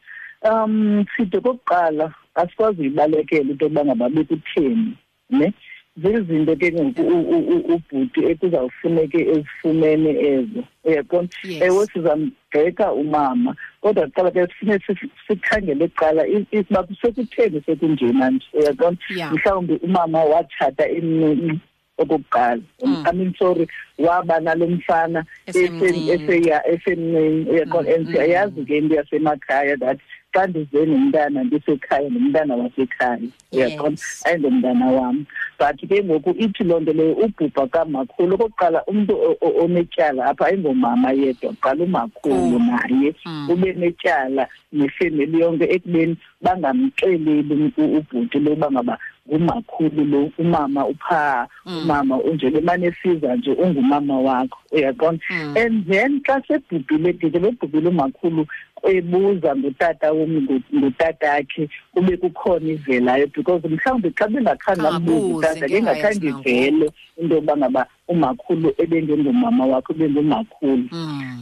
Um 0.42 1.04
sithi 1.16 1.40
kokuqala 1.40 2.14
asikwazi 2.34 2.80
uyibalekela 2.80 3.40
into 3.50 3.64
yokuba 3.64 3.84
ngaba 3.84 4.08
bekutheni 4.08 4.96
ne 5.30 5.52
zizinto 5.96 6.56
ke 6.56 6.72
ngoku 6.72 7.02
u- 7.02 7.28
u- 7.36 7.46
u- 7.56 7.64
ubhuti 7.74 8.20
ekuzawufuneke 8.30 9.20
ezifumene 9.32 10.10
ezo 10.10 10.62
uyaqonda 10.84 11.32
ewe 11.66 11.86
sizambheka 11.92 12.92
umama 12.92 13.56
kodwa 13.80 14.06
kuqala 14.06 14.30
ke 14.30 14.46
sifune 14.46 14.78
si- 14.86 15.10
sikhangele 15.26 15.88
kuqala 15.88 16.26
i- 16.28 16.46
isiba 16.52 16.86
sekutheni 17.00 17.62
sekunjena 17.66 18.30
nje 18.30 18.46
uyaqonda 18.52 19.00
Yeah. 19.16 19.32
mhlawumbi 19.32 19.74
umama 19.82 20.24
watshata 20.24 20.88
emncinci 20.88 21.60
okokuqala. 21.98 22.60
I 22.84 23.12
mean 23.12 23.34
sorry 23.38 23.66
waba 23.98 24.40
nalo 24.40 24.66
mfana 24.66 25.24
Esemncinci. 25.46 26.10
eseya 26.10 26.60
esemncinci 26.68 27.50
uyaqonda 27.50 27.94
and 27.96 28.06
siyayazi 28.08 28.64
ke 28.68 28.76
into 28.78 28.94
yasemakhaya 28.96 29.76
that 29.80 29.98
xa 30.36 30.46
ndize 30.46 30.86
nomntana 30.86 31.44
ndisekhaya 31.44 32.08
nomntana 32.10 32.54
wasekhaya. 32.60 33.24
Uyaqonda 33.52 34.02
ayingomntana 34.24 34.86
wam 34.92 35.24
but 35.58 35.80
ke 35.88 36.04
ngoku 36.04 36.30
ithi 36.38 36.64
loo 36.64 36.80
nto 36.80 36.92
leyo 36.92 37.12
ubhubha 37.24 37.66
kamakhulu. 37.72 38.34
Okokuqala 38.34 38.84
umntu 38.84 39.12
o- 39.16 39.38
o- 39.40 39.64
onetyala 39.64 40.26
apha 40.28 40.46
ayingomama 40.46 41.12
yedwa 41.12 41.52
kuqala 41.56 41.84
umakhulu 41.84 42.58
naye 42.60 43.14
ube 43.48 43.72
netyala 43.72 44.44
nefemeli 44.72 45.40
yonke 45.40 45.64
ekubeni 45.64 46.16
bangamxeleli 46.42 47.72
u- 47.78 47.96
ubhuti 47.98 48.38
lo 48.38 48.52
uba 48.52 48.70
ngaba 48.70 48.98
ngumakhulu 49.28 50.04
lo 50.04 50.30
umama 50.38 50.86
uphaa 50.86 51.46
umama 51.66 52.16
unje 52.16 52.50
bemane 52.50 52.92
siza 53.02 53.36
nje 53.36 53.52
ungumama 53.52 54.20
wakho 54.20 54.58
uyaqonda 54.72 55.20
and 55.64 55.86
then 55.88 56.20
xa 56.26 56.42
sebhubhile 56.48 57.12
dide 57.12 57.38
bebhubhile 57.38 57.88
umakhulu 57.88 58.46
ebuza 58.82 59.56
ngutata 59.56 60.12
wom 60.12 60.46
ngutatakhe 60.74 61.68
kube 61.94 62.16
kukhona 62.16 62.70
ivelayo 62.72 63.26
because 63.34 63.68
mhlawumbi 63.68 64.10
xa 64.10 64.28
bengakhange 64.28 64.86
ambuze 64.88 65.16
utata 65.34 65.66
ngengakhange 65.68 66.26
ivele 66.28 66.90
into 67.18 67.34
yokuba 67.34 67.56
ngaba 67.56 67.86
umakhulu 68.08 68.74
ebengengumama 68.78 69.66
wakho 69.66 69.92
ebengumakhulu 69.92 70.84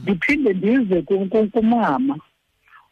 ndiphinde 0.03 0.53
ndize 0.53 1.03
ku- 1.03 1.27
ku- 1.29 1.49
kumama. 1.53 2.17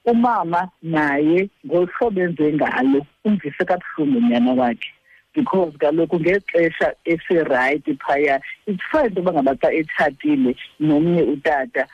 Umama 0.05 0.69
naye 0.83 1.49
ngohlobo 1.67 2.21
enze 2.21 2.53
ngalo 2.53 3.07
umvise 3.25 3.65
kabuhlungu 3.65 4.19
unyana 4.19 4.53
wakhe. 4.53 4.91
Because 5.35 5.73
kaloku 5.79 6.21
ngexesha 6.21 6.95
esirayithi 7.05 7.99
phaya 7.99 8.41
it's 8.67 8.83
fine 8.91 9.07
into 9.07 9.21
yoba 9.21 9.33
ngaba 9.33 9.57
xa 9.61 9.69
etshatile 9.73 10.57
nomnye 10.81 11.23
utata. 11.23 11.87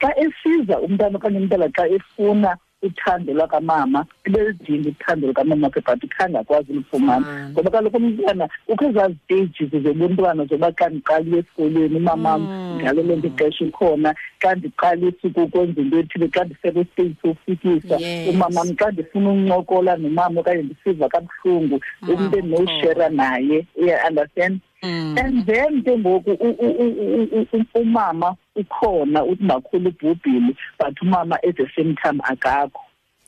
Xa 0.00 0.10
esiza 0.16 0.80
umntana 0.80 1.18
okanye 1.18 1.38
umntana 1.38 1.68
xa 1.76 1.86
efuna 1.86 2.56
uthando 2.82 3.32
lwakamama 3.32 4.06
ibelidinga 4.26 4.88
uthando 4.88 5.26
lukamama 5.26 5.66
wakhe 5.66 5.80
but 5.80 6.02
khange 6.16 6.38
akwazi 6.38 6.72
ulifumana. 6.72 7.50
Ngoba 7.50 7.70
kaloku 7.70 7.96
umntwana 7.96 8.48
kukho 8.66 8.84
ezaa 8.84 9.10
stages 9.24 9.70
zobuntwana 9.70 10.44
zoba 10.44 10.72
xa 10.72 10.88
ndiqalile 10.88 11.38
esikolweni 11.38 11.96
umamam 11.96 12.42
ngalo 12.80 13.02
lonke 13.02 13.26
ixesha 13.28 13.64
ukhona 13.64 14.14
xa 14.40 14.54
ndiqalisa 14.54 15.28
ukukwenza 15.28 15.80
into 15.80 15.98
ethile 15.98 16.28
xa 16.28 16.44
ndifika 16.44 16.72
kwistage 16.72 17.14
sofikisa 17.22 17.96
Yes. 18.00 18.28
umamam 18.34 18.68
xa 18.76 18.90
ndifuna 18.90 19.30
uncokola 19.30 19.96
nomama 19.96 20.40
okanye 20.40 20.62
ndisiva 20.62 21.08
kabuhlungu 21.08 21.80
umntu 22.08 22.38
endinowushera 22.38 23.08
naye 23.08 23.66
uya-understand 23.76 24.60
and 24.82 25.46
then 25.46 25.82
ke 25.82 25.98
ngoku 25.98 26.30
u- 26.30 26.56
u- 26.58 26.76
u- 26.78 26.96
u- 26.98 27.28
u- 27.32 27.46
u- 27.52 27.80
umama 27.80 28.36
ukhona 28.56 29.24
uthi 29.24 29.44
makhulu 29.44 29.88
ubhubhile 29.90 30.54
but 30.78 31.02
umama 31.02 31.36
at 31.42 31.56
the 31.56 31.68
same 31.76 31.94
time 32.02 32.20
akakho. 32.24 32.80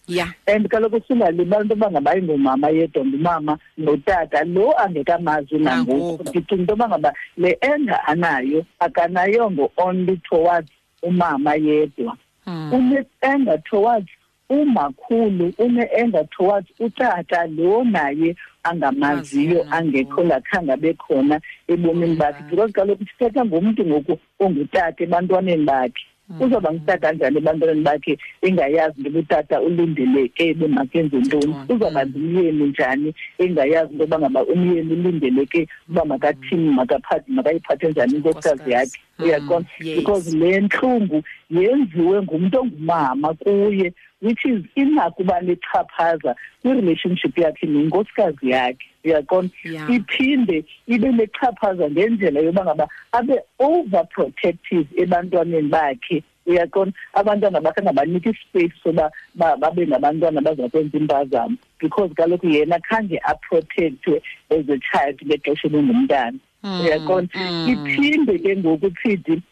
Ya 0.08 0.26
and 0.46 0.68
kaloku 0.68 1.00
singalibali 1.08 1.62
into 1.62 1.74
yoba 1.74 1.90
ngabayi 1.90 2.22
ngomama 2.22 2.68
yedwa 2.70 3.04
ngumama 3.04 3.58
notata 3.78 4.44
lo 4.44 4.72
angekamazi 4.78 5.58
nangoku. 5.58 6.22
ndicinga 6.22 6.54
into 6.56 6.72
yoba 6.72 6.88
ngaba 6.88 7.12
le 7.36 7.58
enga 7.60 8.04
anayo 8.06 8.64
akanayongo 8.80 9.70
only 9.76 10.16
towards 10.16 10.70
umama 11.02 11.54
yedwa. 11.54 12.16
Une-anger 12.46 13.58
towards 13.70 14.08
umakhulu 14.50 15.52
une-anger 15.58 16.24
towards 16.36 16.68
utata 16.80 17.46
lo 17.46 17.84
naye 17.84 18.36
angamaziyo 18.62 19.66
angekho 19.70 20.24
ngakhange 20.24 20.72
abe 20.72 20.94
khona 20.94 21.40
ebomini 21.68 22.16
bakhe. 22.16 22.42
Because 22.50 22.72
kaloku 22.72 23.04
sithetha 23.04 23.44
ngumntu 23.44 23.86
ngoku 23.86 24.18
ongutata 24.40 25.04
ebantwaneni 25.04 25.64
bakhe. 25.64 26.04
Uzawuba 26.40 26.72
ngutata 26.72 26.98
kanjani 26.98 27.38
ebantwaneni 27.38 27.82
bakhe 27.82 28.18
engayazi 28.42 28.98
into 28.98 29.10
ubutata 29.10 29.60
ulindeleke 29.60 30.54
bemakenze 30.54 31.16
ntoni? 31.16 31.54
uzawuba 31.68 32.06
ngumyeni 32.06 32.64
njani 32.64 33.14
engayazi 33.38 33.92
into 33.92 34.04
yoba 34.04 34.18
ngaba 34.18 34.44
umyeni 34.44 34.92
ulindeleke 34.92 35.68
uba 35.90 36.04
makathini 36.04 36.70
makaphathe 36.70 37.32
makayiphathe 37.32 37.88
njani 37.88 38.14
inkosikazi. 38.14 38.70
yakhe. 38.70 38.98
Uyaqonda 39.18 39.68
because 39.96 40.34
le 40.36 40.60
ntlungu 40.60 41.22
yenziwe 41.50 42.22
ngumntu 42.22 42.60
ongumama 42.60 43.34
kuye. 43.34 43.92
Which 44.22 44.44
is 44.44 44.62
inakuba 44.76 45.40
nechaphaza 45.40 46.34
kwirelationship 46.62 47.38
yakhe 47.38 47.66
nenkosikazi 47.66 48.50
yakhe. 48.50 48.86
Uyaqonda 49.04 49.50
iphinde 49.88 50.64
ibe 50.86 51.08
nechaphaza 51.12 51.90
ngendlela 51.90 52.40
yoba 52.40 52.64
ngaba 52.64 52.88
abe 53.12 53.36
overprotective 53.58 54.86
ebantwaneni 54.96 55.68
bakhe. 55.68 56.22
Uyaqonda 56.46 56.94
abantwana 57.14 57.60
bakhe 57.60 57.80
angabanika 57.80 58.30
ispace 58.30 58.72
soba 58.82 59.10
ba- 59.34 59.56
babe 59.56 59.86
ngabantwana 59.86 60.40
bazakwenza 60.40 60.98
impazamo 60.98 61.56
because 61.80 62.14
kaloku 62.14 62.46
yena 62.46 62.78
khange 62.78 63.18
aprotectwe 63.18 64.22
as 64.50 64.68
a 64.68 64.78
child 64.78 65.18
ngexesha 65.26 65.66
ebengumntana 65.66 66.38
hmm, 66.62 66.80
uyaqonda 66.80 67.38
hmm. 67.38 67.68
iphinde 67.68 68.38
ke 68.38 68.56
ngoku 68.56 68.90
phidi 69.02 69.42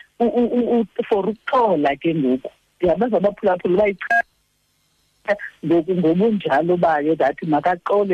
for 1.08 1.26
ukuxola 1.26 1.96
ke 1.96 2.14
ngoku. 2.14 2.50
Ndiyabaza 2.78 3.16
abaphulaphuli 3.16 3.76
bayicha 3.76 4.06
ngoku 4.14 4.29
ngobunjalo 5.64 6.76
bayo 6.76 7.14
that 7.16 7.36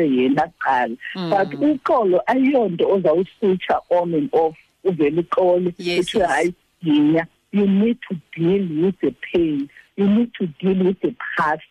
yena 0.03 0.51
kuqala. 0.59 0.97
Mm. 1.15 1.29
But 1.29 1.49
uxolo 1.59 2.19
ayiyonto 2.27 2.85
ozawuswitsha 2.85 3.81
on 3.89 4.13
and 4.13 4.29
off 4.31 4.55
uvele 4.85 5.23
kuthiwe 5.71 6.25
hayi 6.25 6.53
yinya 6.83 7.27
you 7.51 7.65
need 7.65 7.97
to 8.09 8.15
deal 8.35 8.67
with 8.85 8.99
the 9.01 9.13
pain. 9.33 9.69
You 9.95 10.07
need 10.07 10.33
to 10.35 10.47
deal 10.59 10.85
with 10.85 10.99
the 11.01 11.15
past 11.37 11.63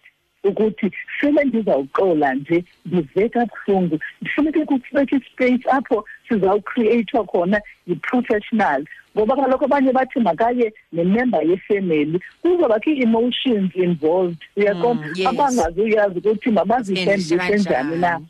ukuthi 0.48 0.90
sele 1.20 1.44
ndizawuxola 1.44 2.34
nje 2.34 2.64
ndive 2.86 3.28
kabuhlungu. 3.28 3.98
Ndifuneke 4.22 4.64
kufike 4.64 5.16
ispace 5.16 5.70
apho 5.70 6.04
sizawucreathwa 6.28 7.24
khona 7.24 7.60
yi-professional 7.86 8.84
ngoba 9.16 9.36
kaloku 9.36 9.64
abanye 9.64 9.92
bathi 9.92 10.20
makaye 10.20 10.72
nemember 10.92 11.42
yefemeli 11.50 12.20
kuzobakho 12.42 12.90
ii-emotions 12.90 13.70
involved 13.74 14.38
uyaqonda 14.56 15.06
yes. 15.16 15.26
abangazuyazi 15.26 16.18
ukuthi 16.18 16.50
mabazihembise 16.50 17.38
Senziswe 17.38 17.56
njani 17.58 17.96
na. 17.98 18.20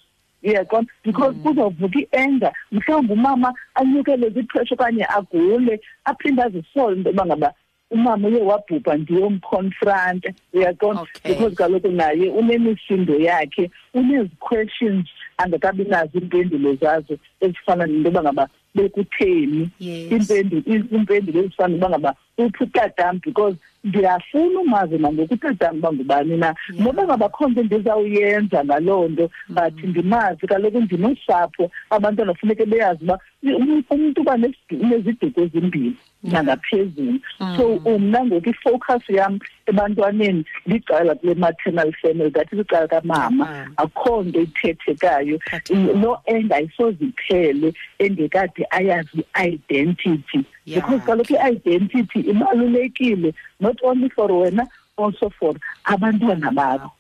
uyaqonda 0.45 0.93
because 1.05 1.35
kuzovuka 1.43 1.99
i-anger. 1.99 2.53
Mhlawumbi 2.73 3.13
umama 3.13 3.55
anyukele 3.75 4.31
zipressure 4.31 4.75
okanye 4.75 5.05
agule 5.05 5.81
aphinde 6.05 6.43
azisole 6.43 6.97
into 6.97 7.11
yoba 7.11 7.27
ngaba 7.27 7.55
umama 7.91 8.29
uye 8.29 8.43
wabhubha 8.43 8.97
ndiyomconfranta 8.97 10.31
uyaqonda 10.53 11.03
because 11.25 11.55
kaloku 11.55 11.89
naye 11.89 12.29
unemisindo 12.31 13.15
yakhe 13.21 13.71
unezi-questions 13.95 15.07
angakabi 15.39 15.85
nazo 15.85 16.19
iimpendulo 16.19 16.75
zazo 16.75 17.17
ezifana 17.41 17.87
nento 17.87 18.09
yoba 18.09 18.23
ngaba 18.23 18.49
bekutheni. 18.75 19.71
Impendulo 20.11 20.63
iimpendulo 20.67 21.39
ezifana 21.41 21.77
noba 21.77 21.89
ngaba 21.89 22.15
uphi 22.39 22.65
utatam 22.65 23.21
because 23.25 23.57
ndiyafuna 23.85 24.61
umazi 24.61 24.99
nangoku 24.99 25.35
utatam 25.35 25.77
uba 25.79 25.93
ngubani 25.93 26.37
na. 26.37 26.55
Noba 26.79 27.05
ngabakho 27.05 27.49
nto 27.49 27.63
ndizawuyenza 27.63 28.65
ngaloo 28.65 29.09
nto 29.09 29.31
but 29.49 29.85
ndimazi 29.85 30.47
kaloku 30.47 30.81
ndinosapho 30.81 31.71
abantwana 31.91 32.35
funeke 32.35 32.67
beyazi 32.67 33.05
uba 33.05 33.19
um- 33.43 33.85
umntu 33.91 34.21
uba 34.21 34.37
nesi- 34.37 34.81
uneziduko 34.81 35.41
ezimbini 35.41 35.97
nangaphezulu 36.27 37.21
so 37.57 37.75
umna 37.85 38.25
ngoku 38.25 38.49
ifocus 38.51 39.09
yam 39.09 39.39
ebantwaneni 39.67 40.45
licala 40.67 41.15
kule 41.15 41.35
maternal 41.35 41.93
family 42.03 42.31
that 42.31 42.53
is 42.53 42.59
icala 42.59 42.89
kamama. 42.89 43.69
Akho 43.77 44.23
nto 44.23 44.41
ithethekayo. 44.41 45.39
Loo 45.71 46.19
end 46.27 46.53
ayisoziphele 46.53 47.75
engekade 47.99 48.67
ayazi 48.71 49.25
i-identity. 49.35 50.45
Because 50.67 51.03
kaloku 51.03 51.35
i-identity 51.35 52.21
ibalulekile 52.21 53.35
not 53.61 53.79
only 53.83 54.09
for 54.09 54.29
wena 54.29 54.67
also 54.97 55.31
for 55.31 55.55
abantwana 55.85 56.51
bakho. 56.51 56.91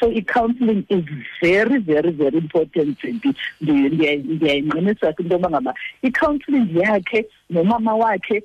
So 0.00 0.10
i-counselling 0.10 0.84
is 0.88 1.04
very 1.40 1.78
very 1.78 2.10
very 2.10 2.38
important 2.38 2.98
ndiyayinqinisa 3.60 5.12
kwinto 5.12 5.34
yoba 5.34 5.50
ngaba 5.50 5.74
i-counselling 6.02 6.68
yakhe 6.74 7.26
nomama 7.50 7.94
wakhe 7.94 8.42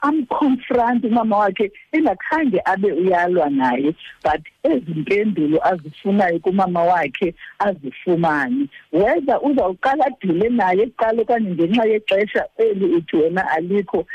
amconfront 0.00 1.04
umama 1.04 1.36
wakhe 1.36 1.72
engakhange 1.92 2.60
abe 2.64 2.92
uyalwa 2.92 3.50
naye 3.50 3.94
but 4.24 4.42
ezi 4.62 4.90
mpendulo 4.90 5.66
azifunayo 5.66 6.38
kumama 6.38 6.82
wakhe 6.82 7.34
azifumane. 7.58 8.66
Whether 8.92 9.38
uzawuqala 9.42 10.06
adile 10.06 10.48
naye 10.48 10.82
ekuqala 10.82 11.22
okanye 11.22 11.50
ngenxa 11.50 11.84
yexesha 11.84 12.44
eli 12.58 12.84
uthi 12.84 13.16
wena 13.16 13.50
alikho 13.50 14.06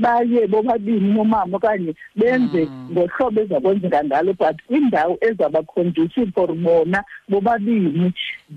baye 0.00 0.46
bobabini 0.46 1.12
nomama 1.14 1.56
okanye 1.56 1.94
benze 2.16 2.68
ngohlobo 2.92 3.40
ezakwenzeka 3.40 4.04
ngalo 4.04 4.32
but 4.32 4.56
kwindawo 4.66 5.18
ezaba 5.20 5.62
conducive 5.62 6.32
for 6.34 6.52
bona 6.54 7.04
bobabini 7.28 8.12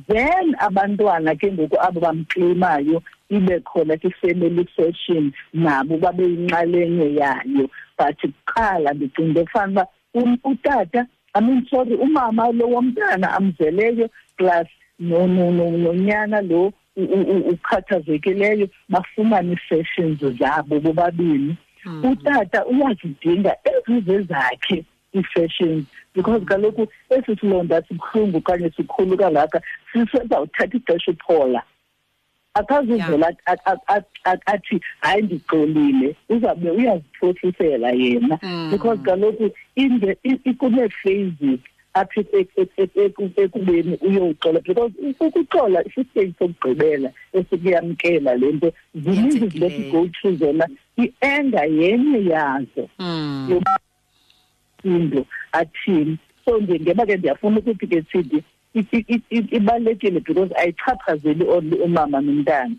then 0.07 0.55
abantwana 0.59 1.35
ke 1.35 1.51
ngoku 1.51 1.77
abo 1.81 1.99
bamklimayo 1.99 3.03
ibe 3.29 3.59
khona 3.59 3.97
kwi-family 3.97 4.67
session 4.75 5.31
nabo 5.53 5.97
babe 5.97 6.23
yinxalenye 6.23 7.15
yayo. 7.15 7.69
But 7.97 8.17
kuqala 8.21 8.93
ndicinga 8.93 9.41
into 9.41 9.87
uba 10.13 10.37
utata 10.43 11.07
i 11.33 11.41
mean 11.41 11.65
sorry 11.69 11.95
umama 11.95 12.51
lo 12.51 12.67
womntana 12.67 13.31
amzeleyo 13.37 14.09
plus 14.37 14.67
nonyana 14.99 16.41
lo 16.41 16.73
ukhathazekileyo 17.51 18.67
bafumane 18.89 19.53
ii-sessions 19.53 20.19
zabo 20.39 20.79
bobabini. 20.79 21.57
Utata 22.03 22.65
uyazidinga 22.65 23.55
ezize 23.63 24.21
zakhe 24.21 24.85
ii-sessions 25.15 25.85
because 26.15 26.45
kaloku 26.45 26.87
esi 27.09 27.35
silonda 27.39 27.81
sibuhlungu 27.81 28.37
okanye 28.37 28.69
sikhulu 28.75 29.17
kangaka 29.17 29.61
sisezawuthatha 29.93 30.77
ixesha 30.77 31.11
uphola 31.11 31.63
akazuvela 32.53 33.33
athi 34.45 34.81
hayi 35.01 35.21
ndixolile 35.21 36.15
uzawube 36.29 36.69
uyaziphohlisela 36.71 37.91
yena 37.91 38.39
because 38.71 39.01
kaloku 39.03 39.51
kunee-phases 42.05 42.89
apha 42.97 43.41
ekubeni 43.41 43.97
uyowuxola 44.01 44.59
because 44.63 44.93
ukuxola 45.19 45.83
isistage 45.87 46.33
sokugqibela 46.39 47.11
esikuyamkela 47.33 48.35
le 48.35 48.51
nto 48.51 48.71
zininzi 48.95 49.37
izinto 49.37 49.65
esi-go 49.65 50.07
through 50.07 50.37
zona 50.39 50.67
i-enda 50.97 51.63
yenye 51.65 52.25
yazo 52.29 52.89
yosindo 54.83 55.25
athini. 55.51 56.17
So 56.45 56.61
ngeba 56.61 57.05
ke 57.05 57.17
ndiyafuna 57.17 57.59
ukuthi 57.59 57.87
ke 57.87 58.03
sidi 58.11 58.43
ibalulekile 59.51 60.19
because 60.19 60.51
ayichaphazeli 60.55 61.45
only 61.49 61.77
umama 61.77 62.21
nomntana. 62.21 62.75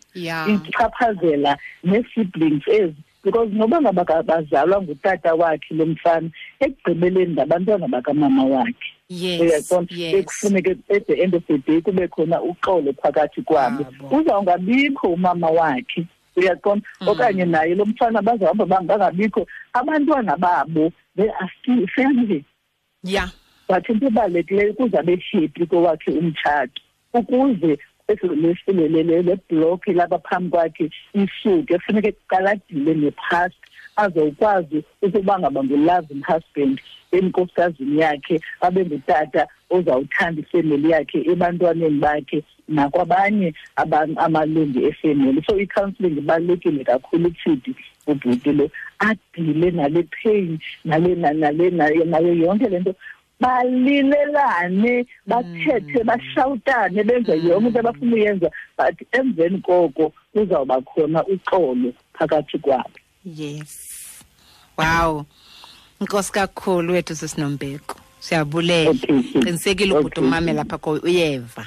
Ichaphazela 0.46 1.58
nee-siblings 1.84 2.68
ezi 2.68 2.94
because 3.24 3.50
noba 3.52 3.80
ngaba 3.80 4.22
bazalwa 4.22 4.82
ngutata 4.82 5.34
wakhe 5.34 5.74
lo 5.74 5.86
mfana 5.86 6.30
ekugqibeleni 6.60 7.32
ngabantwana 7.32 7.88
bakamama 7.88 8.44
wakhe. 8.44 8.94
Uyaqona 9.10 9.88
ekufuneke 9.90 10.76
at 10.90 11.06
the 11.06 11.22
end 11.22 11.34
of 11.34 11.46
the 11.46 11.58
day 11.58 11.80
kube 11.80 12.08
khona 12.08 12.42
uxolo 12.42 12.92
phakathi 12.92 13.42
kwabo 13.42 13.86
uzawungabikho 14.10 15.08
umama 15.08 15.50
wakhe. 15.50 16.06
Uyaqona 16.36 16.82
okanye 17.06 17.44
naye 17.44 17.74
lo 17.74 17.84
mfana 17.84 18.22
bazahamba 18.22 18.66
bangabikho 18.66 19.46
abantwana 19.72 20.36
babo 20.36 20.92
they 21.16 21.28
are 21.28 21.50
still 21.60 21.86
family. 21.96 22.44
Ya 23.02 23.30
but 23.68 23.88
into 23.88 24.06
ebalulekileyo 24.06 24.72
ukuze 24.72 24.98
abe 24.98 25.22
happy 25.32 25.66
kowakhe 25.66 26.10
umtshato 26.10 26.80
ukuze 27.12 27.78
le 28.08 29.36
block 29.48 29.86
lapha 29.86 30.18
phambi 30.18 30.50
kwakhe 30.50 30.90
isuke 31.14 31.78
kufuneke 31.78 32.12
kuqaladile 32.12 32.94
ne-past 32.94 33.60
azokwazi 34.02 34.78
ukuba 35.02 35.38
ngaba 35.38 35.64
ngu-loving 35.64 36.22
husband 36.26 36.80
enkosazini 37.12 38.00
yakhe 38.00 38.40
abe 38.60 38.84
ngutata 38.84 39.46
ozawuthanda 39.70 40.40
ifemeli 40.40 40.90
yakhe 40.90 41.18
ebantwaneni 41.32 41.98
bakhe 42.04 42.38
nakwabanye 42.68 43.54
amalungu 44.24 44.78
efemeli 44.88 45.42
so 45.46 45.60
i-counselling 45.60 46.18
ibalulekile 46.18 46.84
kakhulu 46.84 47.30
kuthidi 47.30 47.74
ubhuti 48.06 48.52
lo. 48.52 48.70
Adile 48.98 49.70
nale 49.70 50.02
pain 50.02 50.58
nale 50.84 51.14
nale 51.14 51.70
nayo 52.04 52.34
yonke 52.34 52.68
le 52.68 52.80
nto. 52.80 52.94
Balilelane 53.40 55.06
bathethe 55.26 56.04
bashawutane 56.04 57.04
benze 57.04 57.32
yonke 57.32 57.66
into 57.68 57.80
abafuna 57.80 58.16
uyenza 58.16 58.50
but 58.76 58.96
emveni 59.12 59.58
koko 59.60 60.12
kuzawuba 60.32 60.80
khona 60.80 61.24
uxolo 61.24 61.92
phakathi 62.14 62.58
kwabo. 62.58 62.98
Yes 63.24 63.87
wow 64.78 65.24
inkosi 66.00 66.32
kakhulu 66.32 66.92
wethu 66.92 67.14
sisinombeko. 67.14 67.96
Siyabulela. 68.18 68.94
Qinisekile 69.42 69.94
ubhuti 69.94 70.20
umame 70.20 70.52
lapha 70.52 70.78
ko 70.78 70.90
uyeva. 70.90 71.66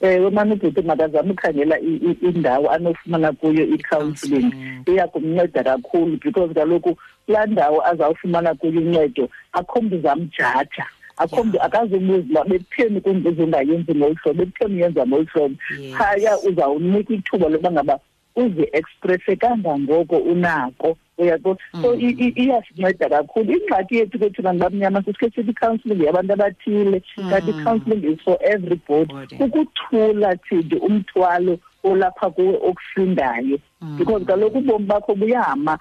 Ewe 0.00 0.30
mani 0.30 0.52
ubhuti 0.52 0.82
makazame 0.82 1.30
ukhangela 1.32 1.78
indawo 1.80 2.70
anofumana 2.70 3.32
kuyo 3.32 3.64
i-counselling. 3.64 4.52
Iya 4.86 5.06
kumnceda 5.06 5.64
kakhulu 5.64 6.18
because 6.24 6.54
kaloku 6.54 6.98
kulaa 7.26 7.46
ndawo 7.46 7.86
azawufumana 7.86 8.54
kuyo 8.54 8.80
uncedo 8.80 9.28
akho 9.52 9.80
mntu 9.80 9.96
uzamjaja 9.96 10.86
akho 11.16 11.44
mntu 11.44 11.62
akazubuza 11.62 12.24
uba 12.30 12.44
bekutheni 12.44 13.00
kumntu 13.00 13.42
ungayenzi 13.42 13.94
ngolu 13.94 14.14
hlobo 14.14 14.44
bekutheni 14.44 14.74
uyenza 14.74 15.06
ngolu 15.06 15.26
hlobo. 15.32 15.54
Phaya 15.98 16.38
uzawunika 16.38 17.14
ithuba 17.14 17.48
loba 17.48 17.70
ngaba 17.70 17.98
uzi-expresse 18.36 19.36
kangangoko 19.36 20.16
unako 20.16 20.96
uyaqo 21.18 21.56
so 21.82 21.94
iyasinceda 21.94 23.08
kakhulu. 23.08 23.52
Ingxaki 23.52 23.96
yethu 23.96 24.18
ke 24.18 24.30
thina 24.30 24.54
ngabamnyama 24.54 25.02
sisike 25.02 25.30
sithi 25.30 25.50
i-counselling 25.50 26.04
yabantu 26.04 26.32
abathile 26.32 27.02
kanti 27.30 27.50
i-counselling 27.50 28.12
is 28.12 28.20
for 28.24 28.38
everybody 28.40 29.14
ukuthula 29.40 30.36
thidi 30.36 30.76
umthwalo 30.76 31.58
olapha 31.84 32.30
kuwe 32.30 32.56
okufundayo. 32.56 33.58
Because 33.98 34.24
kaloku 34.24 34.58
ubomi 34.58 34.86
bakho 34.86 35.14
buyama. 35.14 35.78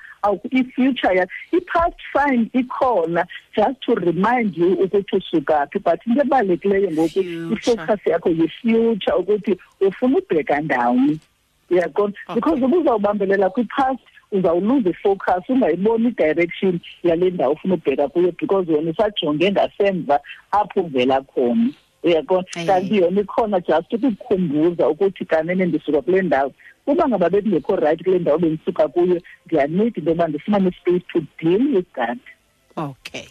I-future 0.52 1.16
yakho 1.16 1.32
i-past 1.54 2.00
fine 2.14 2.50
ikhona. 2.54 3.26
Just 3.56 3.82
to 3.82 3.96
remind 3.96 4.58
you 4.58 4.76
ukuthi 4.76 5.16
usukaphi 5.16 5.80
but 5.84 6.00
into 6.06 6.22
ebalulekileyo 6.22 6.92
ngoku 6.92 7.20
ifocus 7.54 8.08
yakho 8.08 8.30
yi-future 8.30 9.16
ukuthi 9.18 9.58
ufuna 9.82 10.18
ubheka 10.18 10.62
ndawoni. 10.62 11.20
Uyaqona 11.74 12.14
because 12.36 12.66
ubuzawubambelela 12.66 13.50
kwi-past 13.50 14.00
uzawuluza 14.32 14.90
ifocus 14.90 15.50
ungayiboni 15.50 16.08
i-direction 16.08 16.80
yale 17.04 17.30
ndawo 17.30 17.54
ufuna 17.54 17.74
ubheka 17.74 18.08
kuyo 18.08 18.32
because 18.40 18.72
wena 18.72 18.92
usajonge 18.92 19.52
ngasemva 19.52 20.20
apho 20.52 20.82
uvela 20.82 21.22
khona. 21.22 21.70
Uyaqona 22.04 22.44
kanti 22.66 22.98
yona 22.98 23.22
ikhona 23.22 23.60
just 23.60 23.94
ukukukhumbuza 23.94 24.90
ukuthi 24.90 25.26
kanene 25.26 25.66
ndisuka 25.66 26.02
kule 26.02 26.22
ndawo. 26.22 26.52
Uba 26.88 27.08
ngaba 27.08 27.30
bendingekho 27.30 27.76
right 27.76 28.04
kule 28.04 28.20
ndawo 28.20 28.38
bendisuka 28.38 28.88
kuyo 28.88 29.22
ndiyanida 29.46 29.84
into 29.84 30.10
yoba 30.10 30.28
ndifumane 30.28 30.70
ispace 30.70 31.06
to 31.14 31.22
deal 31.40 31.76
with 31.76 31.94
that. 31.94 32.18
Okay 32.76 33.28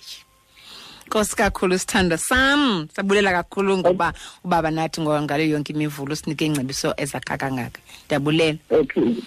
nkosi 1.13 1.37
kakhulu 1.37 1.79
sithanda 1.79 2.19
sam. 2.19 2.89
Sabulela 2.89 3.33
kakhulu 3.33 3.79
ngoba 3.79 4.13
ubaba 4.45 4.71
nathi 4.71 5.01
ngale 5.01 5.49
yonke 5.49 5.73
imivulo 5.73 6.17
sinike 6.17 6.47
ingcebiso 6.47 6.95
ezakhaka 6.97 7.37
kangaka 7.39 7.81
ndiyabulela 8.07 8.59
okay 8.71 9.21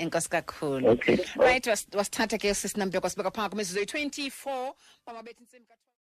enkosi 0.00 0.28
kakhulu 0.28 0.96
right 1.36 1.66
wasithatha 1.94 2.38
ke 2.38 2.54
sisinampeko 2.54 3.08
sibeka 3.08 3.30
kwemizuzu 3.30 3.80
eyi-24 3.80 4.72
bamabethi 5.06 5.44